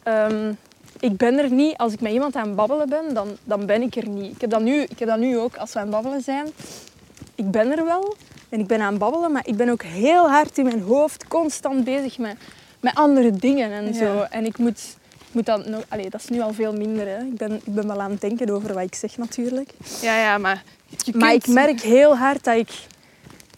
ehm, 0.04 0.54
ik 1.00 1.18
ben 1.18 1.38
er 1.38 1.52
niet, 1.52 1.78
als 1.78 1.94
ik 1.94 2.02
met 2.02 2.12
iemand 2.12 2.36
aan 2.36 2.48
het 2.48 2.56
babbelen 2.56 2.90
ben, 2.90 3.14
dan, 3.14 3.28
dan 3.44 3.66
ben 3.66 3.82
ik 3.82 3.96
er 3.96 4.08
niet. 4.10 4.36
Ik 4.36 4.42
heb, 4.42 4.50
dat 4.50 4.62
nu, 4.62 4.82
ik 4.82 5.00
heb 5.00 5.08
dat 5.08 5.20
nu 5.20 5.38
ook 5.38 5.56
als 5.58 5.74
we 5.74 5.80
aan 5.80 5.86
het 5.86 5.94
babbelen 5.94 6.22
zijn. 6.22 6.48
Ik 7.36 7.52
ben 7.52 7.78
er 7.78 7.86
wel 7.86 8.16
en 8.50 8.60
ik 8.60 8.68
ben 8.68 8.82
aan 8.82 8.90
het 8.90 9.00
babbelen, 9.00 9.32
maar 9.32 9.48
ik 9.48 9.56
ben 9.58 9.70
ook 9.70 9.84
heel 9.84 10.30
hard 10.30 10.58
in 10.58 10.66
mijn 10.66 10.82
hoofd 10.82 11.28
constant 11.28 11.84
bezig 11.84 12.18
met, 12.18 12.36
met 12.80 12.96
andere 12.96 13.32
dingen 13.32 13.72
en 13.72 13.86
Ja. 13.86 13.94
zo. 13.94 14.22
En 14.30 14.46
ik 14.46 14.58
moet 14.58 14.98
moet 15.32 15.46
dat, 15.46 15.66
nog, 15.66 15.84
allee, 15.88 16.10
dat 16.10 16.22
is 16.22 16.28
nu 16.28 16.42
al 16.42 16.54
veel 16.54 16.74
minder. 16.74 17.08
Hè. 17.08 17.18
Ik, 17.24 17.38
ben, 17.38 17.52
ik 17.52 17.74
ben 17.74 17.88
wel 17.88 18.02
aan 18.02 18.12
het 18.12 18.22
denken 18.22 18.50
over 18.50 18.74
wat 18.74 18.84
ik 18.84 18.96
zeg 18.96 19.18
natuurlijk. 19.18 19.72
Ja, 20.02 20.18
ja, 20.18 20.38
maar 20.38 20.64
je 21.04 21.12
Maar 21.18 21.34
ik 21.34 21.48
merk 21.48 21.82
heel 21.82 22.18
hard 22.18 22.44
dat 22.44 22.56
ik 22.56 22.70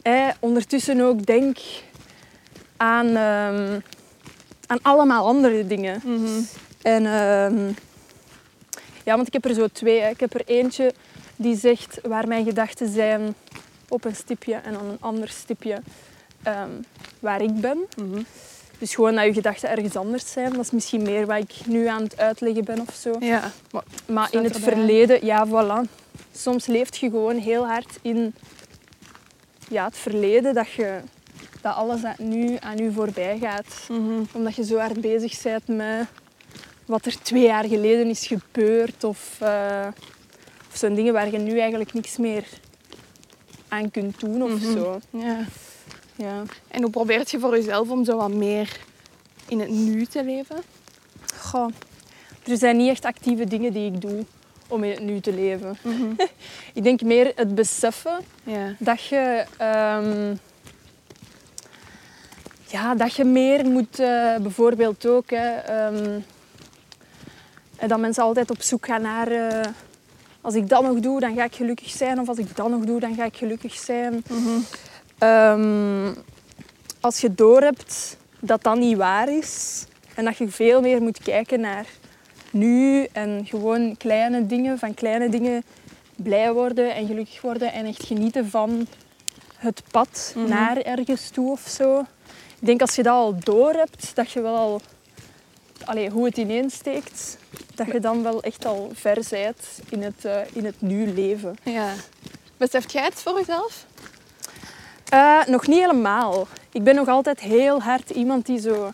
eh, 0.02 0.28
ondertussen 0.40 1.02
ook 1.02 1.26
denk 1.26 1.58
aan, 2.82 3.08
ehm, 3.08 3.80
aan 4.68 4.80
allemaal 4.82 5.28
andere 5.28 5.68
dingen. 5.68 6.02
Mhm. 6.04 6.42
En 6.82 7.06
ehm, 7.06 7.68
ja, 9.04 9.16
want 9.16 9.28
ik 9.28 9.34
heb 9.34 9.46
er 9.46 9.54
zo 9.54 9.68
twee. 9.68 10.00
Hè. 10.02 10.10
Ik 10.10 10.20
heb 10.20 10.34
er 10.34 10.42
eentje 10.46 10.94
die 11.36 11.56
zegt 11.58 12.00
waar 12.04 12.28
mijn 12.28 12.46
gedachten 12.46 12.92
zijn 12.94 13.36
op 13.90 14.06
een 14.06 14.16
stipje 14.16 14.54
en 14.56 14.74
dan 14.74 14.86
een 14.90 14.98
ander 15.00 15.30
stipje 15.30 15.82
ehm, 16.44 16.70
waar 17.20 17.42
ik 17.42 17.54
ben. 17.62 17.78
Mhm. 17.98 18.22
Dus 18.78 18.96
gewoon 18.96 19.16
dat 19.16 19.26
je 19.26 19.34
gedachten 19.34 19.70
ergens 19.70 19.96
anders 19.96 20.32
zijn. 20.32 20.52
Dat 20.52 20.60
is 20.66 20.72
misschien 20.72 21.02
meer 21.02 21.26
wat 21.26 21.38
ik 21.38 21.54
nu 21.66 21.88
aan 21.88 22.04
het 22.04 22.18
uitleggen 22.18 22.64
ben 22.64 22.80
of 22.82 22.94
zo. 22.96 23.16
Ja, 23.20 23.52
maar 23.72 23.84
Maar 24.06 24.28
in 24.32 24.44
het 24.44 24.56
erbij. 24.56 24.74
verleden, 24.74 25.26
ja, 25.26 25.48
voilà. 25.48 25.90
Soms 26.36 26.66
leeft 26.66 26.98
je 26.98 27.10
gewoon 27.10 27.38
heel 27.38 27.68
hard 27.68 28.00
in 28.02 28.34
ja, 29.70 29.86
het 29.86 29.98
verleden 29.98 30.54
dat, 30.54 30.70
je, 30.70 31.00
dat 31.62 31.76
alles 31.76 32.02
dat 32.02 32.18
nu 32.18 32.58
aan 32.60 32.78
je 32.78 32.92
voorbij 32.92 33.38
gaat. 33.42 33.76
Mhm. 33.90 34.24
Omdat 34.34 34.56
je 34.56 34.64
zo 34.66 34.78
hard 34.78 35.02
bezig 35.02 35.42
bent 35.42 35.68
met 35.68 36.08
wat 36.86 37.06
er 37.06 37.22
twee 37.22 37.44
jaar 37.44 37.66
geleden 37.68 38.08
is 38.10 38.28
gebeurd. 38.28 39.04
Of, 39.04 39.38
eh, 39.42 39.88
of 40.72 40.78
zo'n 40.78 40.94
dingen 40.96 41.14
waar 41.14 41.32
je 41.32 41.38
nu 41.38 41.60
eigenlijk 41.60 41.94
niks 41.94 42.18
meer 42.18 42.44
aan 43.68 43.92
kunt 43.92 44.20
doen 44.20 44.42
of 44.44 44.50
Mhm. 44.62 44.72
zo. 44.74 45.00
ja. 45.10 45.38
Ja. 46.16 46.44
En 46.68 46.82
hoe 46.82 46.92
probeert 46.92 47.32
je 47.32 47.40
voor 47.40 47.56
jezelf 47.56 47.90
om 47.90 48.06
zo 48.06 48.18
wat 48.18 48.34
meer 48.34 48.78
in 49.48 49.60
het 49.60 49.70
nu 49.70 50.06
te 50.06 50.24
leven? 50.24 50.58
Goh. 51.40 51.68
Er 52.48 52.58
zijn 52.58 52.78
niet 52.78 52.90
echt 52.90 53.06
actieve 53.06 53.46
dingen 53.46 53.74
die 53.74 53.94
ik 53.94 54.02
doe 54.02 54.26
om 54.68 54.84
in 54.84 54.90
het 54.92 55.00
nu 55.00 55.20
te 55.20 55.34
leven. 55.34 55.78
Ik 56.74 56.84
denk 56.84 57.02
meer 57.02 57.32
het 57.36 57.56
beseffen 57.56 58.20
Ja. 58.44 58.76
dat 58.80 59.04
je, 59.04 59.46
ehm, 59.58 60.36
ja, 62.72 62.96
dat 62.96 63.16
je 63.16 63.24
meer 63.24 63.66
moet, 63.66 64.00
eh, 64.00 64.36
bijvoorbeeld 64.42 65.06
ook, 65.08 65.30
hè, 65.30 65.50
ehm, 65.56 66.20
en 67.78 67.88
dat 67.88 68.00
mensen 68.00 68.24
altijd 68.24 68.50
op 68.52 68.62
zoek 68.62 68.86
gaan 68.86 69.02
naar, 69.02 69.28
eh, 69.28 69.66
als 70.42 70.54
ik 70.54 70.70
dat 70.70 70.82
nog 70.84 71.00
doe, 71.00 71.20
dan 71.20 71.36
ga 71.36 71.44
ik 71.44 71.56
gelukkig 71.56 71.90
zijn, 71.90 72.20
of 72.20 72.28
als 72.28 72.38
ik 72.38 72.56
dat 72.56 72.70
nog 72.70 72.84
doe, 72.84 73.00
dan 73.00 73.16
ga 73.16 73.24
ik 73.26 73.36
gelukkig 73.38 73.74
zijn. 73.74 74.24
Ehm, 75.18 76.14
als 77.00 77.22
je 77.22 77.34
doorhebt 77.36 78.18
dat 78.40 78.64
dat 78.64 78.76
niet 78.78 78.98
waar 78.98 79.30
is 79.30 79.86
en 80.16 80.26
dat 80.26 80.38
je 80.38 80.48
veel 80.50 80.82
meer 80.82 81.02
moet 81.02 81.20
kijken 81.24 81.60
naar 81.60 81.86
nu 82.52 83.08
en 83.12 83.46
gewoon 83.46 83.98
kleine 83.98 84.46
dingen, 84.46 84.80
van 84.80 84.94
kleine 84.94 85.30
dingen 85.30 85.64
blij 86.16 86.52
worden 86.54 86.96
en 86.96 87.08
gelukkig 87.08 87.42
worden 87.42 87.74
en 87.74 87.86
echt 87.86 88.04
genieten 88.06 88.50
van 88.50 88.88
het 89.58 89.82
pad 89.92 90.34
Mhm. 90.36 90.50
naar 90.50 90.78
ergens 90.78 91.30
toe 91.30 91.52
of 91.52 91.62
zo. 91.68 92.06
Ik 92.62 92.68
denk 92.68 92.82
als 92.82 92.96
je 92.96 93.04
dat 93.04 93.14
al 93.14 93.36
door 93.40 93.74
hebt, 93.74 94.12
dat 94.16 94.32
je 94.32 94.42
wel 94.42 94.56
al 94.56 94.82
allee, 95.86 96.10
hoe 96.10 96.26
het 96.26 96.38
ineensteekt, 96.38 97.38
dat 97.76 97.88
je 97.88 98.00
dan 98.00 98.24
wel 98.24 98.42
echt 98.44 98.66
al 98.66 98.92
ver 98.94 99.24
bent 99.30 99.58
in 99.90 100.02
het, 100.04 100.26
eh, 100.26 100.38
in 100.54 100.66
het 100.66 100.82
nu 100.82 101.14
leven. 101.14 101.56
ja. 101.64 101.94
Beseft 102.58 102.92
jij 102.92 103.04
het 103.04 103.14
voor 103.14 103.38
jezelf? 103.40 103.86
Eh, 105.10 105.46
nog 105.46 105.68
niet 105.68 105.80
helemaal. 105.80 106.48
Ik 106.72 106.84
ben 106.84 106.96
nog 106.96 107.08
altijd 107.08 107.40
heel 107.40 107.82
hard 107.82 108.10
iemand 108.10 108.46
die 108.46 108.60
zo 108.60 108.92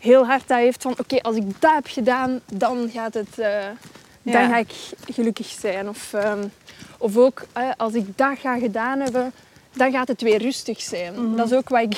heel 0.00 0.26
hard 0.26 0.48
dat 0.48 0.58
heeft 0.58 0.82
van 0.82 0.94
oké, 0.98 1.20
als 1.20 1.36
ik 1.36 1.60
dat 1.60 1.74
heb 1.74 1.86
gedaan, 1.86 2.40
dan 2.52 2.90
gaat 2.92 3.14
het, 3.14 3.38
eh, 3.38 3.62
Ja. 4.22 4.32
dan 4.32 4.48
ga 4.48 4.56
ik 4.56 4.72
gelukkig 5.10 5.46
zijn. 5.46 5.88
Of, 5.88 6.12
ehm, 6.12 6.44
of 6.98 7.16
ook 7.16 7.42
als 7.76 7.94
ik 7.94 8.18
dat 8.18 8.38
ga 8.38 8.58
gedaan 8.58 9.00
hebben, 9.00 9.32
dan 9.72 9.90
gaat 9.92 10.08
het 10.08 10.22
weer 10.22 10.38
rustig 10.42 10.80
zijn. 10.80 11.14
Mhm. 11.26 11.36
Dat 11.36 11.50
is 11.50 11.56
ook 11.56 11.68
wat 11.68 11.82
ik, 11.82 11.96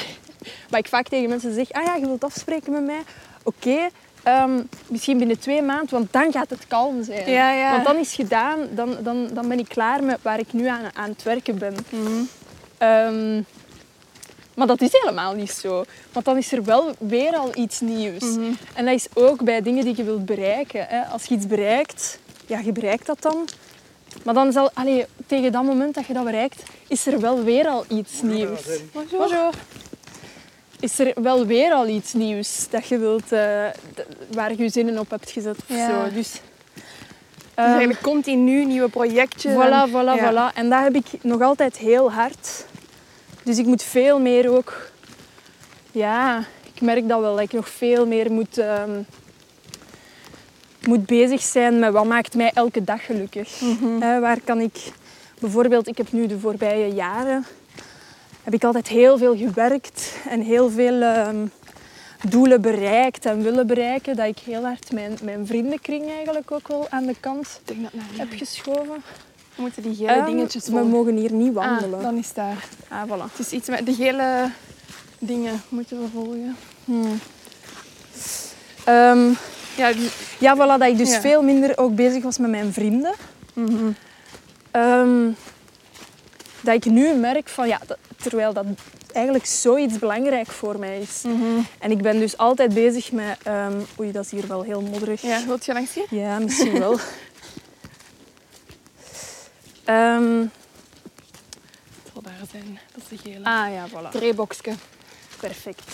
wat 0.68 0.78
ik 0.78 0.88
vaak 0.88 1.08
tegen 1.08 1.28
mensen 1.28 1.54
zeg. 1.54 1.72
Ah 1.72 1.84
ja, 1.84 1.94
je 1.94 2.06
wilt 2.06 2.24
afspreken 2.24 2.72
met 2.72 2.84
mij? 2.84 3.02
Oké, 3.42 3.88
ehm, 4.22 4.62
misschien 4.86 5.18
binnen 5.18 5.38
twee 5.38 5.62
maanden, 5.62 5.90
want 5.90 6.12
dan 6.12 6.32
gaat 6.32 6.50
het 6.50 6.66
kalm 6.66 7.04
zijn. 7.04 7.30
Ja, 7.30 7.52
ja. 7.52 7.70
Want 7.70 7.84
dan 7.84 7.96
is 7.96 8.14
gedaan, 8.14 8.58
dan, 8.70 8.96
dan, 9.02 9.28
dan 9.32 9.48
ben 9.48 9.58
ik 9.58 9.68
klaar 9.68 10.04
met 10.04 10.18
waar 10.22 10.38
ik 10.38 10.52
nu 10.52 10.66
aan, 10.66 10.82
aan 10.94 11.10
het 11.10 11.22
werken 11.22 11.58
ben. 11.58 11.74
Mhm. 11.90 12.22
Ehm, 12.78 13.42
maar 14.54 14.66
dat 14.66 14.80
is 14.80 14.92
helemaal 14.92 15.34
niet 15.34 15.50
zo. 15.50 15.84
Want 16.12 16.24
dan 16.24 16.36
is 16.36 16.52
er 16.52 16.64
wel 16.64 16.94
weer 16.98 17.36
al 17.36 17.50
iets 17.54 17.80
nieuws. 17.80 18.22
Mhm. 18.22 18.52
En 18.74 18.84
dat 18.84 18.94
is 18.94 19.06
ook 19.14 19.44
bij 19.44 19.62
dingen 19.62 19.84
die 19.84 19.96
je 19.96 20.04
wilt 20.04 20.24
bereiken. 20.24 20.86
Hè. 20.88 21.02
Als 21.02 21.24
je 21.24 21.34
iets 21.34 21.46
bereikt, 21.46 22.18
ja, 22.46 22.58
je 22.58 22.72
bereikt 22.72 23.06
dat 23.06 23.22
dan. 23.22 23.48
Maar 24.24 24.34
dan 24.34 24.52
zal, 24.52 24.70
allee, 24.74 25.06
tegen 25.26 25.52
dat 25.52 25.62
moment 25.62 25.94
dat 25.94 26.06
je 26.06 26.12
dat 26.12 26.24
bereikt, 26.24 26.62
is 26.88 27.06
er 27.06 27.20
wel 27.20 27.42
weer 27.42 27.66
al 27.66 27.84
iets 27.88 28.22
nieuws. 28.22 28.62
Bonjour. 28.92 29.54
Is 30.80 30.98
er 30.98 31.12
wel 31.22 31.46
weer 31.46 31.72
al 31.72 31.86
iets 31.88 32.12
nieuws 32.12 32.66
dat 32.70 32.86
je 32.86 32.98
wilt, 32.98 33.32
eh, 33.32 33.66
waar 34.32 34.50
je 34.50 34.62
je 34.62 34.68
zinnen 34.68 34.98
op 34.98 35.10
hebt 35.10 35.30
gezet 35.30 35.56
of 35.56 35.76
Ja. 35.76 35.88
zo. 35.88 36.14
Dus, 36.14 36.30
Dus 36.30 36.40
ehm, 37.54 37.68
eigenlijk 37.68 38.00
continu 38.02 38.64
nieuwe 38.64 38.88
projectjes. 38.88 39.52
Voilà, 39.52 39.56
en- 39.82 39.88
voilà, 39.90 39.92
ja. 40.20 40.32
voilà. 40.32 40.54
En 40.56 40.70
dat 40.70 40.82
heb 40.82 40.94
ik 40.94 41.06
nog 41.22 41.40
altijd 41.42 41.76
heel 41.76 42.12
hard. 42.12 42.64
Dus 43.42 43.58
ik 43.58 43.66
moet 43.66 43.82
veel 43.82 44.20
meer 44.20 44.50
ook... 44.56 44.90
Ja, 45.92 46.44
ik 46.74 46.80
merk 46.80 47.08
dat 47.08 47.20
wel. 47.20 47.34
Dat 47.34 47.44
ik 47.44 47.52
nog 47.52 47.68
veel 47.68 48.06
meer 48.06 48.32
moet, 48.32 48.58
ehm, 48.58 48.90
moet 50.86 51.06
bezig 51.06 51.40
zijn 51.42 51.78
met 51.78 51.92
wat 51.92 52.04
maakt 52.04 52.34
mij 52.34 52.50
elke 52.54 52.84
dag 52.84 53.04
gelukkig. 53.04 53.60
Hè, 54.00 54.20
waar 54.20 54.38
kan 54.44 54.60
ik... 54.60 54.76
Bijvoorbeeld, 55.40 55.86
ik 55.86 55.96
heb 55.96 56.12
nu 56.12 56.26
de 56.26 56.38
voorbije 56.38 56.94
jaren... 56.94 57.46
Heb 58.48 58.56
ik 58.56 58.64
altijd 58.64 58.88
heel 58.88 59.18
veel 59.18 59.36
gewerkt 59.36 60.14
en 60.28 60.40
heel 60.40 60.70
veel 60.70 61.02
ehm, 61.02 61.46
doelen 62.28 62.60
bereikt 62.60 63.24
en 63.26 63.42
willen 63.42 63.66
bereiken. 63.66 64.16
Dat 64.16 64.26
ik 64.26 64.38
heel 64.38 64.62
hard 64.64 64.92
mijn, 64.92 65.18
mijn 65.22 65.46
vriendenkring 65.46 66.10
eigenlijk 66.10 66.50
ook 66.50 66.68
wel 66.68 66.86
aan 66.90 67.06
de 67.06 67.14
kant 67.20 67.46
Ik 67.60 67.66
denk 67.66 67.82
dat 67.82 67.92
nou, 67.92 68.06
heb 68.16 68.38
geschoven. 68.38 69.02
We 69.54 69.62
moeten 69.62 69.82
die 69.82 69.94
gele 69.94 70.08
Ehm, 70.12 70.24
dingetjes 70.26 70.68
we 70.68 70.84
mogen 70.84 71.16
hier 71.16 71.32
niet 71.32 71.52
wandelen. 71.52 71.98
Ah, 71.98 72.04
dan 72.04 72.16
is 72.16 72.32
daar. 72.32 72.64
Ah, 72.88 73.02
voilà. 73.06 73.30
Het 73.32 73.38
is 73.46 73.50
iets 73.52 73.68
met 73.68 73.86
de 73.86 73.94
gele 73.94 74.50
dingen 75.18 75.62
moeten 75.68 76.00
we 76.00 76.06
volgen. 76.14 76.56
Ehm, 78.84 79.30
Ja, 79.76 79.92
die- 79.92 80.10
ja, 80.38 80.54
voilà, 80.56 80.78
dat 80.78 80.88
ik 80.88 80.96
dus 80.98 81.10
Ja. 81.10 81.20
veel 81.20 81.42
minder 81.42 81.78
ook 81.78 81.94
bezig 81.94 82.22
was 82.22 82.38
met 82.38 82.50
mijn 82.50 82.72
vrienden. 82.72 83.14
Mhm. 83.52 83.90
Ehm, 84.70 85.30
dat 86.60 86.74
ik 86.74 86.84
nu 86.84 87.14
merk 87.14 87.48
van, 87.48 87.68
ja, 87.68 87.78
dat- 87.86 87.98
terwijl 88.22 88.52
dat 88.52 88.64
eigenlijk 89.12 89.46
zoiets 89.46 89.98
belangrijk 89.98 90.46
voor 90.46 90.78
mij 90.78 90.98
is. 91.00 91.22
Mhm. 91.22 91.60
En 91.78 91.90
ik 91.90 92.02
ben 92.02 92.18
dus 92.18 92.36
altijd 92.36 92.74
bezig 92.74 93.12
met... 93.12 93.36
ehm, 93.42 93.80
oei, 94.00 94.12
dat 94.12 94.24
is 94.24 94.30
hier 94.30 94.46
wel 94.46 94.62
heel 94.62 94.80
modderig. 94.80 95.22
Ja, 95.22 95.44
wilt 95.46 95.64
je 95.64 95.72
langs 95.72 95.94
hier? 95.94 96.06
Ja, 96.10 96.38
misschien 96.38 96.78
wel. 96.78 96.98
Ehm, 99.84 100.40
Het 102.02 102.12
zal 102.12 102.22
daar 102.22 102.32
zijn. 102.50 102.78
Dat 102.94 103.02
is 103.10 103.22
de 103.22 103.30
gele. 103.30 103.44
ah 103.44 103.72
ja, 103.72 103.88
voilà. 103.88 104.10
Treeboxje. 104.10 104.72
Perfect. 105.40 105.92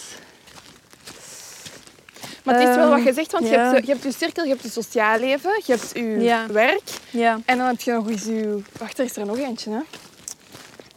Maar 2.45 2.55
het 2.61 2.69
is 2.69 2.75
wel 2.77 2.85
Ehm, 2.85 2.95
wat 2.97 3.05
je 3.05 3.13
zegt, 3.13 3.33
want 3.33 3.49
je, 3.49 3.57
hebt, 3.59 3.87
je 3.87 3.93
hebt 3.93 4.05
je 4.05 4.13
cirkel, 4.13 4.43
je 4.45 4.51
hebt 4.51 4.63
je 4.63 4.71
sociaal 4.71 5.19
leven, 5.19 5.63
je 5.67 5.73
hebt 5.73 5.91
je 5.95 6.03
Ja. 6.21 6.47
werk 6.47 6.83
Ja. 7.11 7.39
en 7.45 7.59
dan 7.59 7.67
heb 7.67 7.81
je 7.81 7.93
nog 7.93 8.09
eens 8.09 8.25
je... 8.25 8.61
Wacht, 8.79 8.99
er 8.99 9.05
is 9.05 9.17
er 9.17 9.27
nog 9.27 9.39
eentje, 9.39 9.71
hè? 9.71 9.81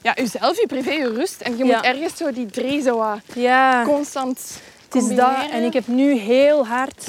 Ja, 0.08 0.14
jezelf, 0.16 0.60
je 0.60 0.68
privé, 0.68 0.92
je 0.92 1.14
rust. 1.14 1.42
En 1.42 1.58
je 1.58 1.66
Ja. 1.66 1.76
moet 1.76 1.86
ergens 1.86 2.18
zo 2.18 2.32
die 2.32 2.46
drie 2.46 2.82
zo 2.82 2.98
wat 2.98 3.20
Ja. 3.34 3.84
constant 3.84 4.40
Het 4.84 4.96
is 5.04 5.16
dat. 5.16 5.50
En 5.52 5.64
ik 5.64 5.74
heb 5.74 5.88
nu 5.88 6.14
heel 6.14 6.68
hard 6.68 7.06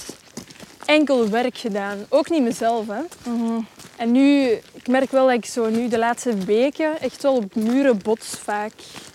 enkel 0.85 1.29
werk 1.29 1.59
gedaan. 1.59 2.07
Ook 2.09 2.31
niet 2.31 2.43
mezelf, 2.43 2.87
hè. 2.87 3.31
Mhm. 3.33 3.61
En 3.97 4.13
nu, 4.13 4.49
ik 4.73 4.89
merk 4.89 5.11
wel 5.11 5.27
dat 5.27 5.35
ik 5.35 5.45
zo 5.45 5.69
nu 5.69 5.89
de 5.89 5.99
laatste 5.99 6.35
weken 6.37 7.01
echt 7.01 7.23
wel 7.23 7.35
op 7.37 7.55
muren 7.55 7.99
bots 8.03 8.27
vaak. 8.43 8.73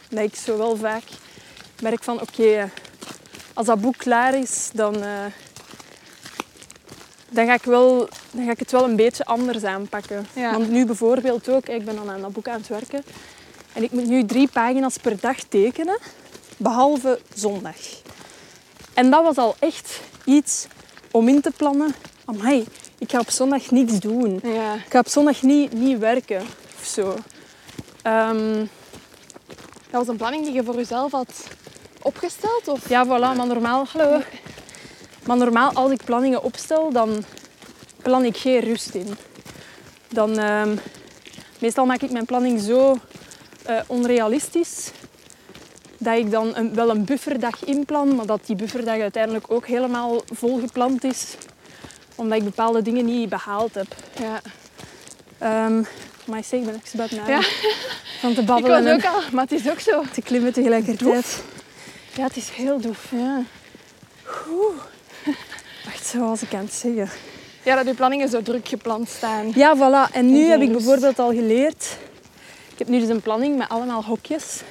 Dat 0.09 0.23
ik 0.23 0.35
zo 0.35 0.57
wel 0.57 0.75
vaak 0.77 1.03
merk 1.81 2.03
van, 2.03 2.21
oké, 2.21 2.69
als 3.53 3.65
dat 3.65 3.81
boek 3.81 3.97
klaar 3.97 4.33
is, 4.35 4.69
dan, 4.73 4.95
eh, 5.03 5.09
dan, 7.29 7.45
ga 7.45 7.53
ik 7.53 7.63
wel, 7.63 8.09
dan 8.31 8.45
ga 8.45 8.51
ik 8.51 8.59
het 8.59 8.71
wel 8.71 8.83
een 8.83 8.95
beetje 8.95 9.25
anders 9.25 9.63
aanpakken. 9.63 10.25
Ja. 10.33 10.51
Want 10.51 10.69
nu 10.69 10.85
bijvoorbeeld 10.85 11.49
ook, 11.49 11.67
ik 11.67 11.85
ben 11.85 11.95
dan 11.95 12.09
aan 12.09 12.21
dat 12.21 12.33
boek 12.33 12.47
aan 12.47 12.59
het 12.59 12.67
werken. 12.67 13.03
En 13.73 13.83
ik 13.83 13.91
moet 13.91 14.07
nu 14.07 14.25
drie 14.25 14.47
pagina's 14.47 14.97
per 14.97 15.19
dag 15.19 15.37
tekenen, 15.49 15.97
behalve 16.57 17.19
zondag. 17.33 17.75
En 18.93 19.09
dat 19.09 19.23
was 19.23 19.37
al 19.37 19.55
echt 19.59 19.99
iets 20.25 20.67
om 21.11 21.27
in 21.27 21.41
te 21.41 21.51
plannen. 21.57 21.95
Amai, 22.25 22.65
ik 22.97 23.11
ga 23.11 23.19
op 23.19 23.29
zondag 23.29 23.71
niks 23.71 23.99
doen. 23.99 24.39
Ja. 24.43 24.73
Ik 24.73 24.85
ga 24.91 24.99
op 24.99 25.07
zondag 25.07 25.41
niet, 25.41 25.73
niet 25.73 25.97
werken 25.99 26.41
of 26.79 26.85
zo. 26.85 27.15
Ehm, 28.01 28.65
Dat 29.89 30.01
was 30.01 30.07
een 30.07 30.17
planning 30.17 30.43
die 30.45 30.53
je 30.53 30.63
voor 30.63 30.75
jezelf 30.75 31.11
had 31.11 31.43
opgesteld? 32.01 32.67
Of? 32.67 32.89
ja, 32.89 33.05
voilà, 33.05 33.37
maar 33.37 33.47
normaal, 33.47 33.85
hallo. 33.91 34.21
Maar 35.25 35.37
normaal, 35.37 35.71
als 35.73 35.91
ik 35.91 36.03
planningen 36.03 36.43
opstel, 36.43 36.91
dan 36.91 37.23
plan 38.01 38.25
ik 38.25 38.37
geen 38.37 38.59
rust 38.59 38.93
in. 38.95 39.15
Dan, 40.09 40.37
ehm, 40.37 40.75
meestal 41.59 41.85
maak 41.85 42.01
ik 42.01 42.11
mijn 42.11 42.25
planning 42.25 42.61
zo 42.61 42.97
eh, 43.65 43.79
onrealistisch 43.87 44.91
dat 45.97 46.17
ik 46.17 46.31
dan 46.31 46.55
een, 46.55 46.73
wel 46.75 46.89
een 46.89 47.05
bufferdag 47.05 47.63
inplan, 47.65 48.15
maar 48.15 48.25
dat 48.25 48.39
die 48.45 48.55
bufferdag 48.55 48.99
uiteindelijk 48.99 49.45
ook 49.47 49.67
helemaal 49.67 50.21
volgepland 50.33 51.03
is, 51.03 51.35
omdat 52.15 52.37
ik 52.37 52.43
bepaalde 52.43 52.81
dingen 52.81 53.05
niet 53.05 53.29
behaald 53.29 53.73
heb. 53.73 53.95
Ja. 54.19 54.41
Ehm 55.37 55.83
maar 56.25 56.39
ik 56.39 56.45
zeg, 56.45 56.59
ik 56.59 56.65
ben 56.65 56.75
echt 56.75 57.11
na 57.11 57.27
Ja. 57.27 57.41
van 58.19 58.33
te 58.33 58.41
Ik 58.41 58.47
babbelen 58.47 58.83
was 58.83 58.91
en 58.91 58.95
ook 58.95 59.05
al, 59.05 59.21
maar 59.31 59.43
het 59.43 59.51
is 59.51 59.69
ook 59.69 59.79
zo. 59.79 60.03
te 60.13 60.21
klimmen 60.21 60.53
tegelijkertijd. 60.53 61.43
Ja, 62.15 62.23
het 62.23 62.35
is 62.35 62.49
heel 62.49 62.79
doef. 62.79 63.11
Ja. 63.11 63.41
Wacht, 65.85 66.05
zo 66.11 66.19
was 66.19 66.41
ik 66.41 66.53
aan 66.53 66.63
het 66.63 66.73
zeggen. 66.73 67.09
ja, 67.63 67.75
dat 67.75 67.85
je 67.85 67.93
planningen 67.93 68.29
zo 68.29 68.41
druk 68.41 68.67
gepland 68.67 69.09
staan. 69.09 69.51
Ja, 69.55 69.75
voilà. 69.77 70.13
En 70.13 70.31
nu 70.31 70.43
En 70.43 70.49
heb 70.49 70.61
ik 70.61 70.71
bijvoorbeeld 70.71 71.19
al 71.19 71.31
geleerd... 71.31 71.97
Ik 72.73 72.79
heb 72.79 72.87
nu 72.87 72.99
dus 72.99 73.09
een 73.09 73.21
planning 73.21 73.57
met 73.57 73.69
allemaal 73.69 74.03
hokjes. 74.03 74.61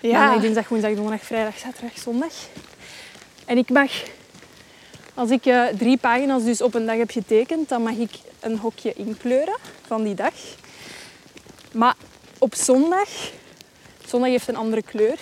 Ja. 0.00 0.18
Maandag, 0.18 0.40
dinsdag, 0.40 0.68
woensdag, 0.68 0.94
donderdag, 0.94 1.22
vrijdag, 1.26 1.58
zaterdag, 1.58 1.98
zondag. 1.98 2.32
En 3.44 3.58
ik 3.58 3.70
mag... 3.70 3.90
Als 5.14 5.30
ik 5.30 5.46
eh, 5.46 5.66
drie 5.66 5.96
pagina's 5.96 6.44
dus 6.44 6.62
op 6.62 6.74
een 6.74 6.86
dag 6.86 6.96
heb 6.96 7.10
getekend, 7.10 7.68
dan 7.68 7.82
mag 7.82 7.96
ik 7.96 8.10
een 8.40 8.58
hokje 8.58 8.92
inkleuren 8.92 9.56
van 9.86 10.02
die 10.02 10.14
dag. 10.14 10.32
Maar 11.72 11.94
op 12.38 12.54
zondag... 12.54 13.08
Zondag 14.06 14.30
heeft 14.30 14.48
een 14.48 14.56
andere 14.56 14.82
kleur. 14.82 15.18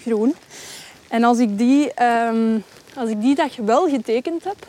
Groen. 0.00 0.34
En 1.08 1.24
als 1.24 1.38
ik 1.38 1.58
die, 1.58 1.92
ehm, 1.92 2.58
als 2.96 3.10
ik 3.10 3.20
die 3.20 3.34
dag 3.34 3.56
wel 3.56 3.88
getekend 3.88 4.44
heb, 4.44 4.66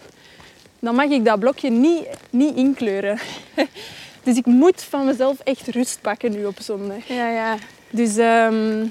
dan 0.80 0.96
mag 0.96 1.10
ik 1.10 1.26
dat 1.26 1.40
blokje 1.40 1.70
niet, 1.70 2.08
niet 2.30 2.56
inkleuren. 2.56 3.20
Dus 4.26 4.38
ik 4.38 4.46
moet 4.46 4.84
van 4.84 5.06
mezelf 5.06 5.40
echt 5.40 5.68
rust 5.68 6.02
pakken 6.02 6.32
nu 6.32 6.46
op 6.46 6.58
zondag. 6.62 7.08
Ja, 7.08 7.30
ja. 7.30 7.58
Dus 7.90 8.18
ehm, 8.18 8.86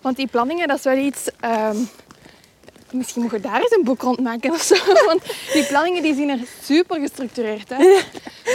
Want 0.00 0.16
die 0.16 0.26
planningen, 0.26 0.68
dat 0.68 0.78
is 0.78 0.84
wel 0.84 0.96
iets... 0.96 1.28
ehm, 1.40 1.76
misschien 2.92 3.22
mogen 3.22 3.36
we 3.40 3.48
daar 3.48 3.60
eens 3.60 3.76
een 3.76 3.84
boek 3.84 4.02
rond 4.02 4.20
maken 4.20 4.50
of 4.50 4.62
zo. 4.62 4.74
Want 5.06 5.22
die 5.52 5.64
planningen 5.66 6.02
die 6.02 6.14
zien 6.14 6.28
er 6.28 6.38
super 6.62 7.00
gestructureerd 7.00 7.72
uit. 7.72 8.06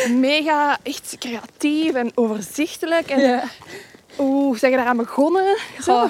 Mega 0.10 0.78
echt 0.84 1.16
creatief 1.20 1.94
en 1.94 2.12
overzichtelijk. 2.16 3.08
En 3.10 3.20
ja. 3.20 3.44
hoe 4.16 4.58
zeg 4.58 4.70
je 4.70 4.76
daaraan 4.76 4.98
begonnen? 4.98 5.58
Zo. 5.82 6.10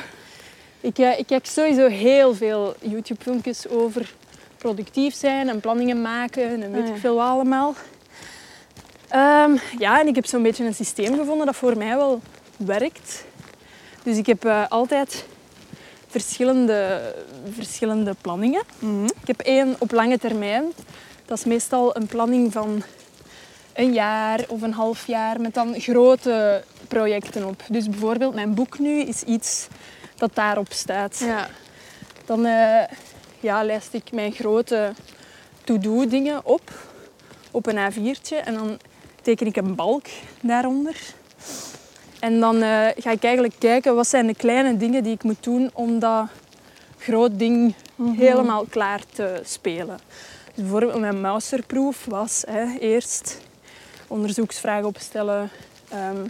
Ik, 0.81 0.97
eh, 0.97 1.19
ik 1.19 1.25
kijk 1.27 1.45
sowieso 1.45 1.87
heel 1.87 2.35
veel 2.35 2.75
YouTube-filmpjes 2.81 3.67
over 3.67 4.13
productief 4.57 5.15
zijn 5.15 5.49
en 5.49 5.59
planningen 5.59 6.01
maken 6.01 6.63
en 6.63 6.71
weet 6.71 6.81
Ah, 6.81 6.87
ja. 6.87 6.93
ik 6.93 6.99
veel 6.99 7.21
allemaal. 7.21 7.75
Ehm, 9.09 9.55
ja, 9.77 9.99
en 9.99 10.07
ik 10.07 10.15
heb 10.15 10.25
zo'n 10.25 10.43
beetje 10.43 10.65
een 10.65 10.73
systeem 10.73 11.17
gevonden 11.17 11.45
dat 11.45 11.55
voor 11.55 11.77
mij 11.77 11.95
wel 11.95 12.21
werkt. 12.57 13.25
Dus 14.03 14.17
ik 14.17 14.25
heb 14.25 14.45
eh, 14.45 14.63
altijd 14.69 15.25
verschillende, 16.07 17.13
verschillende 17.51 18.15
planningen. 18.21 18.61
Mhm. 18.79 19.03
Ik 19.03 19.27
heb 19.27 19.39
één 19.39 19.75
op 19.79 19.91
lange 19.91 20.17
termijn. 20.17 20.63
Dat 21.25 21.37
is 21.37 21.45
meestal 21.45 21.95
een 21.95 22.05
planning 22.05 22.51
van 22.51 22.83
een 23.73 23.93
jaar 23.93 24.39
of 24.47 24.61
een 24.61 24.73
half 24.73 25.07
jaar 25.07 25.41
met 25.41 25.53
dan 25.53 25.79
grote 25.79 26.63
projecten 26.87 27.45
op. 27.45 27.63
Dus 27.69 27.89
bijvoorbeeld 27.89 28.33
mijn 28.33 28.53
boek 28.53 28.79
nu 28.79 28.99
is 28.99 29.23
iets 29.23 29.67
dat 30.15 30.35
daarop 30.35 30.71
staat. 30.71 31.19
Ja. 31.19 31.47
Dan 32.25 32.45
eh, 32.45 32.83
ja, 33.39 33.63
lijst 33.63 33.93
ik 33.93 34.11
mijn 34.11 34.31
grote 34.31 34.93
to-do 35.63 36.07
dingen 36.07 36.45
op, 36.45 36.71
op 37.51 37.65
een 37.67 37.93
A4'tje. 37.93 38.43
En 38.43 38.53
dan 38.53 38.79
teken 39.25 39.47
ik 39.47 39.55
een 39.55 39.75
balk 39.75 40.05
daaronder. 40.41 40.95
En 42.19 42.39
dan 42.39 42.55
eh, 42.55 42.87
ga 42.97 43.11
ik 43.11 43.23
eigenlijk 43.23 43.53
kijken 43.59 43.95
wat 43.95 44.07
zijn 44.07 44.27
de 44.27 44.35
kleine 44.35 44.77
dingen 44.77 45.03
die 45.03 45.13
ik 45.13 45.23
moet 45.23 45.43
doen 45.43 45.69
om 45.73 45.99
dat 45.99 46.27
groot 46.97 47.39
ding 47.39 47.73
helemaal 48.15 48.65
klaar 48.69 49.01
te 49.13 49.41
spelen. 49.43 49.97
Dus 50.53 50.63
bijvoorbeeld 50.63 50.99
mijn 50.99 51.21
masterproef 51.21 52.05
was 52.05 52.43
hè, 52.47 52.77
eerst 52.79 53.41
onderzoeksvragen 54.07 54.87
opstellen, 54.87 55.49
ehm, 55.89 56.25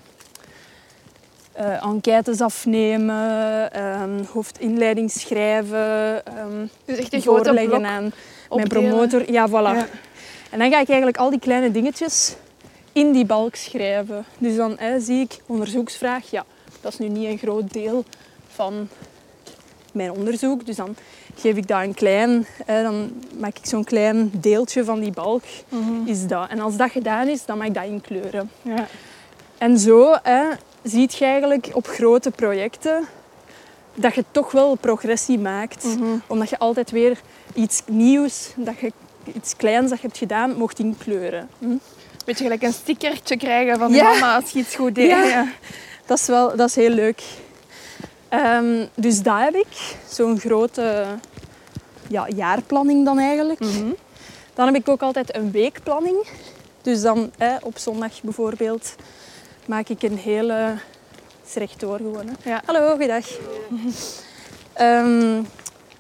eh, 1.52 1.84
enquêtes 1.84 2.42
afnemen, 2.42 3.72
ehm, 3.74 4.24
hoofdinleiding 4.34 5.12
schrijven, 5.12 6.26
ehm, 6.26 6.66
Dus 6.86 6.98
echt 6.98 7.14
een 7.14 7.22
grote 7.22 7.44
voorleggen 7.44 7.86
aan 7.86 8.12
mijn 8.50 8.68
promotor. 8.68 9.32
Ja, 9.32 9.50
voilà. 9.50 9.52
Ja. 9.52 9.88
En 10.52 10.60
dan 10.60 10.72
ga 10.72 10.80
ik 10.80 10.88
eigenlijk 10.88 11.18
al 11.18 11.30
die 11.30 11.40
kleine 11.40 11.72
dingetjes 11.72 12.36
in 12.96 13.12
die 13.12 13.26
balk 13.26 13.56
schrijven. 13.56 14.26
Dus 14.38 14.56
dan 14.56 14.76
hè, 14.78 15.00
zie 15.00 15.22
ik 15.22 15.38
onderzoeksvraag. 15.46 16.32
Ja, 16.32 16.46
dat 16.82 16.92
is 16.92 17.00
nu 17.00 17.08
niet 17.08 17.28
een 17.28 17.38
groot 17.38 17.74
deel 17.74 18.04
van 18.48 18.88
mijn 19.92 20.12
onderzoek. 20.12 20.66
Dus 20.66 20.76
dan 20.76 20.96
geef 21.36 21.56
ik 21.56 21.68
dat 21.68 21.82
een 21.82 21.94
klein... 21.94 22.46
Hè, 22.66 22.84
dan 22.84 23.12
maak 23.40 23.58
ik 23.58 23.66
zo'n 23.66 23.84
klein 23.84 24.32
deeltje 24.34 24.84
van 24.84 25.00
die 25.00 25.12
balk. 25.12 25.44
Mhm. 25.70 26.06
Is 26.06 26.28
dat. 26.28 26.50
En 26.50 26.60
als 26.60 26.78
dat 26.78 26.92
gedaan 26.92 27.28
is, 27.28 27.46
dan 27.46 27.58
mag 27.58 27.68
ik 27.68 27.74
dat 27.74 27.86
inkleuren. 27.86 28.52
Ja. 28.62 28.88
En 29.58 29.80
zo 29.80 30.16
hè, 30.24 30.44
ziet 30.84 31.16
je 31.16 31.26
eigenlijk 31.26 31.70
op 31.74 31.88
grote 31.88 32.32
projecten 32.32 33.08
dat 33.96 34.16
je 34.16 34.24
toch 34.32 34.52
wel 34.52 34.76
progressie 34.76 35.40
maakt. 35.40 35.84
Mhm. 35.84 36.18
Omdat 36.28 36.50
je 36.50 36.60
altijd 36.60 36.92
weer 36.92 37.22
iets 37.54 37.82
nieuws, 37.86 38.52
dat 38.56 38.80
je 38.80 38.92
iets 39.34 39.56
kleins 39.56 39.90
dat 39.90 40.00
je 40.00 40.08
hebt 40.08 40.18
gedaan, 40.18 40.58
mocht 40.58 40.80
inkleuren. 40.80 41.50
Hm? 41.60 41.76
Beetje 42.26 42.44
gelijk 42.44 42.62
een 42.62 42.74
stickertje 42.74 43.38
krijgen 43.38 43.78
van 43.78 43.94
Ja. 43.94 44.04
mama 44.04 44.36
als 44.36 44.52
je 44.52 44.60
iets 44.60 44.76
goed 44.76 44.96
deed. 44.96 45.10
Ja. 45.10 45.48
Dat 46.06 46.18
is 46.20 46.28
wel 46.28 46.56
dat 46.56 46.70
is 46.70 46.76
heel 46.76 46.90
leuk. 46.90 47.22
Ehm, 48.30 48.86
dus 48.96 49.22
dat 49.22 49.40
heb 49.40 49.56
ik. 49.56 49.96
Zo'n 50.10 50.40
grote 50.40 51.06
ja, 52.08 52.28
jaarplanning 52.36 53.06
dan 53.06 53.20
eigenlijk. 53.20 53.60
Mhm. 53.60 53.90
Dan 54.54 54.66
heb 54.66 54.76
ik 54.76 54.90
ook 54.90 55.02
altijd 55.02 55.36
een 55.36 55.52
weekplanning. 55.52 56.28
Dus 56.82 57.02
dan 57.02 57.32
op 57.62 57.78
zondag 57.78 58.22
bijvoorbeeld 58.22 58.96
maak 59.66 59.90
ik 59.90 60.02
een 60.04 60.18
hele... 60.18 60.54
Het 60.54 61.48
is 61.48 61.54
rechtdoor 61.54 61.98
gewoon. 61.98 62.26
Hè. 62.28 62.50
Ja. 62.50 62.62
Hallo, 62.66 62.92
goeiedag. 62.94 63.26
Ehm, 64.74 65.42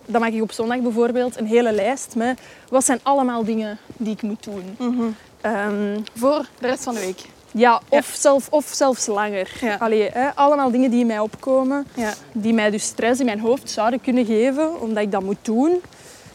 dan 0.05 0.21
maak 0.21 0.31
ik 0.31 0.41
op 0.41 0.51
zondag 0.51 0.79
bijvoorbeeld 0.79 1.37
een 1.37 1.45
hele 1.45 1.71
lijst 1.71 2.15
met 2.15 2.39
wat 2.69 2.85
zijn 2.85 2.99
allemaal 3.03 3.43
dingen 3.45 3.77
die 3.97 4.13
ik 4.13 4.21
moet 4.21 4.43
doen. 4.43 4.75
Mhm. 4.79 5.07
Ehm, 5.45 5.99
Voor 6.15 6.45
de 6.59 6.67
rest 6.67 6.83
van 6.83 6.93
de 6.93 6.99
week. 6.99 7.21
ja, 7.51 7.81
of, 7.89 8.15
Zelf, 8.19 8.47
of 8.49 8.65
zelfs 8.73 9.05
langer. 9.05 9.51
Ja. 9.61 9.75
Allee, 9.75 10.09
hè, 10.09 10.35
allemaal 10.35 10.71
dingen 10.71 10.89
die 10.91 10.99
in 10.99 11.07
mij 11.07 11.19
opkomen, 11.19 11.87
Ja. 11.95 12.13
die 12.31 12.53
mij 12.53 12.69
dus 12.69 12.83
stress 12.83 13.19
in 13.19 13.25
mijn 13.25 13.39
hoofd 13.39 13.69
zouden 13.69 14.01
kunnen 14.01 14.25
geven, 14.25 14.81
omdat 14.81 15.03
ik 15.03 15.11
dat 15.11 15.23
moet 15.23 15.37
doen, 15.41 15.81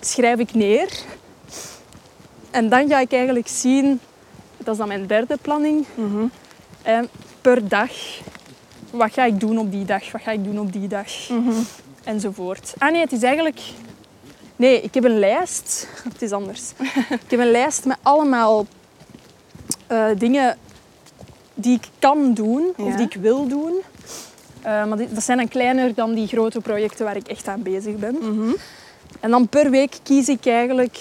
schrijf 0.01 0.39
ik 0.39 0.55
neer. 0.55 0.89
En 2.51 2.69
dan 2.69 2.89
ga 2.89 2.99
ik 3.01 3.13
eigenlijk 3.13 3.49
zien, 3.49 4.01
dat 4.57 4.73
is 4.73 4.79
dan 4.79 4.89
mijn 4.89 5.07
derde 5.07 5.37
planning, 5.43 5.87
hè, 6.83 7.01
per 7.41 7.69
dag. 7.69 7.91
Wat 8.91 9.13
ga 9.13 9.25
ik 9.25 9.41
doen 9.41 9.59
op 9.59 9.71
die 9.71 9.85
dag? 9.85 10.11
Wat 10.13 10.23
ga 10.23 10.31
ik 10.31 10.45
doen 10.45 10.59
op 10.61 10.73
die 10.73 10.89
dag? 10.89 11.07
Mhm. 11.29 11.53
enzovoort. 12.05 12.75
Ah 12.79 12.91
nee, 12.93 13.01
het 13.01 13.13
is 13.13 13.23
eigenlijk... 13.23 13.61
Nee, 14.57 14.81
ik 14.81 14.95
heb 14.95 15.05
een 15.05 15.19
lijst. 15.19 15.89
Het 16.13 16.23
is 16.23 16.33
anders. 16.33 16.63
ik 17.25 17.31
heb 17.31 17.41
een 17.41 17.51
lijst 17.51 17.85
met 17.85 17.97
allemaal 18.03 18.67
eh, 19.91 20.07
dingen 20.19 20.57
die 21.55 21.75
ik 21.77 21.89
kan 21.99 22.35
doen 22.35 22.73
Ja. 22.77 22.85
of 22.85 22.95
die 22.95 23.07
ik 23.07 23.15
wil 23.21 23.47
doen. 23.49 23.73
Eh, 24.63 24.85
maar 24.87 24.97
die- 24.97 25.13
dat 25.13 25.23
zijn 25.23 25.39
dan 25.39 25.49
kleiner 25.49 25.95
dan 25.95 26.15
die 26.15 26.27
grote 26.27 26.61
projecten 26.61 27.05
waar 27.05 27.17
ik 27.17 27.29
echt 27.29 27.49
aan 27.49 27.63
bezig 27.63 27.97
ben. 27.97 28.17
Mhm. 28.21 28.53
En 29.21 29.31
dan 29.31 29.49
per 29.49 29.71
week 29.71 29.99
kies 30.03 30.29
ik 30.29 30.47
eigenlijk 30.47 30.99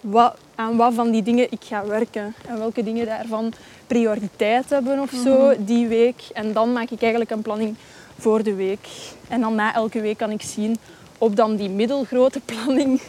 wat, 0.00 0.36
aan 0.54 0.76
wat 0.76 0.94
van 0.94 1.10
die 1.10 1.22
dingen 1.22 1.46
ik 1.50 1.60
ga 1.64 1.86
werken. 1.86 2.34
En 2.48 2.58
welke 2.58 2.82
dingen 2.82 3.06
daarvan 3.06 3.52
prioriteit 3.86 4.70
hebben 4.70 5.00
of 5.00 5.10
zo 5.24 5.52
die 5.58 5.86
week. 5.86 6.22
En 6.32 6.52
dan 6.52 6.72
maak 6.72 6.90
ik 6.90 7.00
eigenlijk 7.00 7.30
een 7.30 7.42
planning 7.42 7.74
voor 8.18 8.42
de 8.42 8.54
week. 8.54 8.88
En 9.28 9.40
dan 9.40 9.54
na 9.54 9.74
elke 9.74 10.00
week 10.00 10.18
kan 10.18 10.30
ik 10.30 10.42
zien 10.42 10.78
op 11.18 11.36
dan 11.36 11.56
die 11.56 11.68
middelgrote 11.68 12.40
planning 12.52 13.00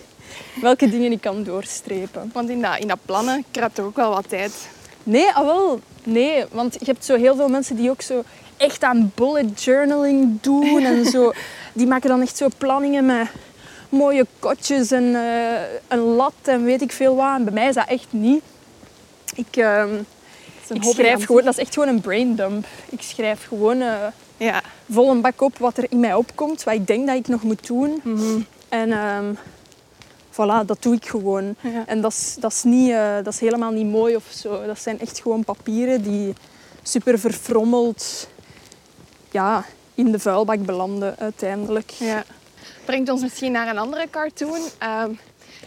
welke 0.62 0.90
dingen 0.90 1.12
ik 1.12 1.22
kan 1.22 1.44
doorstrepen. 1.44 2.30
Want 2.34 2.50
in 2.50 2.62
dat, 2.62 2.78
in 2.80 2.88
dat 2.88 3.00
plannen 3.06 3.44
kruipt 3.52 3.76
toch 3.76 3.86
ook 3.86 3.96
wel 3.96 4.10
wat 4.14 4.30
tijd. 4.30 4.70
Nee, 5.04 5.32
ah 5.34 5.46
wel. 5.46 5.80
Nee, 6.04 6.46
want 6.52 6.74
je 6.80 6.86
hebt 6.86 7.06
zo 7.06 7.16
heel 7.16 7.36
veel 7.36 7.50
mensen 7.50 7.76
die 7.76 7.90
ook 7.90 8.02
zo 8.02 8.24
echt 8.58 8.84
aan 8.84 9.12
bullet 9.16 9.64
journaling 9.64 10.42
doen 10.42 10.80
en 10.86 11.06
zo. 11.06 11.32
Die 11.74 11.88
maken 11.88 12.10
dan 12.10 12.22
echt 12.22 12.38
zo 12.38 12.48
planningen 12.58 13.06
met 13.06 13.28
mooie 13.90 14.26
kotjes 14.40 14.92
en 14.92 15.16
eh, 15.16 15.62
een 15.88 16.00
lat 16.00 16.34
en 16.44 16.64
weet 16.64 16.82
ik 16.82 16.92
veel 16.92 17.16
wat. 17.16 17.36
En 17.36 17.44
bij 17.44 17.54
mij 17.54 17.68
is 17.68 17.76
dat 17.76 17.88
echt 17.88 18.08
niet. 18.10 18.44
Ik, 19.36 19.56
ehm, 19.58 19.90
ik 20.70 20.84
schrijf 20.84 21.26
gewoon, 21.26 21.44
dat 21.44 21.54
is 21.54 21.60
echt 21.60 21.74
gewoon 21.74 21.90
een 21.90 22.02
brain 22.02 22.36
dump. 22.36 22.66
Ik 22.90 23.02
schrijf 23.02 23.46
gewoon 23.48 23.82
eh, 23.82 23.94
Ja. 24.38 24.62
vol 24.90 25.10
een 25.12 25.22
bak 25.22 25.42
op 25.42 25.58
wat 25.58 25.78
er 25.78 25.86
in 25.90 26.00
mij 26.00 26.14
opkomt, 26.14 26.64
wat 26.64 26.74
ik 26.74 26.88
denk 26.88 27.08
dat 27.08 27.16
ik 27.16 27.28
nog 27.28 27.44
moet 27.44 27.68
doen. 27.68 28.02
Mhm. 28.04 28.40
En 28.70 28.92
ehm, 28.92 29.34
voilà, 30.32 30.66
dat 30.66 30.78
doe 30.82 30.96
ik 30.96 31.06
gewoon. 31.06 31.56
Ja. 31.62 31.84
En 31.86 32.02
dat 32.02 32.12
is, 32.12 32.36
dat, 32.40 32.52
is 32.52 32.64
niet, 32.64 32.92
eh, 32.92 33.16
dat 33.16 33.34
is 33.34 33.40
helemaal 33.40 33.72
niet 33.72 33.88
mooi 33.88 34.16
of 34.16 34.24
zo. 34.30 34.66
Dat 34.66 34.80
zijn 34.80 35.00
echt 35.00 35.22
gewoon 35.22 35.44
papieren 35.44 36.02
die 36.02 36.34
super 36.84 37.20
verfrommeld 37.20 38.28
ja, 39.32 39.66
in 39.96 40.12
de 40.12 40.20
vuilbak 40.20 40.66
belanden 40.66 41.16
uiteindelijk. 41.18 41.90
Ja. 41.90 42.24
Brengt 42.86 43.10
ons 43.10 43.22
misschien 43.22 43.52
naar 43.52 43.68
een 43.68 43.78
andere 43.78 44.08
cartoon. 44.10 44.60
Ehm, 44.78 45.12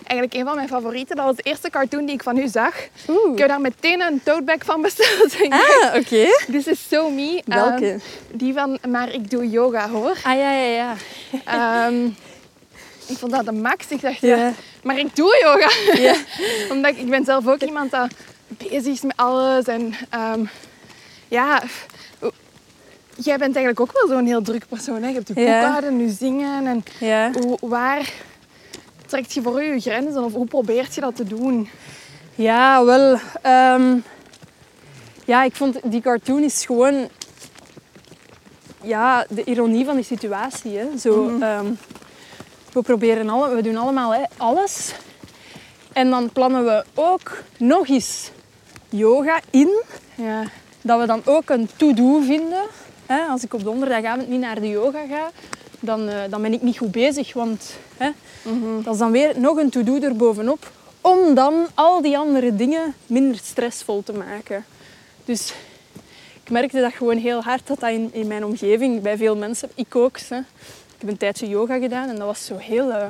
eigenlijk 0.04 0.34
een 0.34 0.44
van 0.44 0.56
mijn 0.56 0.68
favorieten. 0.68 1.16
Dat 1.16 1.24
was 1.24 1.36
de 1.36 1.42
eerste 1.42 1.70
cartoon 1.70 2.04
die 2.04 2.14
ik 2.14 2.22
van 2.22 2.38
u 2.38 2.48
zag. 2.48 2.74
Oeh. 3.08 3.32
Ik 3.32 3.38
heb 3.38 3.48
daar 3.48 3.60
meteen 3.60 4.00
een 4.00 4.20
tote 4.24 4.42
bag 4.42 4.64
van 4.64 4.82
besteld. 4.82 5.36
Ah, 5.48 5.94
oké. 5.94 6.26
This 6.50 6.66
is 6.66 6.88
so 6.88 7.10
me. 7.10 7.42
Welke? 7.44 7.88
Ehm, 7.90 7.98
die 8.32 8.52
van 8.52 8.78
Maar 8.88 9.12
ik 9.12 9.30
doe 9.30 9.50
yoga 9.50 9.88
hoor. 9.88 10.16
Ah, 10.22 10.38
ja, 10.38 10.52
ja, 10.52 10.66
ja. 10.66 10.94
Ehm, 11.44 12.08
ik 13.06 13.16
vond 13.18 13.32
dat 13.32 13.44
de 13.44 13.52
max. 13.52 13.88
Ik 13.88 14.00
dacht, 14.00 14.20
Ja. 14.20 14.36
ja, 14.36 14.52
maar 14.82 14.98
ik 14.98 15.16
doe 15.16 15.38
yoga. 15.42 16.00
Ja. 16.02 16.14
Omdat 16.72 16.90
ik, 16.90 16.98
ik 16.98 17.10
ben 17.10 17.24
zelf 17.24 17.46
ook 17.46 17.60
iemand 17.60 17.90
dat 17.90 18.08
bezig 18.48 18.92
is 18.92 19.00
met 19.02 19.16
alles. 19.16 19.64
En 19.66 19.94
ehm, 20.10 20.44
ja, 21.28 21.62
jij 23.16 23.38
bent 23.38 23.56
eigenlijk 23.56 23.80
ook 23.80 23.92
wel 23.92 24.16
zo'n 24.16 24.26
heel 24.26 24.42
druk 24.42 24.68
persoon. 24.68 25.02
Hè? 25.02 25.08
Je 25.08 25.14
hebt 25.14 25.28
je 25.28 25.34
boekhouden, 25.34 25.98
je 25.98 26.10
zingen. 26.10 26.66
En 26.66 26.84
hoe, 27.42 27.58
waar 27.60 28.12
trekt 29.06 29.32
je 29.32 29.42
voor 29.42 29.64
u 29.64 29.74
je 29.74 29.80
grenzen? 29.80 30.24
Of 30.24 30.32
hoe 30.32 30.46
probeert 30.46 30.94
je 30.94 31.00
dat 31.00 31.16
te 31.16 31.24
doen? 31.24 31.68
Ja, 32.34 32.84
wel. 32.84 33.18
ehm, 33.42 33.96
ja, 35.24 35.42
ik 35.44 35.56
vond 35.56 35.78
die 35.84 36.00
cartoon 36.00 36.42
is 36.42 36.64
gewoon 36.66 37.08
ja, 38.82 39.26
de 39.28 39.44
ironie 39.44 39.84
van 39.84 39.94
die 39.96 40.04
situatie. 40.04 40.78
Hè. 40.78 40.98
Zo, 40.98 41.38
ehm, 41.40 41.66
we 42.74 42.82
proberen 42.82 43.28
alle, 43.28 43.54
we 43.54 43.62
doen 43.62 43.76
allemaal 43.76 44.14
hè, 44.14 44.22
alles. 44.36 44.94
En 45.92 46.10
dan 46.10 46.30
plannen 46.32 46.64
we 46.64 46.84
ook 46.94 47.42
nog 47.58 47.88
eens 47.88 48.30
yoga 48.88 49.40
in. 49.50 49.82
Ja. 50.14 50.42
Dat 50.80 51.00
we 51.00 51.06
dan 51.06 51.22
ook 51.24 51.50
een 51.50 51.68
to-do 51.76 52.20
vinden. 52.20 52.62
Hè, 53.06 53.24
als 53.24 53.42
ik 53.42 53.54
op 53.54 53.64
donderdagavond 53.64 54.28
niet 54.28 54.40
naar 54.40 54.60
de 54.60 54.68
yoga 54.68 55.06
ga, 55.06 55.30
dan, 55.80 56.08
eh, 56.08 56.16
dan 56.30 56.42
ben 56.42 56.52
ik 56.52 56.62
niet 56.62 56.78
goed 56.78 56.90
bezig. 56.90 57.32
Want 57.32 57.76
hè, 57.96 58.10
dat 58.82 58.92
is 58.92 58.98
dan 58.98 59.10
weer 59.10 59.40
nog 59.40 59.56
een 59.56 59.70
to-do 59.70 60.00
erbovenop. 60.00 60.70
Om 61.00 61.34
dan 61.34 61.66
al 61.74 62.02
die 62.02 62.18
andere 62.18 62.56
dingen 62.56 62.94
minder 63.06 63.40
stressvol 63.42 64.02
te 64.02 64.12
maken. 64.12 64.64
Dus 65.24 65.54
ik 66.42 66.50
merkte 66.50 66.80
dat 66.80 66.92
gewoon 66.92 67.16
heel 67.16 67.42
hard 67.42 67.66
dat 67.66 67.80
dat 67.80 67.90
in, 67.90 68.08
in 68.12 68.26
mijn 68.26 68.44
omgeving, 68.44 69.02
bij 69.02 69.16
veel 69.16 69.36
mensen, 69.36 69.70
ik 69.74 69.96
ook. 69.96 70.18
Hè. 70.18 70.40
Ik 70.94 71.00
heb 71.00 71.08
een 71.08 71.16
tijdje 71.16 71.48
yoga 71.48 71.78
gedaan 71.78 72.08
en 72.08 72.16
dat 72.16 72.26
was 72.26 72.44
zo 72.44 72.56
heel... 72.56 72.92
eh, 72.92 73.06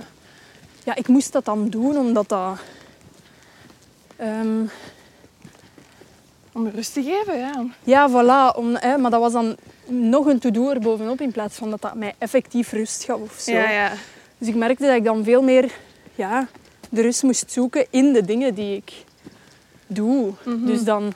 ja, 0.85 0.95
ik 0.95 1.09
moest 1.09 1.33
dat 1.33 1.45
dan 1.45 1.69
doen 1.69 1.97
omdat 1.97 2.29
dat... 2.29 2.59
ehm, 4.17 4.65
Om 6.53 6.69
rust 6.69 6.93
te 6.93 7.03
geven, 7.03 7.39
ja. 7.39 7.65
ja, 7.85 8.09
voilà. 8.11 8.57
Om, 8.57 8.77
hè, 8.77 8.97
maar 8.99 9.11
dat 9.11 9.21
was 9.21 9.33
dan 9.33 9.57
nog 9.87 10.27
een 10.27 10.39
to-do 10.39 10.71
er 10.71 10.81
bovenop 10.81 11.21
in 11.21 11.33
plaats 11.33 11.57
van 11.57 11.71
dat 11.71 11.81
dat 11.83 11.95
mij 11.95 12.15
effectief 12.19 12.73
rust 12.73 13.05
gaf 13.05 13.21
of 13.21 13.39
zo. 13.39 13.53
Ja, 13.53 13.71
ja. 13.71 13.93
Dus 14.39 14.49
ik 14.49 14.55
merkte 14.55 14.87
dat 14.87 14.95
ik 14.97 15.05
dan 15.05 15.25
veel 15.25 15.43
meer 15.43 15.73
ja, 16.15 16.47
de 16.91 17.03
rust 17.03 17.23
moest 17.23 17.53
zoeken 17.53 17.87
in 17.91 18.13
de 18.13 18.25
dingen 18.25 18.55
die 18.55 18.77
ik 18.77 18.93
doe. 19.87 20.33
Dus 20.45 20.83
dan 20.85 21.13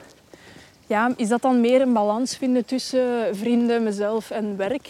ja, 0.87 1.13
is 1.15 1.27
dat 1.27 1.41
dan 1.41 1.61
meer 1.61 1.81
een 1.81 1.93
balans 1.93 2.37
vinden 2.37 2.65
tussen 2.65 3.35
vrienden, 3.37 3.83
mezelf 3.83 4.29
en 4.31 4.57
werk? 4.57 4.89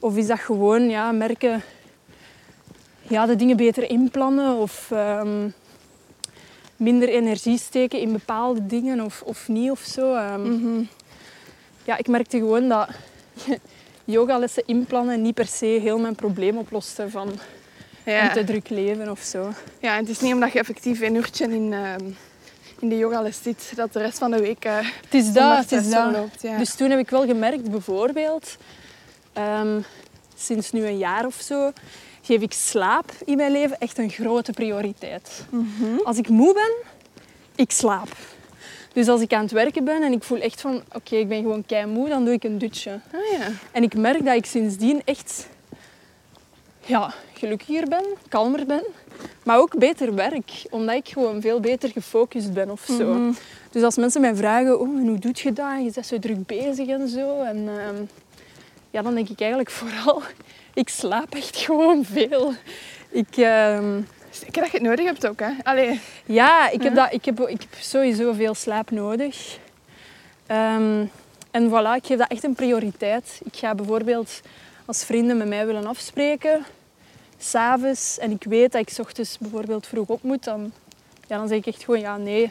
Of 0.00 0.16
is 0.16 0.26
dat 0.26 0.38
gewoon 0.40 0.88
ja, 0.88 1.12
merken, 1.12 1.62
ja, 3.02 3.26
de 3.26 3.36
dingen 3.36 3.56
beter 3.56 3.90
inplannen 3.90 4.56
of 4.56 4.90
ehm, 4.90 5.48
minder 6.76 7.08
energie 7.08 7.58
steken 7.58 8.00
in 8.00 8.12
bepaalde 8.12 8.66
dingen 8.66 9.00
of, 9.00 9.22
of 9.24 9.48
niet 9.48 9.70
of 9.70 9.80
zo? 9.80 10.14
Ehm, 10.14 10.52
Mhm. 10.52 10.82
ja, 11.84 11.96
ik 11.96 12.08
merkte 12.08 12.36
gewoon 12.38 12.68
dat 12.68 12.88
yogalessen 14.04 14.62
inplannen 14.66 15.22
niet 15.22 15.34
per 15.34 15.46
se 15.46 15.66
heel 15.66 15.98
mijn 15.98 16.14
probleem 16.14 16.56
oploste 16.58 17.10
van 17.10 17.32
Ja. 18.04 18.22
een 18.24 18.32
te 18.32 18.44
druk 18.44 18.68
leven 18.68 19.10
of 19.10 19.20
zo. 19.20 19.52
ja, 19.80 19.92
en 19.94 20.00
het 20.00 20.08
is 20.08 20.20
niet 20.20 20.32
omdat 20.34 20.52
je 20.52 20.58
effectief 20.58 21.00
een 21.00 21.14
uurtje 21.14 21.44
in, 21.54 21.72
ehm, 21.72 22.04
in 22.80 22.88
de 22.88 22.96
yogales 22.96 23.38
zit, 23.42 23.72
dat 23.76 23.92
de 23.92 23.98
rest 23.98 24.18
van 24.18 24.30
de 24.30 24.40
week 24.40 24.64
eh 24.64 24.76
Het 24.78 25.14
is 25.14 25.32
dat, 25.32 25.58
het 25.58 25.72
is 25.72 25.90
dat. 25.90 26.02
verloopt. 26.10 26.42
Ja. 26.42 26.58
Dus 26.58 26.74
toen 26.74 26.90
heb 26.90 26.98
ik 26.98 27.10
wel 27.10 27.26
gemerkt, 27.26 27.70
bijvoorbeeld, 27.70 28.56
ehm, 29.40 29.80
sinds 30.36 30.72
nu 30.72 30.86
een 30.86 30.98
jaar 30.98 31.26
of 31.26 31.34
zo, 31.34 31.72
geef 32.22 32.40
ik 32.40 32.52
slaap 32.52 33.12
in 33.24 33.36
mijn 33.36 33.52
leven 33.52 33.78
echt 33.78 33.98
een 33.98 34.10
grote 34.10 34.52
prioriteit. 34.52 35.44
Mhm. 35.50 35.98
Als 36.04 36.16
ik 36.16 36.28
moe 36.28 36.54
ben, 36.54 36.72
ik 37.54 37.70
slaap. 37.70 38.16
Dus 38.92 39.08
als 39.08 39.20
ik 39.20 39.32
aan 39.32 39.42
het 39.42 39.52
werken 39.52 39.84
ben 39.84 40.02
en 40.02 40.12
ik 40.12 40.22
voel 40.22 40.38
echt 40.38 40.60
van, 40.60 40.82
oké, 40.92 41.16
ik 41.16 41.28
ben 41.28 41.42
gewoon 41.42 41.66
kei 41.66 41.86
moe, 41.86 42.08
dan 42.08 42.24
doe 42.24 42.34
ik 42.34 42.44
een 42.44 42.58
dutje. 42.58 43.00
Ah, 43.12 43.38
ja. 43.38 43.48
En 43.72 43.82
ik 43.82 43.94
merk 43.94 44.24
dat 44.24 44.34
ik 44.34 44.46
sindsdien 44.46 45.02
echt 45.04 45.46
ja, 46.86 47.14
gelukkiger 47.32 47.88
ben, 47.88 48.04
kalmer 48.28 48.66
ben. 48.66 48.84
Maar 49.44 49.58
ook 49.58 49.78
beter 49.78 50.14
werk, 50.14 50.50
omdat 50.70 50.94
ik 50.94 51.08
gewoon 51.08 51.40
veel 51.40 51.60
beter 51.60 51.88
gefocust 51.88 52.52
ben 52.52 52.70
of 52.70 52.88
zo. 52.98 53.14
Mhm. 53.14 53.32
Dus 53.70 53.82
als 53.82 53.96
mensen 53.96 54.20
mij 54.20 54.34
vragen, 54.34 54.80
oh, 54.80 54.98
en 54.98 55.06
hoe 55.06 55.18
doe 55.18 55.32
je 55.34 55.52
dat? 55.52 55.84
Je 55.84 55.90
bent 55.94 56.06
zo 56.06 56.18
druk 56.18 56.46
bezig 56.46 56.88
en 56.88 57.08
zo. 57.08 57.42
En 57.42 57.68
ehm, 57.68 58.02
ja, 58.90 59.02
dan 59.02 59.14
denk 59.14 59.28
ik 59.28 59.40
eigenlijk 59.40 59.70
vooral, 59.70 60.22
ik 60.74 60.88
slaap 60.88 61.34
echt 61.34 61.56
gewoon 61.56 62.04
veel. 62.04 62.52
Ik, 63.10 63.36
ehm, 63.36 64.00
Zeker 64.30 64.62
dat 64.62 64.70
je 64.70 64.78
het 64.78 64.86
nodig 64.86 65.04
hebt 65.04 65.26
ook, 65.26 65.40
hè? 65.40 65.50
Allee. 65.62 66.00
ja, 66.26 66.68
ik 66.68 66.82
heb, 66.82 66.94
dat, 66.94 67.12
ik, 67.12 67.24
heb, 67.24 67.40
ik 67.40 67.60
heb 67.60 67.80
sowieso 67.80 68.32
veel 68.32 68.54
slaap 68.54 68.90
nodig. 68.90 69.58
Ehm, 70.46 71.04
en 71.50 71.68
voilà, 71.68 71.96
ik 71.96 72.06
geef 72.06 72.18
dat 72.18 72.28
echt 72.28 72.44
een 72.44 72.54
prioriteit. 72.54 73.40
Ik 73.44 73.56
ga 73.56 73.74
bijvoorbeeld, 73.74 74.40
als 74.84 75.04
vrienden 75.04 75.36
met 75.36 75.48
mij 75.48 75.66
willen 75.66 75.86
afspreken, 75.86 76.64
s'avonds, 77.38 78.18
en 78.18 78.30
ik 78.30 78.44
weet 78.44 78.72
dat 78.72 78.80
ik 78.80 78.88
's 78.88 78.98
ochtends 78.98 79.38
bijvoorbeeld 79.38 79.86
vroeg 79.86 80.08
op 80.08 80.22
moet, 80.22 80.44
dan, 80.44 80.72
ja, 81.26 81.36
dan 81.36 81.48
zeg 81.48 81.58
ik 81.58 81.66
echt 81.66 81.84
gewoon 81.84 82.00
ja, 82.00 82.16
nee, 82.16 82.50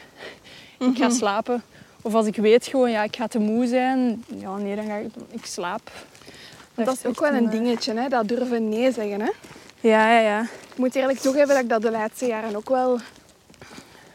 ik 0.78 0.96
ga 0.96 1.10
slapen. 1.10 1.62
Of 2.02 2.14
als 2.14 2.26
ik 2.26 2.36
weet 2.36 2.66
gewoon, 2.66 2.90
ja, 2.90 3.02
ik 3.02 3.16
ga 3.16 3.26
te 3.26 3.38
moe 3.38 3.66
zijn, 3.66 4.24
ja, 4.26 4.56
nee, 4.56 4.76
dan 4.76 4.86
ga 4.86 4.96
ik, 4.96 5.10
ik 5.30 5.44
slaap. 5.44 5.90
Dat 6.84 6.94
is 6.94 7.06
ook 7.06 7.20
wel 7.20 7.32
een 7.32 7.50
dingetje, 7.50 7.94
hè? 7.94 8.08
Dat 8.08 8.28
durven 8.28 8.68
nee 8.68 8.92
zeggen, 8.92 9.20
hè? 9.20 9.30
Ja, 9.80 10.12
ja, 10.12 10.18
ja. 10.20 10.40
Ik 10.42 10.76
moet 10.76 10.94
eerlijk 10.94 11.18
toegeven 11.18 11.48
dat 11.48 11.58
ik 11.58 11.68
dat 11.68 11.82
de 11.82 11.90
laatste 11.90 12.26
jaren 12.26 12.56
ook 12.56 12.68
wel 12.68 12.98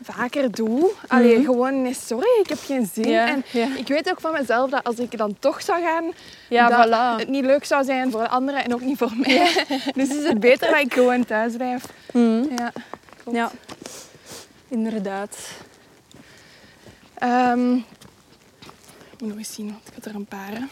vaker 0.02 0.52
doe. 0.52 0.92
Allee, 1.08 1.44
gewoon 1.44 1.82
nee, 1.82 1.94
sorry, 1.94 2.40
ik 2.44 2.50
heb 2.50 2.60
geen 2.66 2.90
zin. 2.94 3.04
Mhm. 3.04 3.12
Ja, 3.12 3.28
en 3.28 3.44
ja. 3.52 3.68
ik 3.78 3.88
weet 3.88 4.10
ook 4.10 4.20
van 4.20 4.32
mezelf 4.34 4.70
dat 4.70 4.84
als 4.84 4.96
ik 4.96 5.18
dan 5.18 5.36
toch 5.40 5.62
zou 5.62 5.82
gaan, 5.82 6.12
Ja, 6.50 6.70
dat 6.70 6.88
voilà. 6.88 7.20
het 7.20 7.30
niet 7.30 7.46
leuk 7.46 7.66
zou 7.66 7.84
zijn 7.84 8.12
voor 8.12 8.22
de 8.22 8.28
anderen 8.30 8.64
en 8.64 8.74
ook 8.74 8.82
niet 8.82 8.98
voor 8.98 9.12
mij. 9.18 9.66
dus 9.96 10.10
is 10.10 10.28
het 10.28 10.40
beter 10.40 10.72
dat 10.72 10.80
ik 10.80 10.94
gewoon 10.94 11.26
thuis 11.26 11.56
blijf. 11.56 11.86
Mhm. 12.14 12.44
Ja. 12.56 12.72
klopt. 13.24 13.38
Ja, 13.38 13.52
inderdaad. 14.68 15.38
Ehm, 17.14 17.74
ik 19.12 19.20
moet 19.20 19.30
nog 19.30 19.38
eens 19.38 19.54
zien, 19.54 19.66
want 19.68 19.88
ik 19.88 19.94
had 19.96 20.06
er 20.06 20.16
een 20.16 20.26
paar. 20.26 20.52
hè. 20.52 20.66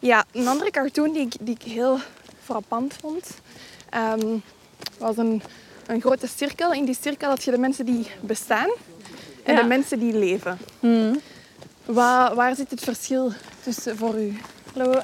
Ja, 0.00 0.24
een 0.32 0.48
andere 0.48 0.70
cartoon 0.70 1.12
die 1.12 1.22
ik, 1.26 1.32
die 1.40 1.54
ik 1.60 1.62
heel 1.72 1.98
frappant 2.44 2.94
vond, 3.00 3.26
ehm, 3.90 4.36
was 4.98 5.16
een, 5.16 5.42
een 5.86 6.00
grote 6.00 6.26
cirkel. 6.36 6.72
In 6.72 6.84
die 6.84 6.96
cirkel 7.00 7.28
had 7.28 7.44
je 7.44 7.50
de 7.50 7.58
mensen 7.58 7.84
die 7.84 8.06
bestaan 8.20 8.70
en 9.44 9.54
Ja. 9.54 9.60
de 9.60 9.66
mensen 9.66 9.98
die 9.98 10.12
leven. 10.12 10.58
Mhm. 10.80 11.14
Waar, 11.84 12.34
waar 12.34 12.54
zit 12.56 12.70
het 12.70 12.80
verschil 12.80 13.32
tussen 13.62 13.96
voor 13.96 14.14
u? 14.14 14.36
Hallo. 14.74 15.00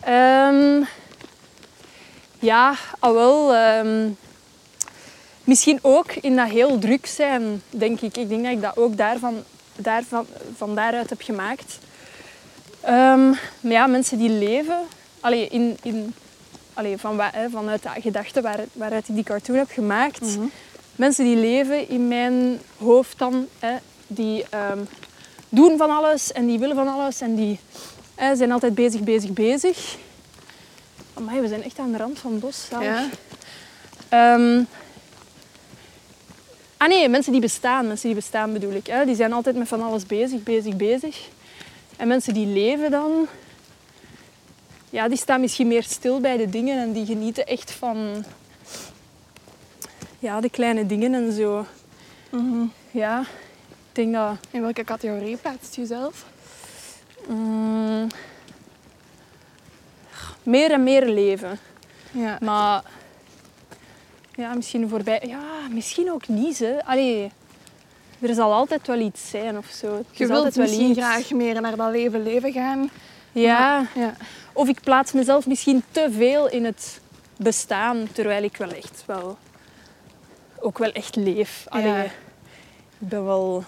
Ehm, 0.00 0.82
ja, 2.38 2.74
al 2.98 3.14
wel. 3.14 3.54
ehm, 3.54 4.08
misschien 5.44 5.78
ook 5.82 6.12
in 6.12 6.36
dat 6.36 6.48
heel 6.48 6.78
druk 6.78 7.06
zijn, 7.06 7.62
denk 7.70 8.00
ik. 8.00 8.16
Ik 8.16 8.28
denk 8.28 8.42
dat 8.44 8.52
ik 8.52 8.60
dat 8.62 8.76
ook 8.76 8.96
daarvan, 8.96 9.42
daarvan, 9.76 10.26
van 10.56 10.74
daaruit 10.74 11.10
heb 11.10 11.20
gemaakt. 11.22 11.78
Ehm, 12.84 13.28
maar 13.60 13.72
ja, 13.72 13.86
mensen 13.86 14.18
die 14.18 14.30
leven, 14.30 14.78
allee, 15.20 15.48
in, 15.48 15.76
in, 15.82 16.14
allee, 16.74 16.98
van, 16.98 17.20
hè, 17.20 17.50
vanuit 17.50 17.82
de 17.82 17.88
gedachte 18.00 18.40
waar, 18.40 18.60
waaruit 18.72 19.08
ik 19.08 19.14
die 19.14 19.24
cartoon 19.24 19.56
heb 19.56 19.70
gemaakt. 19.70 20.38
Mensen 20.96 21.24
die 21.24 21.36
leven 21.36 21.88
in 21.88 22.08
mijn 22.08 22.60
hoofd 22.78 23.18
dan, 23.18 23.46
hè, 23.58 23.74
die 24.06 24.44
ehm, 24.50 24.78
doen 25.48 25.76
van 25.76 25.90
alles 25.90 26.32
en 26.32 26.46
die 26.46 26.58
willen 26.58 26.76
van 26.76 26.88
alles 26.88 27.20
en 27.20 27.34
die 27.34 27.58
hè, 28.14 28.36
zijn 28.36 28.52
altijd 28.52 28.74
bezig, 28.74 29.00
bezig, 29.00 29.30
bezig. 29.30 29.96
Amai, 31.14 31.40
we 31.40 31.48
zijn 31.48 31.62
echt 31.62 31.78
aan 31.78 31.92
de 31.92 31.98
rand 31.98 32.18
van 32.18 32.30
het 32.32 32.40
bos. 32.40 32.66
Ja. 32.80 33.08
Ehm, 34.08 34.62
ah 36.76 36.88
nee, 36.88 37.08
mensen 37.08 37.32
die 37.32 37.40
bestaan. 37.40 37.86
Mensen 37.86 38.06
die 38.06 38.16
bestaan 38.16 38.52
bedoel 38.52 38.72
ik. 38.72 38.86
Hè. 38.86 39.04
Die 39.04 39.14
zijn 39.14 39.32
altijd 39.32 39.56
met 39.56 39.68
van 39.68 39.82
alles 39.82 40.06
bezig, 40.06 40.42
bezig, 40.42 40.76
bezig. 40.76 41.28
En 41.96 42.08
mensen 42.08 42.34
die 42.34 42.46
leven 42.46 42.90
dan... 42.90 43.26
ja, 44.90 45.08
die 45.08 45.18
staan 45.18 45.40
misschien 45.40 45.68
meer 45.68 45.82
stil 45.82 46.20
bij 46.20 46.36
de 46.36 46.48
dingen 46.48 46.78
en 46.78 46.92
die 46.92 47.06
genieten 47.06 47.46
echt 47.46 47.70
van 47.70 48.24
ja, 50.18 50.40
de 50.40 50.50
kleine 50.50 50.86
dingen 50.86 51.14
en 51.14 51.32
zo. 51.32 51.66
Ja, 52.90 53.20
ik 53.20 53.26
denk 53.92 54.12
dat... 54.12 54.36
In 54.50 54.60
welke 54.60 54.84
categorie 54.84 55.36
plaatst 55.36 55.74
je 55.74 55.80
jezelf? 55.80 56.24
mm, 57.28 58.06
meer 60.42 60.70
en 60.70 60.82
meer 60.82 61.06
leven. 61.06 61.58
Ja. 62.10 62.38
Maar 62.40 62.82
ja, 64.34 64.54
misschien 64.54 64.88
voorbij... 64.88 65.22
Ja, 65.26 65.68
misschien 65.70 66.12
ook 66.12 66.28
niet, 66.28 66.58
hè. 66.58 66.84
Allee, 66.84 67.30
er 68.28 68.34
zal 68.34 68.52
altijd 68.52 68.86
wel 68.86 69.00
iets 69.00 69.30
zijn 69.30 69.58
of 69.58 69.66
zo. 69.66 70.02
Je 70.10 70.26
wilt 70.26 70.54
wel 70.54 70.64
misschien 70.66 70.90
iets. 70.90 70.98
graag 70.98 71.30
meer 71.30 71.60
naar 71.60 71.76
dat 71.76 71.90
leven 71.90 72.22
leven 72.22 72.52
gaan. 72.52 72.90
Ja, 73.32 73.86
Ja. 73.94 74.14
of 74.52 74.68
ik 74.68 74.80
plaats 74.80 75.12
mezelf 75.12 75.46
misschien 75.46 75.82
te 75.90 76.08
veel 76.10 76.48
in 76.50 76.64
het 76.64 77.00
bestaan, 77.36 78.08
terwijl 78.12 78.42
ik 78.42 78.56
wel 78.56 78.70
echt 78.70 79.02
wel... 79.06 79.36
Ook 80.60 80.78
wel 80.78 80.92
echt 80.92 81.16
leef. 81.16 81.66
Allee, 81.68 81.86
Ja. 81.86 82.02
Ik 82.02 82.10
ben 83.08 83.24
wel... 83.24 83.64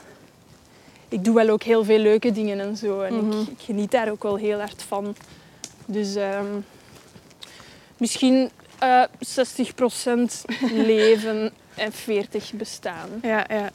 Ik 1.09 1.25
doe 1.25 1.35
wel 1.35 1.49
ook 1.49 1.63
heel 1.63 1.85
veel 1.85 1.99
leuke 1.99 2.33
dingen 2.33 2.61
en 2.61 2.77
zo. 2.77 3.01
En 3.01 3.15
Mhm. 3.27 3.41
ik, 3.41 3.49
ik 3.49 3.61
geniet 3.65 3.91
daar 3.91 4.11
ook 4.11 4.23
wel 4.23 4.37
heel 4.37 4.59
hard 4.59 4.83
van. 4.83 5.17
Dus 5.87 6.15
ehm, 6.15 6.47
misschien 7.97 8.51
eh 8.79 9.03
60% 9.21 10.45
leven 10.93 11.53
en 11.75 11.93
40% 11.93 12.57
bestaan. 12.57 13.09
Ja, 13.23 13.45
ja. 13.49 13.71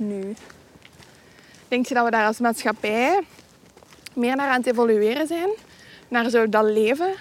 Nu. 0.00 0.34
Denk 1.68 1.86
je 1.86 1.94
dat 1.94 2.04
we 2.04 2.10
daar 2.10 2.26
als 2.26 2.38
maatschappij 2.38 3.20
meer 4.14 4.36
naar 4.36 4.48
aan 4.48 4.56
het 4.56 4.66
evolueren 4.66 5.26
zijn? 5.26 5.48
Naar 6.08 6.30
zo 6.30 6.48
dat 6.48 6.64
leven? 6.64 7.14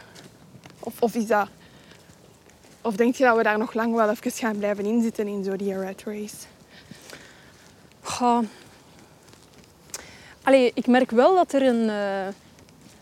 Of, 0.80 1.02
of 1.02 1.16
is 1.16 1.28
dat... 1.28 1.48
Of 2.82 2.96
denk 2.96 3.16
je 3.16 3.24
dat 3.24 3.38
we 3.38 3.44
daar 3.44 3.58
nog 3.58 3.74
lang 3.74 3.96
wel 3.96 4.10
even 4.10 4.32
gaan 4.32 4.58
blijven 4.58 4.86
inzitten 4.86 5.28
in 5.28 5.44
zo 5.44 5.56
die 5.56 5.82
rat 5.82 6.04
race? 6.06 6.36
Goh. 8.02 8.44
Allee, 10.44 10.72
ik 10.74 10.88
merk 10.88 11.12
wel 11.12 11.36
dat 11.36 11.54
er 11.54 11.62
een, 11.62 11.90
eh, 11.90 12.28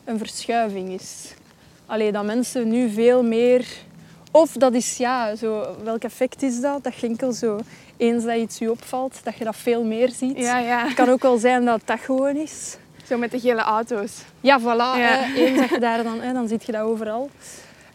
een 0.05 0.17
verschuiving 0.17 0.89
is. 0.89 1.33
Allee, 1.85 2.11
dat 2.11 2.25
mensen 2.25 2.67
nu 2.67 2.89
veel 2.89 3.23
meer... 3.23 3.67
Of 4.31 4.51
dat 4.51 4.73
is, 4.73 4.97
ja, 4.97 5.35
zo, 5.35 5.75
welk 5.83 6.03
effect 6.03 6.41
is 6.41 6.61
dat? 6.61 6.83
Dat 6.83 6.93
enkel 7.01 7.31
zo, 7.31 7.59
eens 7.97 8.23
dat 8.23 8.35
iets 8.35 8.57
je 8.57 8.71
opvalt, 8.71 9.19
dat 9.23 9.37
je 9.37 9.43
dat 9.43 9.55
veel 9.55 9.83
meer 9.83 10.09
ziet. 10.09 10.37
Ja, 10.37 10.57
ja. 10.57 10.85
Het 10.85 10.93
kan 10.93 11.09
ook 11.09 11.21
wel 11.21 11.37
zijn 11.37 11.65
dat 11.65 11.81
dat 11.85 11.99
gewoon 11.99 12.35
is. 12.35 12.77
Zo 13.07 13.17
met 13.17 13.31
de 13.31 13.39
gele 13.39 13.61
auto's. 13.61 14.11
Ja, 14.41 14.59
voilà. 14.59 14.63
Ja. 14.65 14.95
hè. 14.97 15.33
Eens 15.35 15.59
dat 15.59 15.69
je 15.69 15.79
daar 15.79 16.03
dan, 16.03 16.21
hè, 16.21 16.33
dan 16.33 16.47
zie 16.47 16.59
je 16.65 16.71
dat 16.71 16.81
overal. 16.81 17.29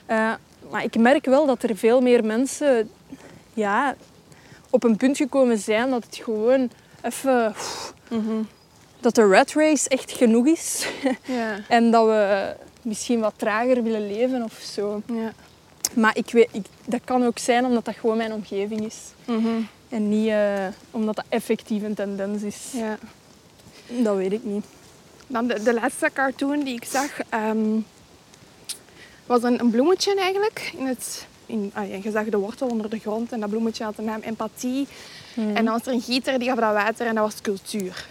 Eh, 0.07 0.33
maar 0.71 0.85
ik 0.85 0.99
merk 0.99 1.25
wel 1.25 1.47
dat 1.47 1.63
er 1.63 1.77
veel 1.77 2.01
meer 2.01 2.25
mensen 2.25 2.91
ja, 3.55 3.95
op 4.71 4.85
een 4.85 4.97
punt 4.97 5.17
gekomen 5.17 5.59
zijn 5.59 5.91
dat 5.91 6.05
het 6.05 6.17
gewoon 6.17 6.71
even... 7.03 7.55
Dat 9.01 9.15
de 9.15 9.27
rat 9.29 9.53
race 9.53 9.89
echt 9.89 10.13
genoeg 10.13 10.47
is. 10.47 10.87
Ja. 11.25 11.59
en 11.69 11.91
dat 11.91 12.07
we 12.07 12.55
misschien 12.83 13.21
wat 13.21 13.35
trager 13.37 13.83
willen 13.83 14.07
leven 14.13 14.43
of 14.43 14.53
zo. 14.53 15.03
Ja. 15.07 15.33
Maar 15.95 16.17
ik 16.17 16.31
weet, 16.31 16.49
ik, 16.53 16.67
dat 16.85 17.01
kan 17.05 17.25
ook 17.25 17.39
zijn 17.39 17.65
omdat 17.65 17.85
dat 17.85 17.95
gewoon 17.95 18.17
mijn 18.17 18.33
omgeving 18.33 18.87
is. 18.87 18.97
En 19.93 20.09
niet 20.09 20.29
eh, 20.29 20.67
omdat 20.91 21.17
dat 21.17 21.25
effectief 21.29 21.83
een 21.83 21.95
tendens 21.95 22.43
is. 22.43 22.73
ja. 22.73 22.99
Dat 23.87 24.17
weet 24.17 24.33
ik 24.33 24.45
niet. 24.45 24.65
Dan 25.27 25.47
de, 25.47 25.63
de 25.63 25.75
laatste 25.75 26.11
cartoon 26.13 26.61
die 26.61 26.75
ik 26.75 26.85
zag 26.85 27.21
ehm, 27.29 27.79
was 29.27 29.43
een, 29.43 29.61
een 29.61 29.71
bloemetje 29.71 30.15
eigenlijk. 30.15 30.73
In 30.77 30.87
het, 30.87 31.27
in, 31.47 31.71
ah 31.75 31.89
ja, 31.89 31.99
je 32.03 32.11
zag 32.11 32.25
de 32.25 32.37
wortel 32.37 32.69
onder 32.69 32.91
de 32.91 32.99
grond 32.99 33.33
en 33.33 33.41
dat 33.41 33.51
bloemetje 33.51 33.85
had 33.85 33.97
de 33.97 34.03
naam 34.03 34.21
empathie. 34.21 34.87
En 35.37 35.55
dan 35.55 35.65
was 35.65 35.87
er 35.87 35.93
een 35.93 36.01
gieter 36.01 36.39
die 36.39 36.49
gaf 36.49 36.59
dat 36.59 36.73
water 36.73 37.07
en 37.07 37.15
dat 37.15 37.25
was 37.25 37.41
cultuur. 37.41 38.07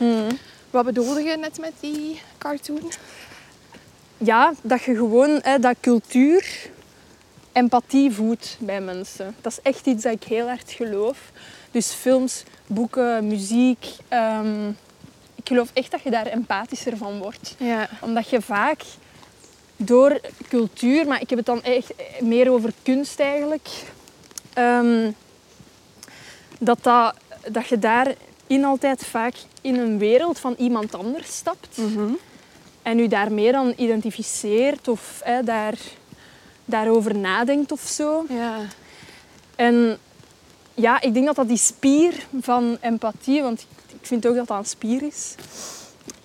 Wat 0.69 0.85
bedoelde 0.85 1.21
je 1.21 1.37
net 1.37 1.59
met 1.59 1.73
die 1.79 2.21
cartoon? 2.37 2.91
Ja, 4.17 4.53
dat 4.61 4.83
je 4.83 4.95
gewoon 4.95 5.39
hè, 5.41 5.59
dat 5.59 5.75
cultuur 5.79 6.69
empathie 7.51 8.11
voedt 8.11 8.57
bij 8.59 8.81
mensen. 8.81 9.35
Dat 9.41 9.51
is 9.51 9.59
echt 9.61 9.85
iets 9.85 10.03
dat 10.03 10.13
ik 10.13 10.23
heel 10.23 10.47
hard 10.47 10.71
geloof. 10.71 11.31
Dus 11.71 11.91
films, 11.91 12.43
boeken, 12.67 13.27
muziek. 13.27 13.85
ehm, 14.07 14.69
ik 15.35 15.47
geloof 15.47 15.69
echt 15.73 15.91
dat 15.91 16.01
je 16.01 16.09
daar 16.09 16.25
empathischer 16.25 16.97
van 16.97 17.17
wordt. 17.17 17.55
Ja. 17.57 17.89
Omdat 18.01 18.29
je 18.29 18.41
vaak 18.41 18.81
door 19.75 20.19
cultuur, 20.47 21.07
maar 21.07 21.21
ik 21.21 21.29
heb 21.29 21.37
het 21.37 21.47
dan 21.47 21.63
echt 21.63 21.93
meer 22.19 22.51
over 22.51 22.73
kunst 22.83 23.19
eigenlijk, 23.19 23.69
ehm, 24.53 25.11
dat, 26.59 26.83
dat, 26.83 27.15
dat 27.51 27.67
je 27.67 27.79
daarin 27.79 28.65
altijd 28.65 29.05
vaak 29.05 29.33
in 29.61 29.75
een 29.79 29.97
wereld 29.97 30.39
van 30.39 30.55
iemand 30.57 30.95
anders 30.95 31.35
stapt 31.35 31.77
en 32.81 32.97
je 32.97 33.07
daarmee 33.07 33.51
dan 33.51 33.73
identificeert 33.77 34.87
of 34.87 35.21
hè, 35.23 35.43
daar, 35.43 35.77
daarover 36.65 37.17
nadenkt 37.17 37.71
of 37.71 37.81
zo. 37.81 38.25
Ja. 38.29 38.57
En 39.55 39.97
ja, 40.73 41.01
ik 41.01 41.13
denk 41.13 41.25
dat 41.25 41.35
dat 41.35 41.47
die 41.47 41.57
spier 41.57 42.13
van 42.41 42.77
empathie, 42.81 43.41
want 43.41 43.59
ik- 43.61 44.07
vind 44.07 44.27
ook 44.27 44.35
dat 44.35 44.47
dat 44.47 44.57
een 44.57 44.65
spier 44.65 45.03
is. 45.03 45.35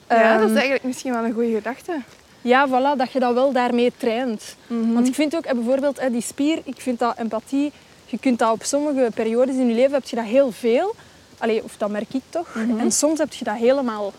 ja, 0.08 0.32
dat 0.32 0.40
Ehm, 0.40 0.48
is 0.50 0.54
eigenlijk 0.54 0.84
misschien 0.84 1.12
wel 1.12 1.24
een 1.24 1.32
goede 1.32 1.54
gedachte. 1.54 2.00
ja, 2.40 2.68
voilà, 2.68 2.96
dat 2.98 3.12
je 3.12 3.18
dat 3.20 3.34
wel 3.34 3.52
daarmee 3.52 3.92
traint. 3.96 4.56
Mhm. 4.66 4.92
Want 4.92 5.06
ik 5.08 5.14
vind 5.14 5.36
ook, 5.36 5.44
eh, 5.44 5.54
bijvoorbeeld 5.54 5.98
eh, 5.98 6.10
die 6.10 6.20
spier, 6.22 6.60
ik 6.64 6.80
vind 6.80 6.98
dat 6.98 7.18
empathie, 7.18 7.72
je 8.06 8.18
kunt 8.18 8.38
dat 8.38 8.52
op 8.52 8.64
sommige 8.64 9.10
periodes 9.14 9.54
in 9.54 9.68
je 9.68 9.74
leven, 9.74 9.92
heb 9.92 10.04
je 10.04 10.16
dat 10.16 10.24
heel 10.24 10.52
veel. 10.52 10.94
Allee, 11.38 11.64
of 11.64 11.76
dat 11.76 11.90
merk 11.90 12.14
ik 12.14 12.22
toch. 12.28 12.54
Mhm. 12.54 12.78
En 12.78 12.92
soms 12.92 13.18
heb 13.18 13.32
je 13.32 13.44
dat 13.44 13.56
helemaal 13.56 14.12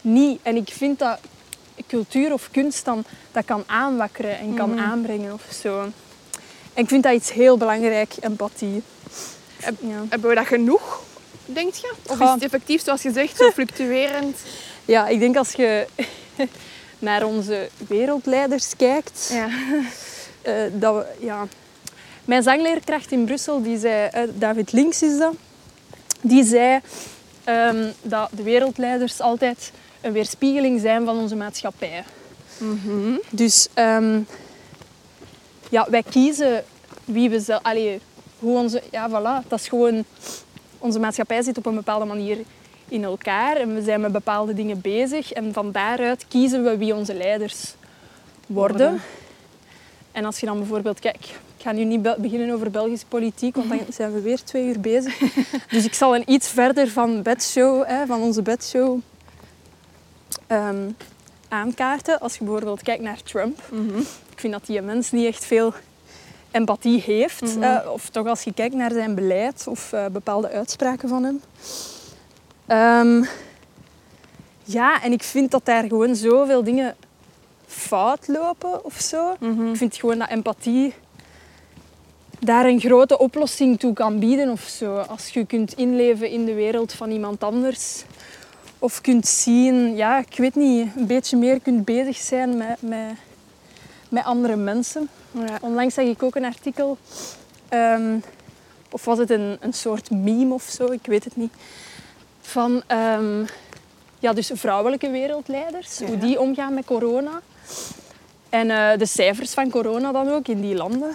niet. 0.00 0.38
En 0.42 0.56
ik 0.56 0.68
vind 0.72 0.98
dat 0.98 1.18
cultuur 1.86 2.32
of 2.32 2.50
kunst 2.50 2.84
dan 2.84 3.04
dat 3.32 3.44
kan 3.44 3.62
aanwakkeren 3.66 4.38
en 4.38 4.54
kan 4.54 4.70
Mhm. 4.70 4.78
aanbrengen 4.84 5.32
of 5.32 5.42
zo. 5.62 5.80
En 6.74 6.82
ik 6.84 6.88
vind 6.88 7.02
dat 7.02 7.12
iets 7.14 7.32
heel 7.32 7.56
belangrijk, 7.56 8.12
empathie. 8.20 8.82
Heb- 9.60 9.76
Ja. 9.80 10.04
Hebben 10.08 10.28
we 10.28 10.34
dat 10.34 10.46
genoeg, 10.46 11.02
denk 11.44 11.74
je? 11.74 11.92
Of 12.06 12.20
is 12.20 12.28
het 12.30 12.42
effectief, 12.42 12.82
zoals 12.84 13.02
je 13.02 13.12
zegt, 13.12 13.36
zo 13.36 13.50
fluctuerend? 13.58 14.36
ja, 14.84 15.06
ik 15.08 15.18
denk 15.20 15.36
als 15.36 15.52
je 15.52 15.86
naar 16.98 17.24
onze 17.24 17.68
wereldleiders 17.88 18.76
kijkt, 18.76 19.30
Ja. 19.32 19.48
Eh, 20.42 20.54
dat 20.72 20.94
we, 20.94 21.26
ja. 21.26 21.46
Mijn 22.24 22.42
zangleerkracht 22.42 23.12
in 23.12 23.24
Brussel, 23.24 23.62
die 23.62 23.78
zei, 23.78 24.08
eh, 24.12 24.22
David 24.34 24.72
Links 24.72 25.02
is 25.02 25.18
dat, 25.18 25.34
die 26.20 26.44
zei 26.44 26.80
ehm, 27.44 27.90
dat 28.02 28.28
de 28.32 28.42
wereldleiders 28.42 29.20
altijd 29.20 29.72
een 30.00 30.12
weerspiegeling 30.12 30.80
zijn 30.80 31.04
van 31.04 31.18
onze 31.18 31.36
maatschappij. 31.36 32.04
Dus 33.30 33.68
ehm, 33.74 34.20
ja, 35.70 35.86
wij 35.90 36.02
kiezen 36.02 36.64
wie 37.04 37.30
we 37.30 37.40
zelf... 37.40 37.62
Allee, 37.62 38.00
hoe 38.38 38.58
onze... 38.58 38.82
Ja, 38.90 39.10
voilà. 39.10 39.48
Dat 39.48 39.60
is 39.60 39.68
gewoon... 39.68 40.04
Onze 40.78 40.98
maatschappij 40.98 41.42
zit 41.42 41.58
op 41.58 41.66
een 41.66 41.74
bepaalde 41.74 42.04
manier 42.04 42.38
in 42.88 43.04
elkaar 43.04 43.56
en 43.56 43.74
we 43.74 43.82
zijn 43.82 44.00
met 44.00 44.12
bepaalde 44.12 44.54
dingen 44.54 44.80
bezig. 44.80 45.32
En 45.32 45.52
van 45.52 45.72
daaruit 45.72 46.24
kiezen 46.28 46.64
we 46.64 46.76
wie 46.76 46.94
onze 46.94 47.14
leiders 47.14 47.74
worden. 48.46 48.90
Worden. 48.90 49.00
En 50.12 50.24
als 50.24 50.40
je 50.40 50.46
dan 50.46 50.58
bijvoorbeeld... 50.58 50.98
Kijk, 50.98 51.16
ik 51.56 51.64
ga 51.64 51.72
nu 51.72 51.84
niet 51.84 52.02
be- 52.02 52.16
beginnen 52.18 52.54
over 52.54 52.70
Belgische 52.70 53.06
politiek, 53.06 53.56
want 53.56 53.68
dan 53.68 53.78
zijn 53.88 54.12
we 54.12 54.20
weer 54.20 54.42
twee 54.44 54.66
uur 54.66 54.80
bezig. 54.80 55.18
Dus 55.70 55.84
ik 55.84 55.94
zal 55.94 56.14
een 56.16 56.30
iets 56.30 56.48
verder 56.48 56.88
van, 56.88 57.22
bedshow, 57.22 57.86
hè, 57.86 58.06
van 58.06 58.20
onze 58.20 58.42
bedshow 58.42 58.98
ehm, 60.46 60.90
aankaarten. 61.48 62.20
Als 62.20 62.36
je 62.36 62.44
bijvoorbeeld 62.44 62.82
kijkt 62.82 63.02
naar 63.02 63.22
Trump. 63.22 63.58
Ik 64.30 64.40
vind 64.40 64.52
dat 64.52 64.66
die 64.66 64.82
mens 64.82 65.10
niet 65.10 65.26
echt 65.26 65.44
veel 65.44 65.74
empathie 66.58 67.00
heeft. 67.00 67.42
Mhm. 67.42 67.62
eh, 67.62 67.92
of 67.92 68.08
toch 68.08 68.26
als 68.26 68.42
je 68.42 68.52
kijkt 68.52 68.74
naar 68.74 68.92
zijn 68.92 69.14
beleid 69.14 69.66
of 69.68 69.92
eh, 69.92 70.06
bepaalde 70.06 70.50
uitspraken 70.50 71.08
van 71.08 71.24
hem. 71.24 71.40
Ehm, 72.66 73.24
ja, 74.64 75.02
en 75.02 75.12
ik 75.12 75.22
vind 75.22 75.50
dat 75.50 75.64
daar 75.64 75.84
gewoon 75.84 76.14
zoveel 76.14 76.64
dingen 76.64 76.96
fout 77.66 78.28
lopen 78.28 78.84
of 78.84 78.94
zo. 78.94 79.32
Ik 79.70 79.76
vind 79.76 79.96
gewoon 79.96 80.18
dat 80.18 80.28
empathie 80.28 80.94
daar 82.38 82.66
een 82.66 82.80
grote 82.80 83.18
oplossing 83.18 83.78
toe 83.78 83.92
kan 83.92 84.18
bieden 84.18 84.50
of 84.50 84.60
zo. 84.60 84.96
Als 84.96 85.28
je 85.28 85.46
kunt 85.46 85.72
inleven 85.72 86.30
in 86.30 86.44
de 86.44 86.54
wereld 86.54 86.92
van 86.92 87.10
iemand 87.10 87.42
anders. 87.42 88.04
Of 88.78 89.00
kunt 89.00 89.26
zien, 89.26 89.96
ja, 89.96 90.18
ik 90.18 90.36
weet 90.36 90.54
niet, 90.54 90.88
een 90.96 91.06
beetje 91.06 91.36
meer 91.36 91.60
kunt 91.60 91.84
bezig 91.84 92.16
zijn 92.16 92.56
met, 92.56 92.82
met, 92.82 93.14
met 94.08 94.24
andere 94.24 94.56
mensen. 94.56 95.08
Ja. 95.32 95.58
Onlangs 95.60 95.94
zag 95.94 96.04
ik 96.04 96.22
ook 96.22 96.34
een 96.34 96.44
artikel, 96.44 96.98
ehm, 97.68 98.18
of 98.90 99.04
was 99.04 99.18
het 99.18 99.30
een, 99.30 99.56
een 99.60 99.72
soort 99.72 100.10
meme 100.10 100.54
of 100.54 100.62
zo, 100.62 100.90
ik 100.92 101.06
weet 101.06 101.24
het 101.24 101.36
niet, 101.36 101.52
van 102.40 102.82
ehm, 102.86 103.44
ja, 104.18 104.32
dus 104.32 104.50
vrouwelijke 104.54 105.10
wereldleiders, 105.10 105.98
Ja. 105.98 106.06
hoe 106.06 106.18
die 106.18 106.40
omgaan 106.40 106.74
met 106.74 106.84
corona. 106.84 107.40
En 108.48 108.70
eh, 108.70 108.98
de 108.98 109.06
cijfers 109.06 109.54
van 109.54 109.70
corona 109.70 110.12
dan 110.12 110.28
ook 110.30 110.48
in 110.48 110.60
die 110.60 110.74
landen. 110.74 111.10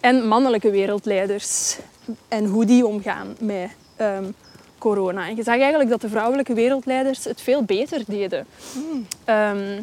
En 0.00 0.28
mannelijke 0.28 0.70
wereldleiders. 0.70 1.76
En 2.28 2.44
hoe 2.46 2.64
die 2.64 2.86
omgaan 2.86 3.36
met 3.40 3.70
ehm, 3.96 4.24
corona. 4.78 5.28
En 5.28 5.36
je 5.36 5.42
zag 5.42 5.58
eigenlijk 5.58 5.90
dat 5.90 6.00
de 6.00 6.08
vrouwelijke 6.08 6.54
wereldleiders 6.54 7.24
het 7.24 7.40
veel 7.40 7.62
beter 7.62 8.02
deden. 8.06 8.46
Ehm, 9.24 9.80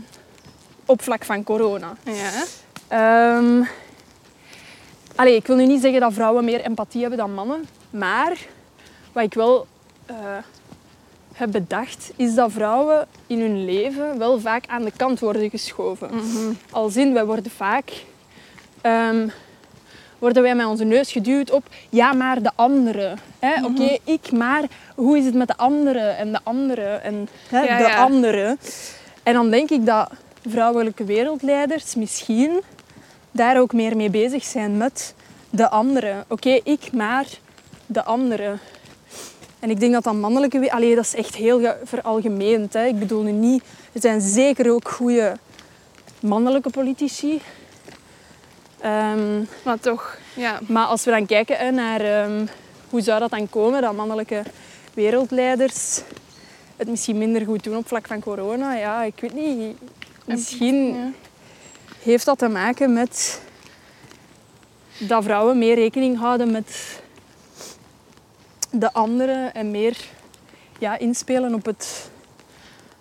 op 0.87 1.01
vlak 1.01 1.25
van 1.25 1.43
corona. 1.43 1.93
Ja. 2.03 2.43
Ehm 2.87 3.63
allee, 5.15 5.35
ik 5.35 5.47
wil 5.47 5.55
nu 5.55 5.65
niet 5.65 5.81
zeggen 5.81 5.99
dat 5.99 6.13
vrouwen 6.13 6.45
meer 6.45 6.61
empathie 6.61 7.01
hebben 7.01 7.19
dan 7.19 7.33
mannen. 7.33 7.65
Maar 7.89 8.37
wat 9.11 9.23
ik 9.23 9.33
wel 9.33 9.67
eh, 10.05 10.15
heb 11.33 11.51
bedacht, 11.51 12.11
is 12.15 12.35
dat 12.35 12.51
vrouwen 12.51 13.07
in 13.27 13.39
hun 13.39 13.65
leven 13.65 14.17
wel 14.17 14.39
vaak 14.39 14.63
aan 14.67 14.83
de 14.83 14.91
kant 14.97 15.19
worden 15.19 15.49
geschoven. 15.49 16.09
Als 16.71 16.95
in, 16.95 17.13
wij 17.13 17.25
worden 17.25 17.51
vaak... 17.51 17.91
ehm, 18.81 19.27
worden 20.19 20.43
wij 20.43 20.55
met 20.55 20.65
onze 20.65 20.83
neus 20.83 21.11
geduwd 21.11 21.51
op, 21.51 21.63
ja, 21.89 22.13
maar 22.13 22.41
de 22.41 22.51
andere. 22.55 23.13
hè 23.39 23.65
Oké, 23.65 23.97
ik, 24.03 24.31
maar 24.31 24.63
hoe 24.95 25.17
is 25.17 25.25
het 25.25 25.33
met 25.33 25.47
de 25.47 25.57
andere 25.57 25.99
en 25.99 26.31
de 26.31 26.39
andere 26.43 26.81
en 26.81 27.29
hè, 27.49 27.61
Ja, 27.61 27.77
de 27.77 27.83
ja. 27.83 28.03
andere. 28.03 28.57
En 29.23 29.33
dan 29.33 29.49
denk 29.49 29.69
ik 29.69 29.85
dat 29.85 30.09
vrouwelijke 30.49 31.03
wereldleiders 31.03 31.95
misschien 31.95 32.61
daar 33.31 33.59
ook 33.59 33.73
meer 33.73 33.95
mee 33.95 34.09
bezig 34.09 34.43
zijn 34.43 34.77
met 34.77 35.13
de 35.49 35.69
andere. 35.69 36.23
Oké, 36.27 36.59
ik, 36.63 36.91
maar 36.91 37.25
de 37.85 38.03
andere. 38.03 38.57
En 39.59 39.69
ik 39.69 39.79
denk 39.79 39.93
dat 39.93 40.03
dat 40.03 40.13
mannelijke... 40.13 40.71
Allee, 40.71 40.95
dat 40.95 41.03
is 41.03 41.15
echt 41.15 41.35
heel 41.35 41.59
ge- 41.59 41.77
veralgemeend. 41.83 42.73
Hè. 42.73 42.85
Ik 42.85 42.99
bedoel 42.99 43.21
nu 43.23 43.31
niet... 43.31 43.63
Er 43.93 44.01
zijn 44.01 44.21
zeker 44.21 44.71
ook 44.71 44.89
goede 44.89 45.37
mannelijke 46.19 46.69
politici. 46.69 47.41
Ehm, 48.79 49.39
Maar 49.63 49.79
toch, 49.79 50.17
ja. 50.35 50.59
maar 50.67 50.85
als 50.85 51.03
we 51.05 51.11
dan 51.11 51.25
kijken 51.25 51.57
hè, 51.57 51.71
naar 51.71 52.01
ehm, 52.01 52.45
hoe 52.89 53.01
zou 53.01 53.19
dat 53.19 53.29
dan 53.29 53.49
komen, 53.49 53.81
dat 53.81 53.95
mannelijke 53.95 54.43
wereldleiders 54.93 56.01
het 56.75 56.87
misschien 56.87 57.17
minder 57.17 57.45
goed 57.45 57.63
doen 57.63 57.77
op 57.77 57.87
vlak 57.87 58.07
van 58.07 58.19
corona, 58.19 58.73
ja, 58.73 59.03
ik 59.03 59.13
weet 59.19 59.33
niet. 59.33 59.77
Misschien 60.27 61.13
heeft 62.01 62.25
dat 62.25 62.37
te 62.37 62.47
maken 62.47 62.93
met 62.93 63.41
dat 64.97 65.23
vrouwen 65.23 65.57
meer 65.57 65.75
rekening 65.75 66.17
houden 66.17 66.51
met 66.51 66.99
de 68.71 68.93
anderen 68.93 69.53
en 69.53 69.71
meer 69.71 69.97
ja, 70.79 70.97
inspelen 70.97 71.53
op 71.53 71.65
het 71.65 72.09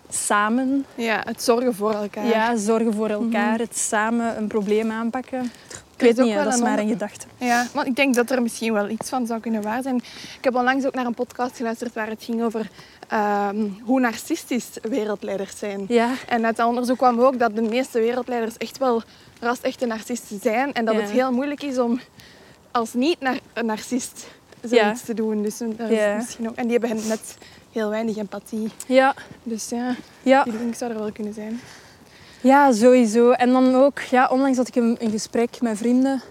samen. 0.09 0.85
ja, 0.95 1.21
het 1.25 1.43
zorgen 1.43 1.75
voor 1.75 1.93
elkaar. 1.93 2.25
Ja, 2.25 2.55
zorgen 2.55 2.93
voor 2.93 3.09
elkaar, 3.09 3.59
het 3.59 3.77
samen 3.77 4.37
een 4.37 4.47
probleem 4.47 4.91
aanpakken. 4.91 5.51
Ik 5.97 6.03
weet 6.03 6.17
niet, 6.17 6.35
dat 6.35 6.53
is 6.53 6.61
maar 6.61 6.79
een 6.79 6.87
gedachte. 6.87 7.25
Ja, 7.37 7.67
want 7.73 7.87
ik 7.87 7.95
denk 7.95 8.15
dat 8.15 8.31
er 8.31 8.41
misschien 8.41 8.73
wel 8.73 8.89
iets 8.89 9.09
van 9.09 9.27
zou 9.27 9.39
kunnen 9.39 9.61
waar 9.61 9.81
zijn. 9.81 9.95
Ik 10.37 10.43
heb 10.43 10.55
onlangs 10.55 10.85
ook 10.85 10.93
naar 10.93 11.05
een 11.05 11.13
podcast 11.13 11.57
geluisterd 11.57 11.93
waar 11.93 12.07
het 12.09 12.23
ging 12.23 12.43
over 12.43 12.69
ehm, 13.07 13.67
hoe 13.83 13.99
narcistisch 13.99 14.69
wereldleiders 14.81 15.57
zijn. 15.57 15.85
Ja, 15.87 16.11
En 16.27 16.45
uit 16.45 16.55
dat 16.55 16.67
onderzoek 16.67 16.97
kwam 16.97 17.19
ook 17.21 17.39
dat 17.39 17.55
de 17.55 17.61
meeste 17.61 17.99
wereldleiders 17.99 18.57
echt 18.57 18.77
wel 18.77 19.01
ras-echte 19.39 19.85
narcisten 19.85 20.39
zijn. 20.41 20.73
En 20.73 20.85
dat 20.85 20.95
Ja. 20.95 21.01
het 21.01 21.09
heel 21.09 21.31
moeilijk 21.31 21.63
is 21.63 21.77
om 21.77 21.99
als 22.71 22.93
niet-narcist 22.93 24.27
Ja. 24.61 24.67
zoiets 24.83 25.03
te 25.05 25.13
doen. 25.13 25.41
Dus 25.41 25.57
Ja. 25.89 26.15
misschien 26.15 26.49
ook, 26.49 26.55
en 26.55 26.67
die 26.67 26.77
hebben 26.79 27.07
net 27.07 27.37
heel 27.71 27.89
weinig 27.89 28.17
empathie. 28.17 28.69
ja, 28.87 29.13
Dus 29.43 29.69
ja, 29.69 29.95
ja. 30.23 30.43
die 30.43 30.53
link 30.53 30.75
zou 30.75 30.91
er 30.91 30.99
wel 30.99 31.11
kunnen 31.11 31.33
zijn. 31.33 31.59
Ja, 32.41 32.71
sowieso. 32.71 33.31
En 33.31 33.51
dan 33.51 33.75
ook, 33.75 33.99
ja, 33.99 34.27
onlangs 34.31 34.57
had 34.57 34.67
ik 34.67 34.75
een, 34.75 34.95
een 34.99 35.11
gesprek 35.11 35.61
met 35.61 35.77
vrienden 35.77 36.21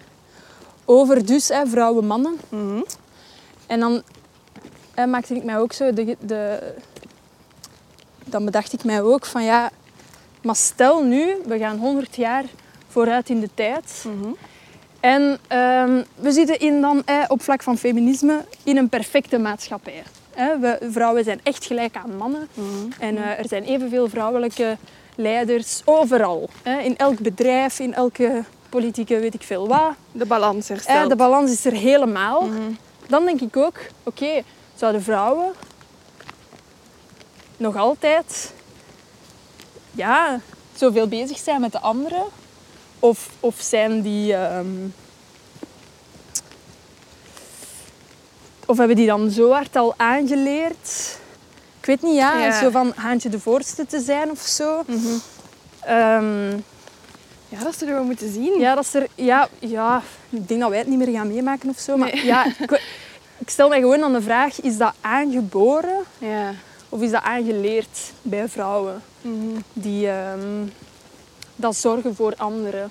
over 0.85 1.27
dus 1.27 1.49
hè, 1.49 1.66
vrouwen, 1.66 2.07
mannen. 2.07 2.37
En 3.66 3.81
dan 3.81 4.03
hè, 4.97 5.07
maakte 5.07 5.35
ik 5.35 5.45
mij 5.45 5.59
ook 5.59 5.73
zo 5.73 5.93
de, 5.93 6.17
de... 6.21 6.73
Dan 8.25 8.45
bedacht 8.45 8.73
ik 8.73 8.85
mij 8.85 9.03
ook 9.03 9.27
van 9.27 9.45
ja... 9.45 9.71
Maar 10.43 10.57
stel 10.57 11.03
nu, 11.03 11.37
we 11.47 11.59
gaan 11.59 11.79
100 11.79 12.17
jaar 12.17 12.45
vooruit 12.89 13.29
in 13.29 13.41
de 13.41 13.49
tijd. 13.55 14.05
En 15.01 15.39
ehm, 15.49 16.03
we 16.15 16.33
zitten 16.33 16.59
in 16.59 16.81
dan, 16.81 17.03
hè, 17.05 17.25
op 17.29 17.43
vlak 17.43 17.63
van 17.63 17.79
feminisme 17.79 18.45
in 18.63 18.77
een 18.77 18.89
perfecte 18.89 19.39
maatschappij. 19.39 20.03
Hè, 20.35 20.59
we, 20.59 20.79
vrouwen 20.91 21.25
zijn 21.25 21.41
echt 21.43 21.65
gelijk 21.65 21.97
aan 21.97 22.17
mannen. 22.17 22.49
En 22.99 23.17
eh, 23.17 23.39
er 23.39 23.49
zijn 23.49 23.65
evenveel 23.65 24.09
vrouwelijke 24.09 24.77
leiders 25.15 25.83
overal. 25.85 26.49
In 26.83 26.97
elk 26.97 27.19
bedrijf, 27.19 27.79
in 27.79 27.95
elke 27.95 28.43
politieke 28.69 29.19
weet 29.21 29.35
ik 29.35 29.43
veel 29.43 29.69
wat. 29.69 29.93
De 30.13 30.27
balans 30.27 30.69
Eh, 30.69 30.75
herstelt. 30.77 31.09
de 31.09 31.17
balans 31.17 31.51
is 31.53 31.65
er 31.65 31.73
helemaal. 31.73 32.49
Dan 33.09 33.25
denk 33.25 33.41
ik 33.41 33.57
ook, 33.57 33.79
oké, 34.03 34.43
zouden 34.77 35.03
vrouwen 35.03 35.53
nog 37.57 37.77
altijd 37.77 38.53
ja, 39.93 40.41
zoveel 40.74 41.09
bezig 41.09 41.39
zijn 41.39 41.61
met 41.61 41.72
de 41.72 41.81
anderen? 41.81 42.24
Of, 42.99 43.29
of 43.41 43.55
zijn 43.61 44.03
die... 44.03 44.35
ehm, 44.35 44.66
of 48.66 48.77
hebben 48.79 48.97
die 48.97 49.07
dan 49.07 49.31
zo 49.31 49.51
hard 49.53 49.77
al 49.77 49.95
aangeleerd? 49.97 51.18
Ik 51.81 51.87
weet 51.87 52.03
niet, 52.03 52.14
ja, 52.16 52.39
Ja. 52.45 52.61
zo 52.61 52.70
van 52.70 52.93
Haantje 52.97 53.29
de 53.29 53.41
Voorste 53.41 53.87
te 53.87 54.01
zijn 54.01 54.31
of 54.31 54.41
zo. 54.41 54.85
Ehm, 55.81 56.51
Ja, 57.49 57.62
dat 57.62 57.79
zullen 57.79 57.97
we 57.99 58.03
moeten 58.05 58.33
zien. 58.33 58.59
ja, 58.61 58.74
dat 58.74 58.85
is 58.85 58.95
er... 58.95 59.07
Ja, 59.14 59.49
ja, 59.59 60.03
ik 60.31 60.49
denk 60.49 60.61
dat 60.61 60.68
wij 60.70 60.79
het 60.79 60.87
niet 60.89 60.99
meer 60.99 61.12
gaan 61.14 61.29
meemaken 61.29 61.68
of 61.68 61.79
zo. 61.79 61.97
Maar 61.97 62.14
Nee. 62.14 62.24
ja, 62.24 62.47
ik, 62.59 62.83
ik 63.39 63.51
stel 63.51 63.68
mij 63.68 63.80
gewoon 63.80 64.03
aan 64.03 64.12
de 64.12 64.22
vraag, 64.22 64.61
is 64.61 64.76
dat 64.76 64.93
aangeboren 65.01 66.03
Ja. 66.18 66.53
of 66.89 67.01
is 67.01 67.11
dat 67.11 67.22
aangeleerd 67.22 68.12
bij 68.22 68.49
vrouwen? 68.49 69.03
Die 69.72 70.09
ehm, 70.09 70.66
dat 71.57 71.76
zorgen 71.76 72.14
voor 72.14 72.34
anderen. 72.37 72.91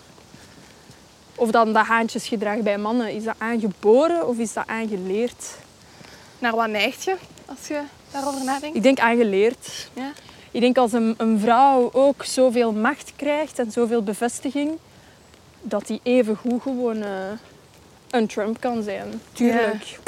Of 1.36 1.52
dan 1.52 1.74
dat 1.74 1.86
haantjesgedrag 1.86 2.60
bij 2.60 2.78
mannen. 2.78 3.12
Is 3.14 3.24
dat 3.24 3.36
aangeboren 3.38 4.28
of 4.28 4.38
is 4.38 4.54
dat 4.54 4.68
aangeleerd? 4.68 5.46
Naar 6.40 6.56
wat 6.56 6.70
neigt 6.70 7.04
je 7.04 7.16
als 7.46 7.68
je 7.68 7.82
daarover 8.12 8.44
nadenkt? 8.44 8.76
Ik 8.76 8.84
denk 8.84 9.00
aangeleerd. 9.00 9.90
Ja. 9.94 10.12
Ik 10.52 10.62
denk 10.62 10.78
als 10.78 10.94
een, 10.94 11.14
een 11.18 11.40
vrouw 11.40 11.90
ook 11.94 12.24
zoveel 12.24 12.72
macht 12.72 13.14
krijgt 13.16 13.60
en 13.60 13.72
zoveel 13.72 14.04
bevestiging, 14.04 14.72
dat 15.62 15.88
die 15.88 16.00
even 16.04 16.36
goed 16.36 16.62
gewoon 16.62 17.02
eh, 17.02 17.10
een 18.10 18.28
Trump 18.28 18.60
kan 18.60 18.84
zijn. 18.84 19.22
Tuurlijk. 19.34 20.00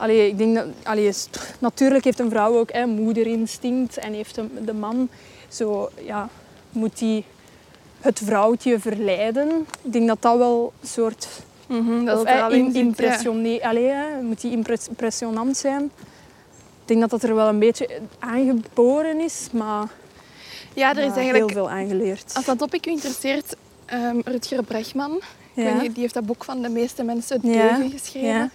Allee, 0.00 0.28
ik 0.28 0.38
denk 0.38 0.54
dat, 0.54 0.66
allee, 0.82 1.12
natuurlijk 1.58 2.04
heeft 2.04 2.18
een 2.18 2.30
vrouw 2.30 2.58
ook 2.58 2.72
hè, 2.72 2.86
moederinstinct 2.86 3.96
en 3.98 4.12
heeft 4.12 4.34
de, 4.34 4.64
de 4.64 4.72
man 4.72 5.08
zo, 5.48 5.88
ja, 6.04 6.28
moet 6.72 6.98
die 6.98 7.24
het 8.00 8.20
vrouwtje 8.24 8.78
verleiden. 8.78 9.66
Ik 9.82 9.92
denk 9.92 10.06
dat 10.08 10.22
dat 10.22 10.36
wel 10.38 10.72
een 10.80 10.88
soort 10.88 11.28
dat 12.04 12.18
of, 12.20 12.24
eh, 12.24 12.46
in 12.50 12.94
ja. 12.96 13.68
Allee, 13.68 13.88
hè, 13.88 14.22
moet 14.22 14.40
die 14.40 14.50
impres- 14.50 14.88
impressionant 14.88 15.56
zijn. 15.56 15.82
Ik 16.82 16.86
denk 16.96 17.00
dat 17.00 17.10
dat 17.10 17.22
er 17.22 17.34
wel 17.34 17.48
een 17.48 17.58
beetje 17.58 17.88
aangeboren 18.18 19.20
is, 19.20 19.48
maar 19.52 19.88
Ja, 20.74 20.90
er 20.90 20.98
is 20.98 21.04
ja, 21.06 21.14
eigenlijk... 21.14 21.36
heel 21.36 21.48
veel 21.48 21.70
aangeleerd. 21.70 22.32
Als 22.34 22.44
dat 22.44 22.58
topic 22.58 22.86
u 22.86 22.90
interesseert, 22.90 23.56
ehm 23.86 24.20
Rutger 24.24 24.62
Bregman, 24.62 25.20
Ja. 25.54 25.78
die 25.80 25.90
heeft 25.94 26.14
dat 26.14 26.26
boek 26.26 26.44
van 26.44 26.62
de 26.62 26.68
meeste 26.68 27.02
mensen 27.02 27.40
het 27.40 27.54
Ja. 27.54 27.78
geschreven. 27.92 28.50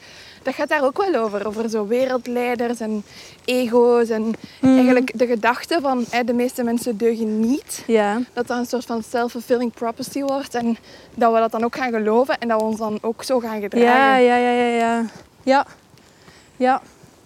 Dat 0.46 0.54
gaat 0.54 0.70
daar 0.70 0.84
ook 0.84 0.98
wel 0.98 1.22
over, 1.22 1.48
over 1.48 1.70
zo 1.70 1.88
wereldleiders 1.88 2.80
en 2.80 3.04
ego's 3.46 4.10
en 4.10 4.34
Mhm. 4.62 4.74
eigenlijk 4.76 5.12
de 5.20 5.26
gedachte 5.28 5.78
van 5.82 6.06
hè, 6.10 6.24
de 6.24 6.34
meeste 6.34 6.64
mensen 6.64 6.98
deugen 6.98 7.39
niet. 7.39 7.84
Ja, 7.88 8.20
Dat 8.34 8.48
dat 8.48 8.58
een 8.58 8.66
soort 8.66 8.86
van 8.86 9.04
self-fulfilling 9.10 9.74
prophecy 9.74 10.22
wordt 10.22 10.56
en 10.56 10.78
dat 11.16 11.34
we 11.34 11.39
dat 11.39 11.52
dan 11.52 11.64
ook 11.64 11.76
gaan 11.76 11.91
geloven 11.91 12.38
en 12.39 12.48
dat 12.48 12.60
we 12.62 12.66
ons 12.68 12.78
dan 12.78 12.98
ook 13.02 13.24
zo 13.24 13.39
gaan 13.39 13.62
gedragen. 13.62 13.88
ja, 13.88 14.16
ja, 14.18 14.36
ja, 14.36 14.52
ja, 14.52 14.66
ja. 14.78 15.06
Ja, 15.43 15.66
ja, 16.58 16.82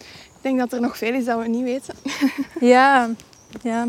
Ik 0.07 0.41
denk 0.41 0.59
dat 0.59 0.73
er 0.73 0.81
nog 0.81 0.97
veel 0.97 1.13
is 1.13 1.25
dat 1.25 1.39
we 1.39 1.47
niet 1.47 1.63
weten. 1.63 1.95
ja. 2.75 3.09
ja. 3.61 3.87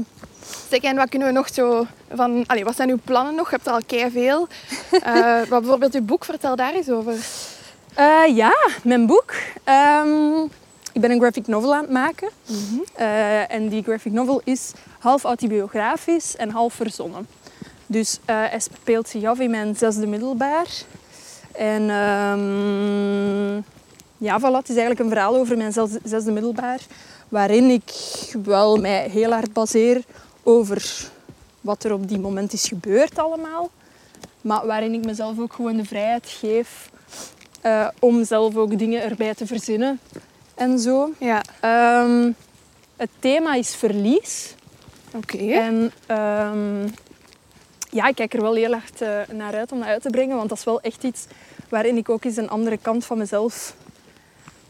Zeg, 0.71 0.81
en 0.81 0.97
wat 0.97 1.09
kunnen 1.09 1.29
we 1.29 1.35
nog 1.35 1.49
zo 1.55 1.87
van... 2.15 2.45
Allee, 2.47 2.65
wat 2.65 2.77
zijn 2.77 2.91
uw 2.91 2.99
plannen 3.05 3.35
nog? 3.35 3.51
Je 3.51 3.57
hebt 3.57 3.67
er 3.67 3.73
al 4.03 4.11
veel. 4.11 4.49
Eh, 4.91 5.39
wat 5.49 5.61
bijvoorbeeld 5.61 5.95
uw 5.95 6.03
boek, 6.03 6.25
vertel 6.25 6.57
daar 6.57 6.75
eens 6.75 6.89
over. 6.91 7.15
Eh, 7.95 8.37
ja, 8.37 8.53
mijn 8.83 9.07
boek. 9.07 9.35
Ehm, 9.65 10.43
ik 10.93 11.01
ben 11.01 11.11
een 11.11 11.21
graphic 11.21 11.47
novel 11.47 11.75
aan 11.75 11.83
het 11.83 11.91
maken. 11.91 12.29
Eh, 12.95 13.53
en 13.53 13.69
die 13.69 13.83
graphic 13.83 14.13
novel 14.13 14.41
is 14.45 14.73
half 14.99 15.25
autobiografisch 15.25 16.37
en 16.37 16.51
half 16.51 16.75
verzonnen. 16.75 17.27
Dus 17.87 18.19
eh, 18.25 18.37
hij 18.37 18.61
speelt 18.61 19.09
zich 19.09 19.25
af 19.25 19.39
in 19.39 19.51
mijn 19.51 19.77
zesde 19.77 20.07
middelbaar. 20.07 20.69
En 21.53 21.91
ehm, 21.91 23.55
ja, 24.19 24.41
voilà, 24.41 24.57
het 24.57 24.69
is 24.69 24.77
eigenlijk 24.77 25.01
een 25.01 25.09
verhaal 25.09 25.37
over 25.37 25.57
mijn 25.57 25.73
zesde, 25.73 26.01
zesde 26.05 26.33
middelbaar. 26.33 26.81
Waarin 27.29 27.71
ik 27.71 27.93
wel 28.45 28.77
mij 28.77 29.09
heel 29.09 29.33
hard 29.33 29.53
baseer 29.53 30.03
over 30.43 31.09
wat 31.61 31.85
er 31.85 31.93
op 31.93 32.09
die 32.09 32.19
moment 32.19 32.53
is 32.53 32.69
gebeurd 32.69 33.19
allemaal. 33.19 33.71
Maar 34.41 34.67
waarin 34.67 34.95
ik 34.95 35.05
mezelf 35.05 35.39
ook 35.39 35.53
gewoon 35.53 35.77
de 35.77 35.85
vrijheid 35.85 36.27
geef 36.27 36.91
eh, 37.61 37.89
om 37.99 38.25
zelf 38.25 38.57
ook 38.57 38.79
dingen 38.79 39.03
erbij 39.03 39.35
te 39.35 39.47
verzinnen 39.47 40.01
en 40.55 40.79
zo. 40.79 41.11
Ja. 41.19 41.43
Ehm, 41.61 42.31
het 42.97 43.11
thema 43.19 43.55
is 43.55 43.75
verlies. 43.75 44.55
Oké. 45.15 45.39
En 45.53 45.93
ehm, 46.07 46.83
ja, 47.91 48.07
ik 48.09 48.15
kijk 48.15 48.35
er 48.35 48.43
wel 48.43 48.55
heel 48.55 48.73
erg 48.73 48.91
eh, 48.99 49.19
naar 49.37 49.55
uit 49.55 49.73
om 49.73 49.79
dat 49.79 49.89
uit 49.89 50.03
te 50.03 50.11
brengen, 50.11 50.37
want 50.37 50.49
dat 50.49 50.59
is 50.59 50.65
wel 50.65 50.81
echt 50.81 51.05
iets 51.05 51.27
waarin 51.69 51.97
ik 51.97 52.09
ook 52.09 52.25
eens 52.25 52.37
een 52.37 52.51
andere 52.51 52.77
kant 52.83 53.05
van 53.07 53.19
mezelf 53.19 53.75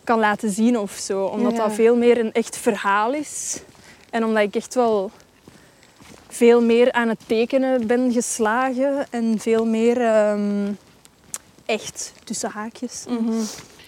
kan 0.05 0.19
laten 0.19 0.51
zien 0.51 0.79
of 0.79 0.93
zo. 0.93 1.25
Omdat 1.25 1.53
Ja. 1.53 1.59
dat 1.59 1.73
veel 1.73 1.97
meer 1.97 2.19
een 2.19 2.33
echt 2.33 2.57
verhaal 2.57 3.13
is. 3.15 3.61
En 4.11 4.25
omdat 4.25 4.43
ik 4.43 4.55
echt 4.55 4.75
wel 4.75 5.11
veel 6.29 6.63
meer 6.63 6.93
aan 6.93 7.09
het 7.09 7.21
tekenen 7.27 7.87
ben 7.87 8.13
geslagen 8.13 9.07
en 9.11 9.39
veel 9.39 9.67
meer 9.67 10.01
ehm, 10.01 10.73
echt 11.71 12.13
tussen 12.25 12.51
haakjes. 12.51 13.05
Mhm. 13.09 13.33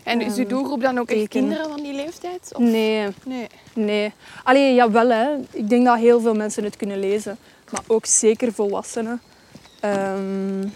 En 0.05 0.21
is 0.21 0.35
uw 0.37 0.41
Ehm, 0.43 0.49
doelgroep 0.49 0.81
dan 0.81 0.99
ook 0.99 1.11
echt 1.11 1.29
kinderen 1.29 1.69
van 1.69 1.83
die 1.83 1.93
leeftijd? 1.95 2.51
Of? 2.55 2.59
Nee, 2.63 3.09
Nee. 3.25 3.47
Nee. 3.75 4.13
Allee, 4.45 4.75
jawel 4.75 5.09
hè. 5.11 5.37
Ik 5.51 5.69
denk 5.69 5.85
dat 5.85 5.99
heel 5.99 6.21
veel 6.21 6.35
mensen 6.35 6.65
het 6.65 6.77
kunnen 6.77 6.99
lezen. 6.99 7.39
Maar 7.71 7.83
ook 7.87 8.07
zeker 8.07 8.53
volwassenen. 8.53 9.21
Ehm, 9.81 10.67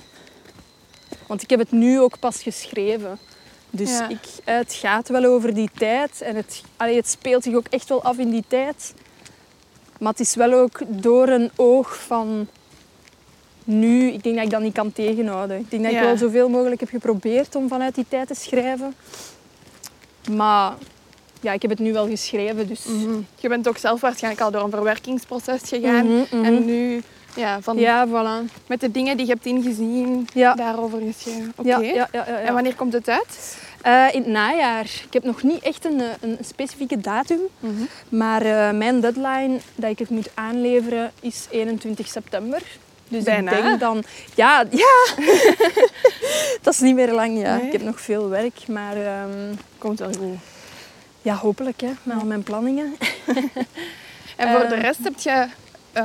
want 1.27 1.43
ik 1.43 1.51
heb 1.51 1.59
het 1.59 1.71
nu 1.71 2.01
ook 2.01 2.19
pas 2.19 2.43
geschreven. 2.43 3.19
Dus 3.71 3.91
Ja. 3.91 4.09
ik, 4.09 4.19
het 4.45 4.73
gaat 4.75 5.09
wel 5.09 5.25
over 5.25 5.55
die 5.55 5.71
tijd. 5.79 6.21
En 6.21 6.37
het, 6.37 6.63
allee, 6.77 6.97
het 6.97 7.09
speelt 7.09 7.43
zich 7.43 7.55
ook 7.55 7.67
echt 7.71 7.89
wel 7.89 8.03
af 8.03 8.19
in 8.19 8.31
die 8.31 8.45
tijd. 8.49 8.95
Maar 9.99 10.11
het 10.11 10.21
is 10.21 10.35
wel 10.35 10.53
ook 10.53 10.81
door 10.89 11.29
een 11.29 11.51
oog 11.57 11.97
van 12.07 12.49
nu. 13.67 14.07
Ik 14.11 14.23
denk 14.23 14.35
dat 14.37 14.45
ik 14.45 14.51
dat 14.51 14.61
niet 14.61 14.75
kan 14.75 14.93
tegenhouden. 14.93 15.59
Ik 15.59 15.71
denk 15.71 15.83
dat 15.83 15.93
Ja. 15.93 15.99
ik 15.99 16.05
wel 16.05 16.17
zoveel 16.17 16.49
mogelijk 16.49 16.81
heb 16.81 16.89
geprobeerd 16.89 17.55
om 17.55 17.69
vanuit 17.69 17.95
die 17.95 18.05
tijd 18.09 18.29
te 18.29 18.35
schrijven. 18.35 18.95
Maar 20.31 20.73
ja, 21.41 21.53
ik 21.53 21.63
heb 21.63 21.71
het 21.71 21.81
nu 21.81 21.93
wel 21.93 22.09
geschreven. 22.09 22.69
Dus 22.69 22.85
Mhm. 22.85 23.15
Je 23.37 23.49
bent 23.49 23.69
ook 23.69 23.79
zelf 23.79 24.01
waarschijnlijk 24.01 24.43
al 24.45 24.51
door 24.51 24.63
een 24.63 24.71
verwerkingsproces 24.71 25.61
gegaan. 25.65 26.07
Mhm, 26.07 26.23
mhm. 26.37 26.45
En 26.45 26.65
nu, 26.65 27.03
ja, 27.37 27.61
van, 27.61 27.77
Ja, 27.79 28.07
voilà. 28.09 28.53
met 28.67 28.81
de 28.81 28.91
dingen 28.91 29.17
die 29.17 29.27
je 29.27 29.33
hebt 29.33 29.47
ingezien, 29.47 30.29
Ja. 30.35 30.55
daarover 30.55 31.01
geschreven. 31.01 31.53
Oké. 31.57 31.69
Ja, 31.69 31.81
ja, 31.81 31.93
ja, 31.95 32.09
ja, 32.13 32.25
ja. 32.29 32.39
En 32.39 32.55
wanneer 32.55 32.75
komt 32.75 32.93
het 32.93 33.09
uit? 33.09 33.59
Eh, 33.83 34.05
in 34.13 34.21
het 34.23 34.31
najaar. 34.31 34.85
Ik 34.85 35.13
heb 35.13 35.25
nog 35.25 35.43
niet 35.43 35.63
echt 35.63 35.85
een, 35.85 36.01
eh, 36.01 36.07
een 36.21 36.39
specifieke 36.41 37.01
datum. 37.01 37.41
Maar 38.09 38.43
eh, 38.43 38.77
mijn 38.77 39.01
deadline 39.01 39.59
dat 39.75 39.91
ik 39.91 39.99
het 39.99 40.11
moet 40.11 40.29
aanleveren 40.35 41.13
is 41.21 41.47
21 41.51 42.07
september. 42.09 42.63
Dus 43.09 43.25
Bijna. 43.25 43.53
ik 43.53 43.63
denk 43.63 43.81
dan... 43.81 44.03
Ja, 44.35 44.65
ja. 44.71 45.15
dat 46.63 46.75
is 46.75 46.81
niet 46.81 46.95
meer 46.95 47.13
lang, 47.13 47.39
ja. 47.41 47.57
Nee. 47.57 47.67
Ik 47.67 47.73
heb 47.73 47.83
nog 47.83 48.01
veel 48.01 48.29
werk, 48.29 48.69
maar... 48.69 48.97
ehm, 48.97 49.55
Komt 49.79 49.99
wel 49.99 50.09
goed. 50.13 50.39
ja, 51.23 51.35
hopelijk, 51.35 51.81
hè. 51.81 51.91
Met 52.03 52.19
al 52.21 52.27
mijn 52.27 52.43
planningen. 52.43 52.97
En 54.37 54.51
voor 54.51 54.61
Eh. 54.61 54.69
de 54.69 54.75
rest 54.75 54.99
heb 55.03 55.19
je 55.19 55.47
eh, 55.93 56.05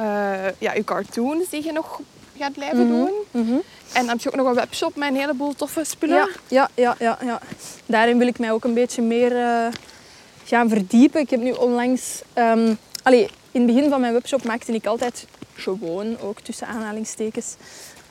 ja, 0.58 0.74
je 0.74 0.84
cartoons 0.84 1.49
die 1.49 1.64
je 1.66 1.72
nog 1.72 1.99
gaat 2.39 2.54
blijven 2.54 2.88
Mhm, 2.88 2.95
doen. 2.95 3.12
mhm. 3.32 3.52
En 3.93 3.99
dan 4.06 4.08
heb 4.08 4.20
je 4.22 4.30
ook 4.30 4.36
nog 4.36 4.47
een 4.47 4.54
webshop 4.54 4.95
met 4.95 5.10
een 5.10 5.16
heleboel 5.16 5.54
toffe 5.56 5.84
spullen. 5.84 6.16
Ja, 6.16 6.28
ja, 6.47 6.70
ja, 6.76 6.95
ja, 6.99 7.18
ja. 7.26 7.39
Daarin 7.86 8.18
wil 8.18 8.28
ik 8.28 8.39
mij 8.39 8.52
ook 8.52 8.64
een 8.64 8.74
beetje 8.74 9.02
meer 9.02 9.38
eh, 9.38 9.68
gaan 10.45 10.70
verdiepen. 10.70 11.22
Ik 11.22 11.30
heb 11.30 11.39
nu 11.39 11.52
onlangs... 11.52 12.22
ehm, 12.34 12.74
allee, 13.04 13.30
in 13.52 13.62
het 13.62 13.76
begin 13.76 13.89
van 13.89 14.02
mijn 14.02 14.14
webshop 14.14 14.43
maakte 14.43 14.74
ik 14.74 14.86
altijd 14.86 15.28
gewoon, 15.54 16.20
ook 16.20 16.39
tussen 16.39 16.68
aanhalingstekens, 16.68 17.56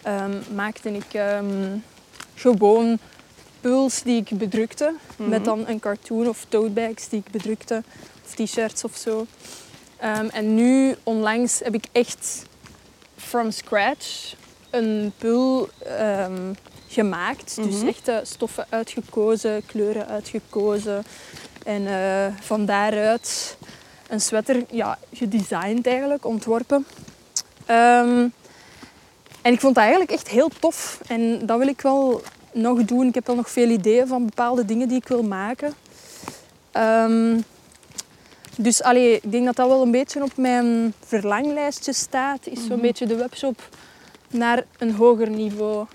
ehm, 0.02 0.32
maakte 0.54 0.90
ik 0.92 1.14
ehm, 1.14 1.76
gewoon 2.34 2.98
puls 3.60 4.02
die 4.02 4.16
ik 4.16 4.38
bedrukte. 4.38 4.94
Met 5.16 5.44
dan 5.44 5.66
een 5.68 5.80
cartoon 5.80 6.28
of 6.28 6.46
totebags 6.48 7.08
die 7.08 7.22
ik 7.26 7.32
bedrukte. 7.32 7.82
Of 8.24 8.34
t-shirts 8.34 8.84
of 8.84 8.96
zo. 8.96 9.26
Ehm, 9.96 10.26
en 10.32 10.54
nu, 10.54 10.94
onlangs, 11.02 11.58
heb 11.64 11.74
ik 11.74 11.84
echt 11.92 12.42
from 13.16 13.50
scratch 13.50 14.34
een 14.70 15.12
pul 15.18 15.68
ehm, 15.86 16.52
gemaakt. 16.88 17.56
Dus 17.56 17.74
Mhm. 17.74 17.86
echt 17.86 18.08
eh, 18.08 18.16
stoffen 18.22 18.66
uitgekozen, 18.68 19.66
kleuren 19.66 20.06
uitgekozen. 20.06 21.04
En 21.64 21.86
eh, 21.86 22.26
van 22.40 22.64
daaruit 22.64 23.56
een 24.10 24.20
sweater 24.20 24.64
ja, 24.70 24.98
gedesigned 25.12 25.86
eigenlijk, 25.86 26.24
ontworpen. 26.24 26.86
Ehm, 27.66 28.28
en 29.42 29.52
ik 29.52 29.60
vond 29.60 29.74
dat 29.74 29.82
eigenlijk 29.82 30.12
echt 30.12 30.28
heel 30.28 30.50
tof. 30.60 31.00
En 31.06 31.46
dat 31.46 31.58
wil 31.58 31.68
ik 31.68 31.80
wel 31.80 32.22
nog 32.52 32.84
doen. 32.84 33.06
Ik 33.06 33.14
heb 33.14 33.26
wel 33.26 33.36
nog 33.36 33.50
veel 33.50 33.68
ideeën 33.68 34.06
van 34.06 34.24
bepaalde 34.24 34.64
dingen 34.64 34.88
die 34.88 34.96
ik 34.96 35.08
wil 35.08 35.22
maken. 35.22 35.74
Ehm, 36.70 37.40
dus 38.56 38.82
allee, 38.82 39.14
ik 39.14 39.32
denk 39.32 39.44
dat 39.44 39.56
dat 39.56 39.68
wel 39.68 39.82
een 39.82 39.90
beetje 39.90 40.22
op 40.22 40.36
mijn 40.36 40.94
verlanglijstje 41.04 41.92
staat. 41.92 42.46
Is 42.46 42.66
zo'n 42.66 42.80
beetje 42.80 43.06
de 43.06 43.16
webshop 43.16 43.68
naar 44.30 44.64
een 44.78 44.94
hoger 44.94 45.30
niveau 45.30 45.86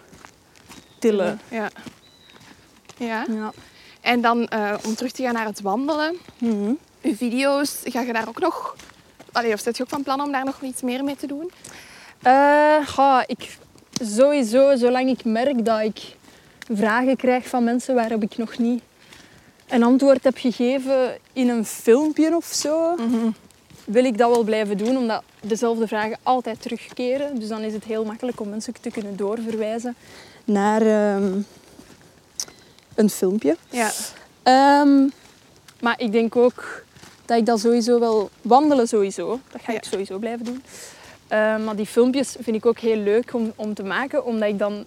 tillen. 0.99 1.39
Ja. 1.49 1.69
ja. 2.97 3.25
Ja. 3.29 3.51
En 4.01 4.21
dan 4.21 4.47
eh, 4.47 4.73
om 4.85 4.95
terug 4.95 5.11
te 5.11 5.23
gaan 5.23 5.33
naar 5.33 5.45
het 5.45 5.61
wandelen. 5.61 6.17
Mhm. 6.37 6.73
Uw 7.05 7.15
video's, 7.15 7.77
ga 7.83 8.01
je 8.01 8.13
daar 8.13 8.27
ook 8.27 8.39
nog... 8.39 8.75
Allee, 9.31 9.53
of 9.53 9.59
zet 9.59 9.77
je 9.77 9.83
ook 9.83 9.89
van 9.89 10.03
plan 10.03 10.21
om 10.21 10.31
daar 10.31 10.45
nog 10.45 10.61
iets 10.61 10.81
meer 10.81 11.03
mee 11.03 11.15
te 11.15 11.27
doen? 11.27 11.51
Eh, 12.21 12.87
goh, 12.87 13.21
ik, 13.25 13.57
sowieso, 14.01 14.75
zolang 14.75 15.09
ik 15.09 15.25
merk 15.25 15.65
dat 15.65 15.81
ik 15.81 16.15
vragen 16.73 17.15
krijg 17.15 17.47
van 17.47 17.63
mensen 17.63 17.95
waarop 17.95 18.23
ik 18.23 18.37
nog 18.37 18.57
niet 18.57 18.81
een 19.67 19.83
antwoord 19.83 20.23
heb 20.23 20.37
gegeven 20.37 21.17
in 21.33 21.49
een 21.49 21.65
filmpje 21.65 22.35
of 22.35 22.45
zo, 22.45 22.95
wil 23.85 24.05
ik 24.05 24.17
dat 24.17 24.29
wel 24.29 24.43
blijven 24.43 24.77
doen, 24.77 24.97
omdat 24.97 25.23
dezelfde 25.41 25.87
vragen 25.87 26.17
altijd 26.23 26.61
terugkeren. 26.61 27.39
Dus 27.39 27.47
dan 27.47 27.61
is 27.61 27.73
het 27.73 27.83
heel 27.83 28.05
makkelijk 28.05 28.39
om 28.39 28.49
mensen 28.49 28.73
te 28.81 28.91
kunnen 28.91 29.17
doorverwijzen 29.17 29.95
naar 30.43 30.81
ehm, 30.81 31.39
een 32.95 33.09
filmpje. 33.09 33.57
Ja. 33.69 33.91
Ehm, 34.43 35.07
maar 35.79 35.99
ik 35.99 36.11
denk 36.11 36.35
ook 36.35 36.84
dat 37.25 37.37
ik 37.37 37.45
dat 37.45 37.59
sowieso 37.59 37.99
wel... 37.99 38.29
Wandelen 38.41 38.87
sowieso. 38.87 39.39
Dat 39.51 39.61
ga 39.61 39.73
ik 39.73 39.83
Ja. 39.83 39.89
sowieso 39.89 40.17
blijven 40.17 40.45
doen. 40.45 40.63
Ehm, 41.27 41.63
maar 41.63 41.75
die 41.75 41.85
filmpjes 41.85 42.35
vind 42.39 42.55
ik 42.55 42.65
ook 42.65 42.79
heel 42.79 42.97
leuk 42.97 43.33
om, 43.33 43.53
om 43.55 43.73
te 43.73 43.83
maken. 43.83 44.25
Omdat 44.25 44.49
ik 44.49 44.59
dan 44.59 44.85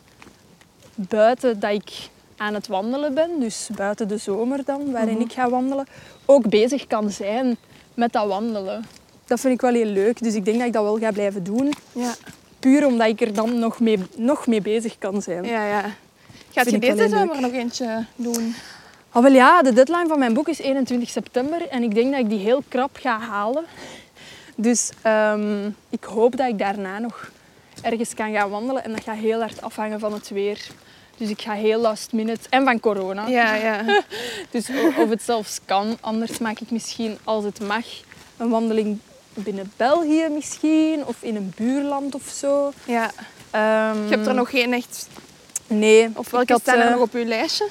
buiten 0.95 1.61
dat 1.61 1.73
ik 1.73 1.91
aan 2.37 2.55
het 2.55 2.67
wandelen 2.67 3.15
ben, 3.15 3.31
dus 3.41 3.69
buiten 3.77 4.09
de 4.09 4.17
zomer 4.17 4.65
dan, 4.65 4.91
waarin 4.93 5.15
Mhm. 5.15 5.23
ik 5.23 5.33
ga 5.33 5.49
wandelen, 5.51 5.87
ook 6.25 6.49
bezig 6.49 6.87
kan 6.87 7.11
zijn 7.11 7.57
met 7.95 8.13
dat 8.13 8.27
wandelen. 8.27 8.85
Dat 9.27 9.41
vind 9.41 9.55
ik 9.55 9.61
wel 9.61 9.73
heel 9.73 9.85
leuk. 9.87 10.23
Dus 10.23 10.35
ik 10.35 10.45
denk 10.45 10.59
dat 10.59 10.67
ik 10.67 10.73
dat 10.73 10.83
wel 10.83 10.99
ga 10.99 11.11
blijven 11.13 11.45
doen. 11.45 11.73
Ja. 11.93 12.15
Puur 12.59 12.87
omdat 12.87 13.07
ik 13.09 13.21
er 13.21 13.35
dan 13.35 13.59
nog 13.59 13.81
mee, 13.81 13.99
nog 14.17 14.47
mee 14.47 14.61
bezig 14.61 14.99
kan 14.99 15.23
zijn. 15.23 15.45
Ja, 15.45 15.67
ja. 15.67 15.85
Gaat 16.53 16.71
je 16.71 16.79
deze 16.79 17.09
zomer 17.09 17.41
nog 17.41 17.53
eentje 17.53 18.05
doen? 18.17 18.55
Ah, 19.19 19.25
wel 19.25 19.33
ja, 19.33 19.63
de 19.63 19.73
deadline 19.73 20.09
van 20.09 20.19
mijn 20.19 20.35
boek 20.35 20.49
is 20.49 20.59
21 20.59 21.09
september 21.09 21.69
en 21.69 21.83
ik 21.83 21.95
denk 21.95 22.11
dat 22.11 22.21
ik 22.21 22.29
die 22.29 22.39
heel 22.39 22.63
krap 22.69 22.97
ga 23.01 23.19
halen. 23.19 23.65
Dus 24.57 24.91
ehm, 25.03 25.67
ik 25.91 26.05
hoop 26.05 26.37
dat 26.37 26.49
ik 26.49 26.59
daarna 26.59 26.99
nog 26.99 27.31
ergens 27.83 28.15
kan 28.15 28.33
gaan 28.33 28.51
wandelen 28.51 28.85
en 28.85 28.91
dat 28.93 29.03
gaat 29.05 29.17
heel 29.17 29.41
hard 29.41 29.63
afhangen 29.63 30.01
van 30.01 30.13
het 30.13 30.29
weer. 30.29 30.67
Dus 31.17 31.29
ik 31.29 31.41
ga 31.41 31.53
heel 31.53 31.81
last 31.81 32.13
minute 32.13 32.41
en 32.51 32.65
van 32.65 32.81
corona. 32.81 33.27
Ja, 33.27 33.55
ja. 33.69 34.03
Dus 34.51 34.69
of 34.99 35.09
het 35.09 35.23
zelfs 35.23 35.59
kan. 35.65 35.97
Anders 36.01 36.39
maak 36.39 36.61
ik 36.61 36.71
misschien, 36.71 37.19
als 37.25 37.45
het 37.45 37.61
mag, 37.61 37.85
een 38.37 38.49
wandeling 38.49 38.99
binnen 39.35 39.73
België 39.77 40.29
misschien 40.31 41.03
of 41.07 41.17
in 41.21 41.37
een 41.37 41.53
buurland 41.57 42.15
of 42.15 42.33
zo. 42.35 42.73
ja. 42.85 43.11
Ehm, 43.51 44.03
Je 44.09 44.15
hebt 44.15 44.27
er 44.27 44.35
nog 44.35 44.51
geen 44.51 44.73
echt... 44.73 45.09
Nee. 45.67 46.09
Of 46.15 46.31
welke 46.31 46.59
staan 46.61 46.79
er 46.79 46.85
eh, 46.87 46.91
nog 46.91 47.01
op 47.01 47.13
uw 47.15 47.25
lijstje? 47.25 47.69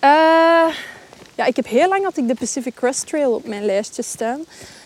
Eh, 0.00 0.74
ja, 1.34 1.44
ik 1.46 1.56
heb 1.56 1.66
heel 1.66 1.88
lang 1.88 2.04
had 2.04 2.16
ik 2.16 2.28
de 2.28 2.34
Pacific 2.34 2.74
Crest 2.74 3.06
Trail 3.06 3.32
op 3.32 3.46
mijn 3.46 3.64
lijstje 3.64 4.02
staan. 4.02 4.40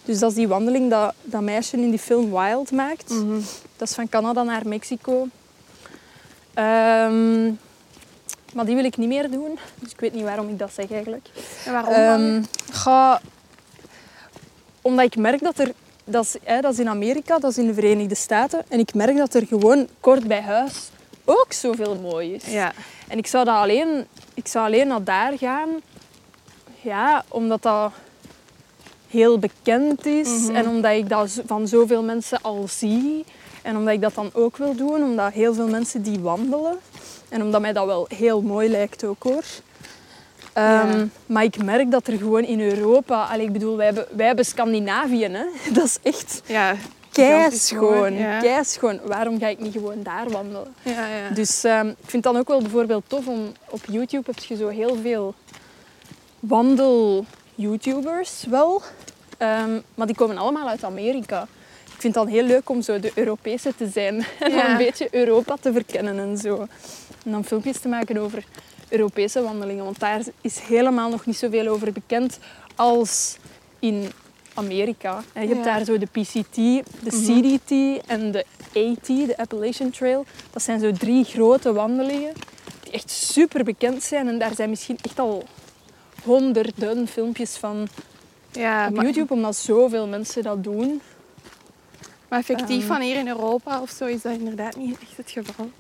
Dus 0.04 0.18
dat 0.18 0.30
is 0.30 0.36
die 0.36 0.48
wandeling 0.48 0.90
dat 0.90 1.14
dat 1.22 1.40
meisje 1.40 1.76
in 1.76 1.90
die 1.90 1.98
film 1.98 2.30
Wild 2.30 2.70
maakt. 2.70 3.10
Mhm. 3.10 3.40
Dat 3.76 3.88
is 3.88 3.94
van 3.94 4.08
Canada 4.08 4.42
naar 4.42 4.68
Mexico. 4.68 5.28
Ehm, 6.54 7.44
maar 8.52 8.64
die 8.64 8.74
wil 8.74 8.84
ik 8.84 8.96
niet 8.96 9.08
meer 9.08 9.30
doen. 9.30 9.58
Dus 9.74 9.90
ik 9.90 10.00
weet 10.00 10.12
niet 10.12 10.24
waarom 10.24 10.48
ik 10.48 10.58
dat 10.58 10.72
zeg 10.72 10.90
eigenlijk. 10.90 11.28
En 11.64 11.72
waarom 11.72 11.94
dan? 11.94 12.20
Ehm, 12.20 12.42
ga, 12.72 13.20
omdat 14.80 15.04
ik 15.04 15.16
merk 15.16 15.42
dat 15.42 15.58
er... 15.58 15.72
Dat 16.04 16.24
is, 16.24 16.36
hè, 16.42 16.60
dat 16.60 16.72
is 16.72 16.78
in 16.78 16.88
Amerika, 16.88 17.38
dat 17.38 17.50
is 17.50 17.58
in 17.58 17.66
de 17.66 17.74
Verenigde 17.74 18.14
Staten. 18.14 18.64
En 18.68 18.78
ik 18.78 18.94
merk 18.94 19.16
dat 19.16 19.34
er 19.34 19.46
gewoon 19.46 19.88
kort 20.00 20.26
bij 20.26 20.40
huis 20.40 20.90
ook 21.24 21.52
zoveel 21.52 21.94
mooi 21.94 22.34
is. 22.34 22.44
Ja. 22.44 22.72
En 23.08 23.18
ik 23.18 23.26
zou, 23.26 23.44
dat 23.44 23.54
alleen, 23.54 24.06
ik 24.34 24.46
zou 24.48 24.66
alleen 24.66 24.86
naar 24.86 25.04
daar 25.04 25.38
gaan, 25.38 25.68
ja, 26.80 27.24
omdat 27.28 27.62
dat 27.62 27.92
heel 29.08 29.38
bekend 29.38 30.06
is 30.06 30.28
Mhm. 30.28 30.54
en 30.56 30.68
omdat 30.68 30.92
ik 30.92 31.08
dat 31.08 31.42
van 31.46 31.68
zoveel 31.68 32.02
mensen 32.02 32.38
al 32.42 32.64
zie. 32.68 33.24
En 33.62 33.76
omdat 33.76 33.94
ik 33.94 34.00
dat 34.00 34.14
dan 34.14 34.30
ook 34.32 34.56
wil 34.56 34.74
doen, 34.76 35.02
omdat 35.02 35.32
heel 35.32 35.54
veel 35.54 35.68
mensen 35.68 36.02
die 36.02 36.20
wandelen. 36.20 36.78
En 37.28 37.42
omdat 37.42 37.60
mij 37.60 37.72
dat 37.72 37.86
wel 37.86 38.06
heel 38.14 38.42
mooi 38.42 38.68
lijkt 38.68 39.04
ook 39.04 39.22
hoor. 39.22 39.44
Ehm, 40.52 40.88
Ja. 40.98 41.06
Maar 41.26 41.44
ik 41.44 41.62
merk 41.64 41.90
dat 41.90 42.06
er 42.06 42.16
gewoon 42.18 42.42
in 42.44 42.60
Europa... 42.60 43.24
Allee, 43.24 43.46
ik 43.46 43.52
bedoel, 43.52 43.76
wij 43.76 43.86
hebben, 43.86 44.06
wij 44.10 44.26
hebben 44.26 44.44
Scandinavië. 44.44 45.24
Hè? 45.28 45.44
Dat 45.74 45.84
is 45.84 45.98
echt 46.02 46.42
Ja, 46.46 46.74
keischoon. 47.12 48.12
Ja. 48.14 48.40
keischoon. 48.40 49.00
Waarom 49.04 49.38
ga 49.38 49.48
ik 49.48 49.58
niet 49.58 49.72
gewoon 49.72 50.02
daar 50.02 50.28
wandelen? 50.30 50.74
Ja, 50.82 51.06
ja. 51.06 51.30
Dus 51.34 51.64
ehm, 51.64 51.88
ik 51.88 51.94
vind 51.96 52.12
het 52.12 52.22
dan 52.22 52.36
ook 52.36 52.48
wel 52.48 52.60
bijvoorbeeld 52.60 53.04
tof 53.06 53.26
om... 53.26 53.52
Op 53.70 53.80
YouTube 53.88 54.30
heb 54.30 54.38
je 54.44 54.56
zo 54.56 54.68
heel 54.68 54.96
veel 55.02 55.34
wandel-YouTubers 56.40 58.44
wel. 58.50 58.82
Ehm, 59.38 59.78
maar 59.94 60.06
die 60.06 60.16
komen 60.16 60.38
allemaal 60.38 60.68
uit 60.68 60.84
Amerika. 60.84 61.42
Ik 61.84 62.00
vind 62.08 62.14
het 62.14 62.24
dan 62.24 62.26
heel 62.26 62.44
leuk 62.44 62.68
om 62.70 62.82
zo 62.82 63.00
de 63.00 63.12
Europese 63.14 63.74
te 63.76 63.88
zijn. 63.92 64.14
En 64.38 64.50
Ja. 64.52 64.70
een 64.70 64.76
beetje 64.76 65.08
Europa 65.10 65.56
te 65.60 65.72
verkennen 65.72 66.18
en 66.18 66.36
zo. 66.38 66.66
En 67.24 67.30
dan 67.30 67.44
filmpjes 67.44 67.78
te 67.80 67.88
maken 67.88 68.18
over 68.18 68.44
Europese 68.88 69.42
wandelingen. 69.42 69.84
Want 69.84 69.98
daar 70.00 70.20
is 70.40 70.58
helemaal 70.58 71.10
nog 71.10 71.26
niet 71.26 71.36
zoveel 71.36 71.66
over 71.66 71.92
bekend 71.92 72.38
als 72.76 73.36
in 73.78 74.10
Amerika. 74.54 75.22
En 75.32 75.42
je 75.42 75.48
hebt 75.54 75.64
Ja. 75.64 75.74
daar 75.76 75.84
zo 75.84 75.98
de 75.98 76.06
PCT, 76.06 76.54
de 76.54 76.82
CDT 77.10 78.06
en 78.06 78.30
de 78.32 78.44
AT, 78.74 79.06
de 79.06 79.34
Appalachian 79.36 79.90
Trail. 79.90 80.24
Dat 80.50 80.62
zijn 80.62 80.80
zo 80.80 80.92
drie 80.92 81.24
grote 81.24 81.72
wandelingen 81.72 82.32
die 82.82 82.92
echt 82.92 83.10
super 83.10 83.64
bekend 83.64 84.02
zijn. 84.02 84.28
En 84.28 84.38
daar 84.38 84.54
zijn 84.54 84.70
misschien 84.70 84.98
echt 85.02 85.18
al 85.18 85.44
honderden 86.24 87.08
filmpjes 87.08 87.56
van 87.56 87.88
ja, 88.52 88.86
op 88.88 88.94
maar, 88.94 89.04
YouTube, 89.04 89.32
omdat 89.32 89.56
zoveel 89.56 90.06
mensen 90.06 90.42
dat 90.42 90.64
doen. 90.64 91.00
maar 92.28 92.38
effectief 92.40 92.78
Ehm. 92.78 92.86
van 92.86 93.00
hier 93.00 93.16
in 93.16 93.28
Europa 93.28 93.80
of 93.80 93.90
zo 93.90 94.04
is 94.04 94.22
dat 94.22 94.32
inderdaad 94.32 94.76
niet 94.76 94.96
echt 95.00 95.16
het 95.16 95.30
geval. 95.30 95.70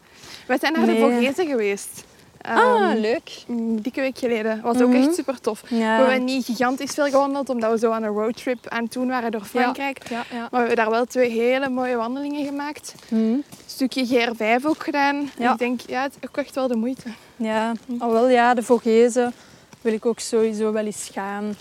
We 0.46 0.56
zijn 0.60 0.72
naar 0.72 0.86
Nee. 0.86 0.94
de 0.94 1.00
Vogezen 1.00 1.46
geweest. 1.46 2.04
Ah, 2.42 2.90
Ehm, 2.90 2.98
leuk. 3.00 3.30
een 3.48 3.78
dikke 3.82 4.00
week 4.00 4.18
geleden. 4.18 4.60
Was 4.62 4.80
ook 4.80 4.88
Mhm. 4.88 5.02
echt 5.02 5.14
super 5.14 5.40
tof. 5.40 5.60
We 5.68 5.76
hebben 5.76 6.24
niet 6.24 6.44
gigantisch 6.44 6.94
veel 6.94 7.06
gewandeld, 7.06 7.48
omdat 7.48 7.70
we 7.70 7.78
zo 7.78 7.90
aan 7.90 8.02
een 8.02 8.10
roadtrip 8.12 8.68
aan 8.68 8.82
het 8.84 8.92
doen 8.92 9.08
waren 9.08 9.30
door 9.30 9.44
Frankrijk. 9.44 10.08
Ja, 10.08 10.24
ja. 10.30 10.38
Maar 10.38 10.48
we 10.50 10.56
hebben 10.58 10.76
daar 10.76 10.90
wel 10.90 11.04
twee 11.04 11.30
hele 11.30 11.68
mooie 11.68 11.96
wandelingen 11.96 12.44
gemaakt. 12.46 12.94
Hm. 13.08 13.14
Een 13.14 13.44
stukje 13.66 14.06
GR5 14.06 14.64
ook 14.66 14.82
gedaan. 14.84 15.30
Ik 15.38 15.58
denk, 15.58 15.80
ja, 15.86 16.02
het 16.02 16.16
is 16.20 16.28
ook 16.28 16.36
echt 16.36 16.54
wel 16.54 16.68
de 16.68 16.76
moeite. 16.76 17.08
Ja, 17.36 17.72
al 17.98 18.12
wel 18.12 18.28
ja, 18.28 18.54
de 18.54 18.62
Vogezen 18.62 19.32
wil 19.80 19.92
ik 19.92 20.06
ook 20.06 20.18
sowieso 20.18 20.72
wel 20.72 20.84
eens 20.86 21.10
gaan. 21.12 21.54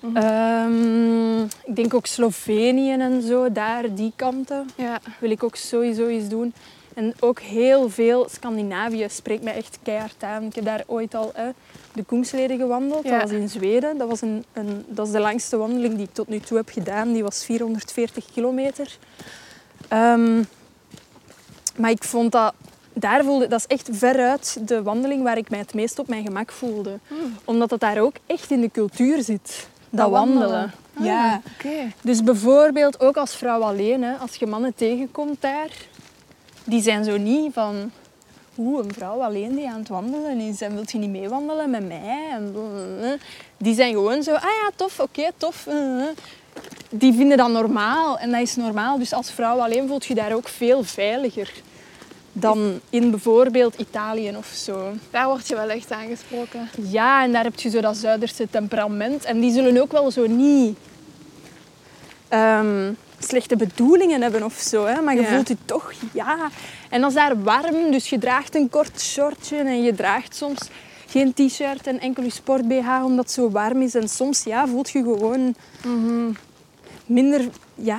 Mhm. 0.00 0.16
Ehm, 0.16 1.40
ik 1.42 1.76
denk 1.76 1.94
ook 1.94 2.06
Slovenië 2.06 2.92
en 2.92 3.22
zo, 3.22 3.52
daar, 3.52 3.94
die 3.94 4.12
kanten, 4.16 4.68
Ja. 4.76 4.98
wil 5.18 5.30
ik 5.30 5.42
ook 5.44 5.56
sowieso 5.56 6.06
eens 6.06 6.28
doen. 6.28 6.52
En 6.94 7.14
ook 7.20 7.40
heel 7.40 7.90
veel 7.90 8.28
Scandinavië 8.30 9.06
spreekt 9.10 9.42
mij 9.42 9.54
echt 9.54 9.78
keihard 9.82 10.22
aan. 10.22 10.42
Ik 10.42 10.54
heb 10.54 10.64
daar 10.64 10.82
ooit 10.86 11.14
al 11.14 11.30
hè, 11.34 11.50
de 11.92 12.02
Koengsleden 12.02 12.58
gewandeld. 12.58 13.04
Ja. 13.04 13.10
Dat 13.10 13.30
was 13.30 13.38
in 13.38 13.48
Zweden. 13.48 13.98
Dat, 13.98 14.08
was 14.08 14.20
een, 14.20 14.44
een, 14.52 14.84
dat 14.88 15.06
is 15.06 15.12
de 15.12 15.20
langste 15.20 15.56
wandeling 15.56 15.94
die 15.94 16.04
ik 16.06 16.14
tot 16.14 16.28
nu 16.28 16.40
toe 16.40 16.56
heb 16.56 16.68
gedaan. 16.68 17.12
Die 17.12 17.22
was 17.22 17.44
440 17.44 18.24
kilometer. 18.32 18.96
Ehm, 19.88 20.42
maar 21.76 21.90
ik 21.90 22.04
vond 22.04 22.32
dat... 22.32 22.54
Daar 22.92 23.24
voelde, 23.24 23.46
dat 23.48 23.58
is 23.58 23.66
echt 23.66 23.88
veruit 23.92 24.68
de 24.68 24.82
wandeling 24.82 25.22
waar 25.22 25.36
ik 25.36 25.50
mij 25.50 25.58
het 25.58 25.74
meest 25.74 25.98
op 25.98 26.08
mijn 26.08 26.24
gemak 26.24 26.52
voelde. 26.52 26.98
Hmm. 27.08 27.36
Omdat 27.44 27.70
het 27.70 27.80
daar 27.80 27.98
ook 28.00 28.14
echt 28.26 28.50
in 28.50 28.60
de 28.60 28.70
cultuur 28.70 29.22
zit. 29.22 29.68
Dat, 29.90 30.00
Dat 30.00 30.10
wandelen. 30.10 30.40
wandelen. 30.40 30.72
Ah, 30.98 31.04
Ja. 31.04 31.40
Dus 32.02 32.22
bijvoorbeeld 32.22 33.00
ook 33.00 33.16
als 33.16 33.36
vrouw 33.36 33.60
alleen, 33.62 34.02
hè, 34.02 34.14
als 34.16 34.34
je 34.34 34.46
mannen 34.46 34.74
tegenkomt 34.74 35.40
daar, 35.40 35.70
die 36.70 36.82
zijn 36.82 37.04
zo 37.04 37.16
niet 37.16 37.52
van, 37.52 37.90
oeh, 38.58 38.84
een 38.84 38.92
vrouw 38.94 39.22
alleen 39.22 39.54
die 39.54 39.68
aan 39.68 39.78
het 39.78 39.88
wandelen 39.88 40.38
is 40.40 40.60
en 40.60 40.74
wilt 40.74 40.90
je 40.90 40.98
niet 40.98 41.10
meewandelen 41.10 41.70
met 41.70 41.88
mij? 41.88 42.28
En 42.30 42.54
die 43.56 43.74
zijn 43.74 43.92
gewoon 43.92 44.22
zo, 44.22 44.34
ah 44.34 44.42
ja, 44.42 44.70
tof, 44.76 45.00
oké, 45.00 45.28
tof. 45.36 45.66
eh, 45.66 46.02
eh. 46.02 46.08
Die 46.90 47.12
vinden 47.12 47.36
dat 47.36 47.50
normaal 47.50 48.18
en 48.18 48.30
dat 48.30 48.40
is 48.40 48.56
normaal. 48.56 48.98
Dus 48.98 49.12
als 49.12 49.30
vrouw 49.30 49.58
alleen 49.58 49.88
voelt 49.88 50.04
je 50.04 50.14
daar 50.14 50.34
ook 50.34 50.48
veel 50.48 50.82
veiliger 50.82 51.52
dan 52.32 52.80
in 52.90 53.10
bijvoorbeeld 53.10 53.74
Italië 53.74 54.36
of 54.36 54.46
zo. 54.46 54.92
Daar 55.10 55.26
word 55.26 55.48
je 55.48 55.54
wel 55.54 55.68
echt 55.68 55.92
aangesproken. 55.92 56.68
Ja, 56.82 57.22
en 57.22 57.32
daar 57.32 57.44
heb 57.44 57.60
je 57.60 57.70
zo 57.70 57.80
dat 57.80 57.96
Zuiderse 57.96 58.46
temperament. 58.50 59.24
En 59.24 59.40
die 59.40 59.52
zullen 59.52 59.82
ook 59.82 59.92
wel 59.92 60.10
zo 60.10 60.26
niet 60.26 60.78
ehm, 62.28 62.92
slechte 63.20 63.56
bedoelingen 63.56 64.22
hebben 64.22 64.42
of 64.42 64.54
zo. 64.54 64.84
Hè? 64.84 65.00
Maar 65.00 65.14
je 65.14 65.20
Ja. 65.20 65.28
voelt 65.28 65.48
je 65.48 65.56
toch, 65.64 65.92
ja. 66.12 66.36
En 66.90 67.00
dan 67.00 67.08
is 67.08 67.14
daar 67.16 67.42
warm, 67.42 67.90
dus 67.90 68.08
je 68.10 68.18
draagt 68.18 68.54
een 68.54 68.68
kort 68.70 69.00
shortje 69.00 69.56
en 69.56 69.82
je 69.82 69.94
draagt 69.94 70.36
soms 70.36 70.58
geen 71.06 71.32
t-shirt 71.34 71.86
en 71.86 72.00
enkel 72.00 72.22
je 72.22 72.30
sport 72.30 72.68
BH 72.68 72.88
omdat 73.04 73.24
het 73.24 73.30
zo 73.30 73.50
warm 73.50 73.82
is. 73.82 73.94
En 73.94 74.08
soms 74.08 74.42
ja, 74.44 74.66
voelt 74.66 74.90
je 74.90 75.02
gewoon 75.02 75.54
minder... 77.06 77.48
Ja 77.74 77.98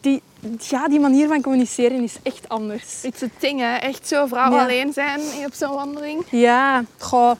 die, 0.00 0.22
ja, 0.58 0.88
die 0.88 1.00
manier 1.00 1.28
van 1.28 1.42
communiceren 1.42 2.02
is 2.02 2.14
echt 2.22 2.48
anders. 2.48 3.02
It's 3.02 3.22
a 3.22 3.26
thing, 3.38 3.60
hè. 3.60 3.76
Echt 3.76 4.08
zo 4.08 4.26
vrouw 4.26 4.52
Ja. 4.52 4.62
alleen 4.62 4.92
zijn 4.92 5.20
op 5.46 5.54
zo'n 5.54 5.74
wandeling. 5.74 6.22
Ja, 6.30 6.84
goh. 6.98 7.30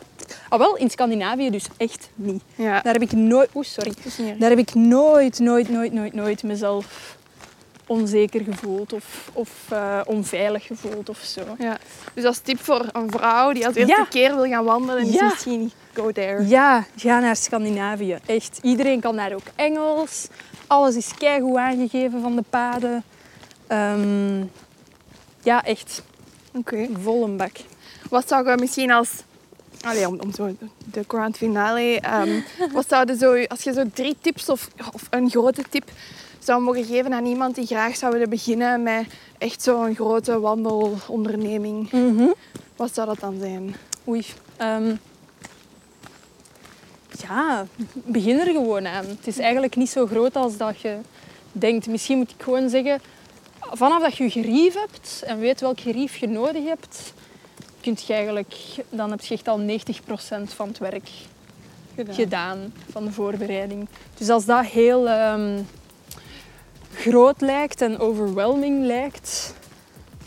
Ah, 0.53 0.59
wel, 0.59 0.77
in 0.77 0.91
Scandinavië 0.91 1.51
dus 1.51 1.67
echt 1.77 2.11
niet. 2.15 2.43
Ja. 2.55 2.81
Daar 2.81 2.93
heb 2.93 3.03
ik 3.03 3.13
nooit... 3.13 3.49
Oeh, 3.55 3.65
sorry. 3.65 3.93
Daar 4.39 4.51
heb 4.51 4.59
ik 4.59 4.75
nooit, 4.75 5.39
nooit, 5.39 5.69
nooit, 5.69 5.93
nooit, 5.93 6.13
nooit 6.13 6.43
mezelf 6.43 7.17
onzeker 7.87 8.41
gevoeld 8.41 8.93
of, 8.93 9.31
of 9.33 9.51
eh, 9.69 10.01
onveilig 10.07 10.65
gevoeld 10.67 11.09
of 11.09 11.19
zo. 11.19 11.41
Ja. 11.59 11.79
Dus 12.15 12.25
als 12.25 12.39
tip 12.39 12.61
voor 12.61 12.87
een 12.93 13.11
vrouw 13.11 13.53
die 13.53 13.67
als 13.67 13.75
eerste 13.75 13.97
Ja. 13.97 14.05
keer 14.05 14.35
wil 14.35 14.45
gaan 14.47 14.65
wandelen, 14.65 15.07
is 15.07 15.13
Ja. 15.15 15.25
misschien 15.25 15.73
go 15.95 16.11
there. 16.11 16.47
Ja, 16.49 16.85
ga 16.97 17.21
naar 17.21 17.37
Scandinavië. 17.37 18.19
Echt. 18.27 18.59
Iedereen 18.63 19.01
kan 19.01 19.17
daar 19.17 19.33
ook 19.33 19.47
Engels. 19.55 20.29
Alles 20.67 20.97
is 20.97 21.15
keigoed 21.19 21.57
aangegeven 21.57 22.21
van 22.21 22.37
de 22.37 22.45
paden. 22.51 23.05
Ehm, 23.67 24.39
ja, 25.43 25.65
echt. 25.65 26.03
Oké. 26.55 26.89
Vol 27.03 27.25
een 27.25 27.37
bak. 27.37 27.57
Wat 28.11 28.29
zou 28.29 28.51
je 28.51 28.57
misschien 28.61 28.91
als... 28.93 29.11
Allee, 29.83 30.09
om, 30.09 30.21
om 30.21 30.33
zo 30.33 30.57
de 30.93 31.05
grand 31.09 31.37
finale... 31.37 32.01
ehm, 32.01 32.41
wat 32.75 32.89
zouden 32.89 33.19
zo... 33.19 33.45
Als 33.45 33.63
je 33.63 33.73
zo 33.73 33.85
drie 33.95 34.17
tips 34.21 34.49
of, 34.49 34.69
of 34.93 35.07
een 35.11 35.31
grote 35.31 35.63
tip 35.71 35.91
zou 36.39 36.63
mogen 36.63 36.85
geven 36.85 37.13
aan 37.13 37.27
iemand 37.27 37.55
die 37.55 37.67
graag 37.67 37.97
zou 37.97 38.13
willen 38.13 38.31
beginnen 38.31 38.83
met 38.83 39.07
echt 39.39 39.63
zo'n 39.63 39.95
grote 39.95 40.41
wandelonderneming, 40.41 41.91
wat 42.77 42.95
zou 42.95 43.07
dat 43.07 43.21
dan 43.21 43.37
zijn? 43.41 43.75
Oei. 44.09 44.25
Ehm, 44.57 44.95
ja, 47.23 47.67
begin 47.93 48.39
er 48.39 48.47
gewoon 48.47 48.87
aan. 48.87 49.07
Het 49.07 49.27
is 49.27 49.39
eigenlijk 49.39 49.77
niet 49.77 49.91
zo 49.91 50.07
groot 50.07 50.37
als 50.37 50.57
dat 50.57 50.81
je 50.81 50.97
denkt. 51.53 51.87
Misschien 51.87 52.19
moet 52.19 52.31
ik 52.31 52.43
gewoon 52.43 52.69
zeggen, 52.69 53.01
vanaf 53.61 54.03
dat 54.03 54.17
je 54.17 54.31
gerief 54.31 54.75
hebt 54.75 55.23
en 55.27 55.39
weet 55.39 55.61
welk 55.61 55.81
gerief 55.81 56.17
je 56.17 56.29
nodig 56.29 56.65
hebt, 56.65 57.13
kunt 57.83 58.03
je 58.07 58.13
eigenlijk, 58.13 58.55
dan 58.91 59.11
heb 59.11 59.21
je 59.21 59.35
echt 59.35 59.49
al 59.49 59.61
90% 59.61 59.65
van 60.55 60.69
het 60.69 60.79
werk 60.79 61.09
Gedaan. 61.95 62.15
gedaan 62.15 62.73
van 62.91 63.05
de 63.05 63.13
voorbereiding. 63.13 63.89
Dus 64.15 64.29
als 64.29 64.45
dat 64.45 64.67
heel 64.67 65.09
ehm, 65.09 65.61
groot 66.95 67.41
lijkt 67.41 67.81
en 67.81 67.99
overwhelming 67.99 68.85
lijkt, 68.85 69.55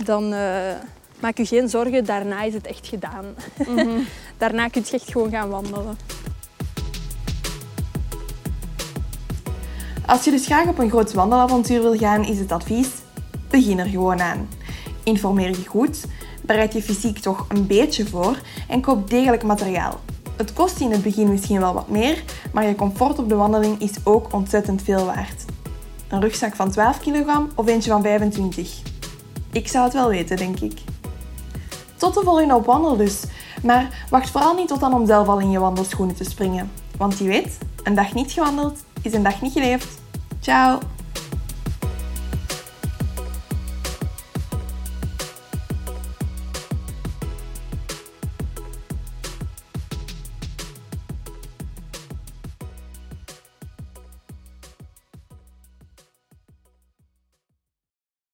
dan 0.03 0.33
eh, 0.33 0.73
maak 1.19 1.37
je 1.37 1.45
geen 1.45 1.69
zorgen. 1.69 2.05
Daarna 2.05 2.41
is 2.43 2.53
het 2.53 2.67
echt 2.67 2.87
gedaan. 2.87 3.25
Mhm. 3.67 3.99
Daarna 4.37 4.67
kun 4.67 4.83
je 4.85 4.91
echt 4.91 5.11
gewoon 5.11 5.29
gaan 5.29 5.49
wandelen. 5.49 5.97
Als 10.05 10.23
je 10.23 10.31
dus 10.31 10.45
graag 10.45 10.67
op 10.67 10.79
een 10.79 10.89
groot 10.89 11.13
wandelavontuur 11.13 11.81
wil 11.81 11.97
gaan, 11.97 12.25
is 12.25 12.39
het 12.39 12.51
advies: 12.51 12.89
begin 13.49 13.79
er 13.79 13.85
gewoon 13.85 14.21
aan. 14.21 14.49
Informeer 15.03 15.49
je 15.49 15.65
goed, 15.65 16.05
bereid 16.45 16.73
je 16.73 16.81
fysiek 16.81 17.19
toch 17.19 17.45
een 17.47 17.67
beetje 17.67 18.07
voor 18.07 18.39
en 18.67 18.81
koop 18.81 19.09
degelijk 19.09 19.43
materiaal. 19.43 19.99
Het 20.35 20.53
kost 20.53 20.79
in 20.79 20.91
het 20.91 21.03
begin 21.03 21.29
misschien 21.29 21.59
wel 21.59 21.73
wat 21.73 21.89
meer, 21.89 22.23
maar 22.53 22.67
je 22.67 22.75
comfort 22.75 23.19
op 23.19 23.29
de 23.29 23.35
wandeling 23.35 23.81
is 23.81 23.91
ook 24.03 24.33
ontzettend 24.33 24.81
veel 24.81 25.05
waard. 25.05 25.45
Een 26.07 26.21
rugzak 26.21 26.55
van 26.55 26.71
12 26.71 26.99
kilogram 26.99 27.49
of 27.55 27.67
eentje 27.67 27.91
van 27.91 28.01
25? 28.01 28.81
Ik 29.51 29.67
zou 29.67 29.83
het 29.83 29.93
wel 29.93 30.09
weten, 30.09 30.37
denk 30.37 30.59
ik. 30.59 30.79
Tot 31.95 32.13
de 32.13 32.21
volgende 32.23 32.55
op 32.55 32.65
wandel 32.65 32.97
dus. 32.97 33.23
Maar 33.63 34.05
wacht 34.09 34.29
vooral 34.29 34.55
niet 34.55 34.67
tot 34.67 34.79
dan 34.79 34.93
om 34.93 35.05
zelf 35.05 35.27
al 35.27 35.39
in 35.39 35.51
je 35.51 35.59
wandelschoenen 35.59 36.15
te 36.15 36.23
springen. 36.23 36.71
Want 36.97 37.17
je 37.17 37.23
weet, 37.23 37.57
een 37.83 37.95
dag 37.95 38.13
niet 38.13 38.31
gewandeld 38.31 38.83
is 39.01 39.13
een 39.13 39.23
dag 39.23 39.41
niet 39.41 39.53
geleefd. 39.53 40.01
Ciao! 40.39 40.94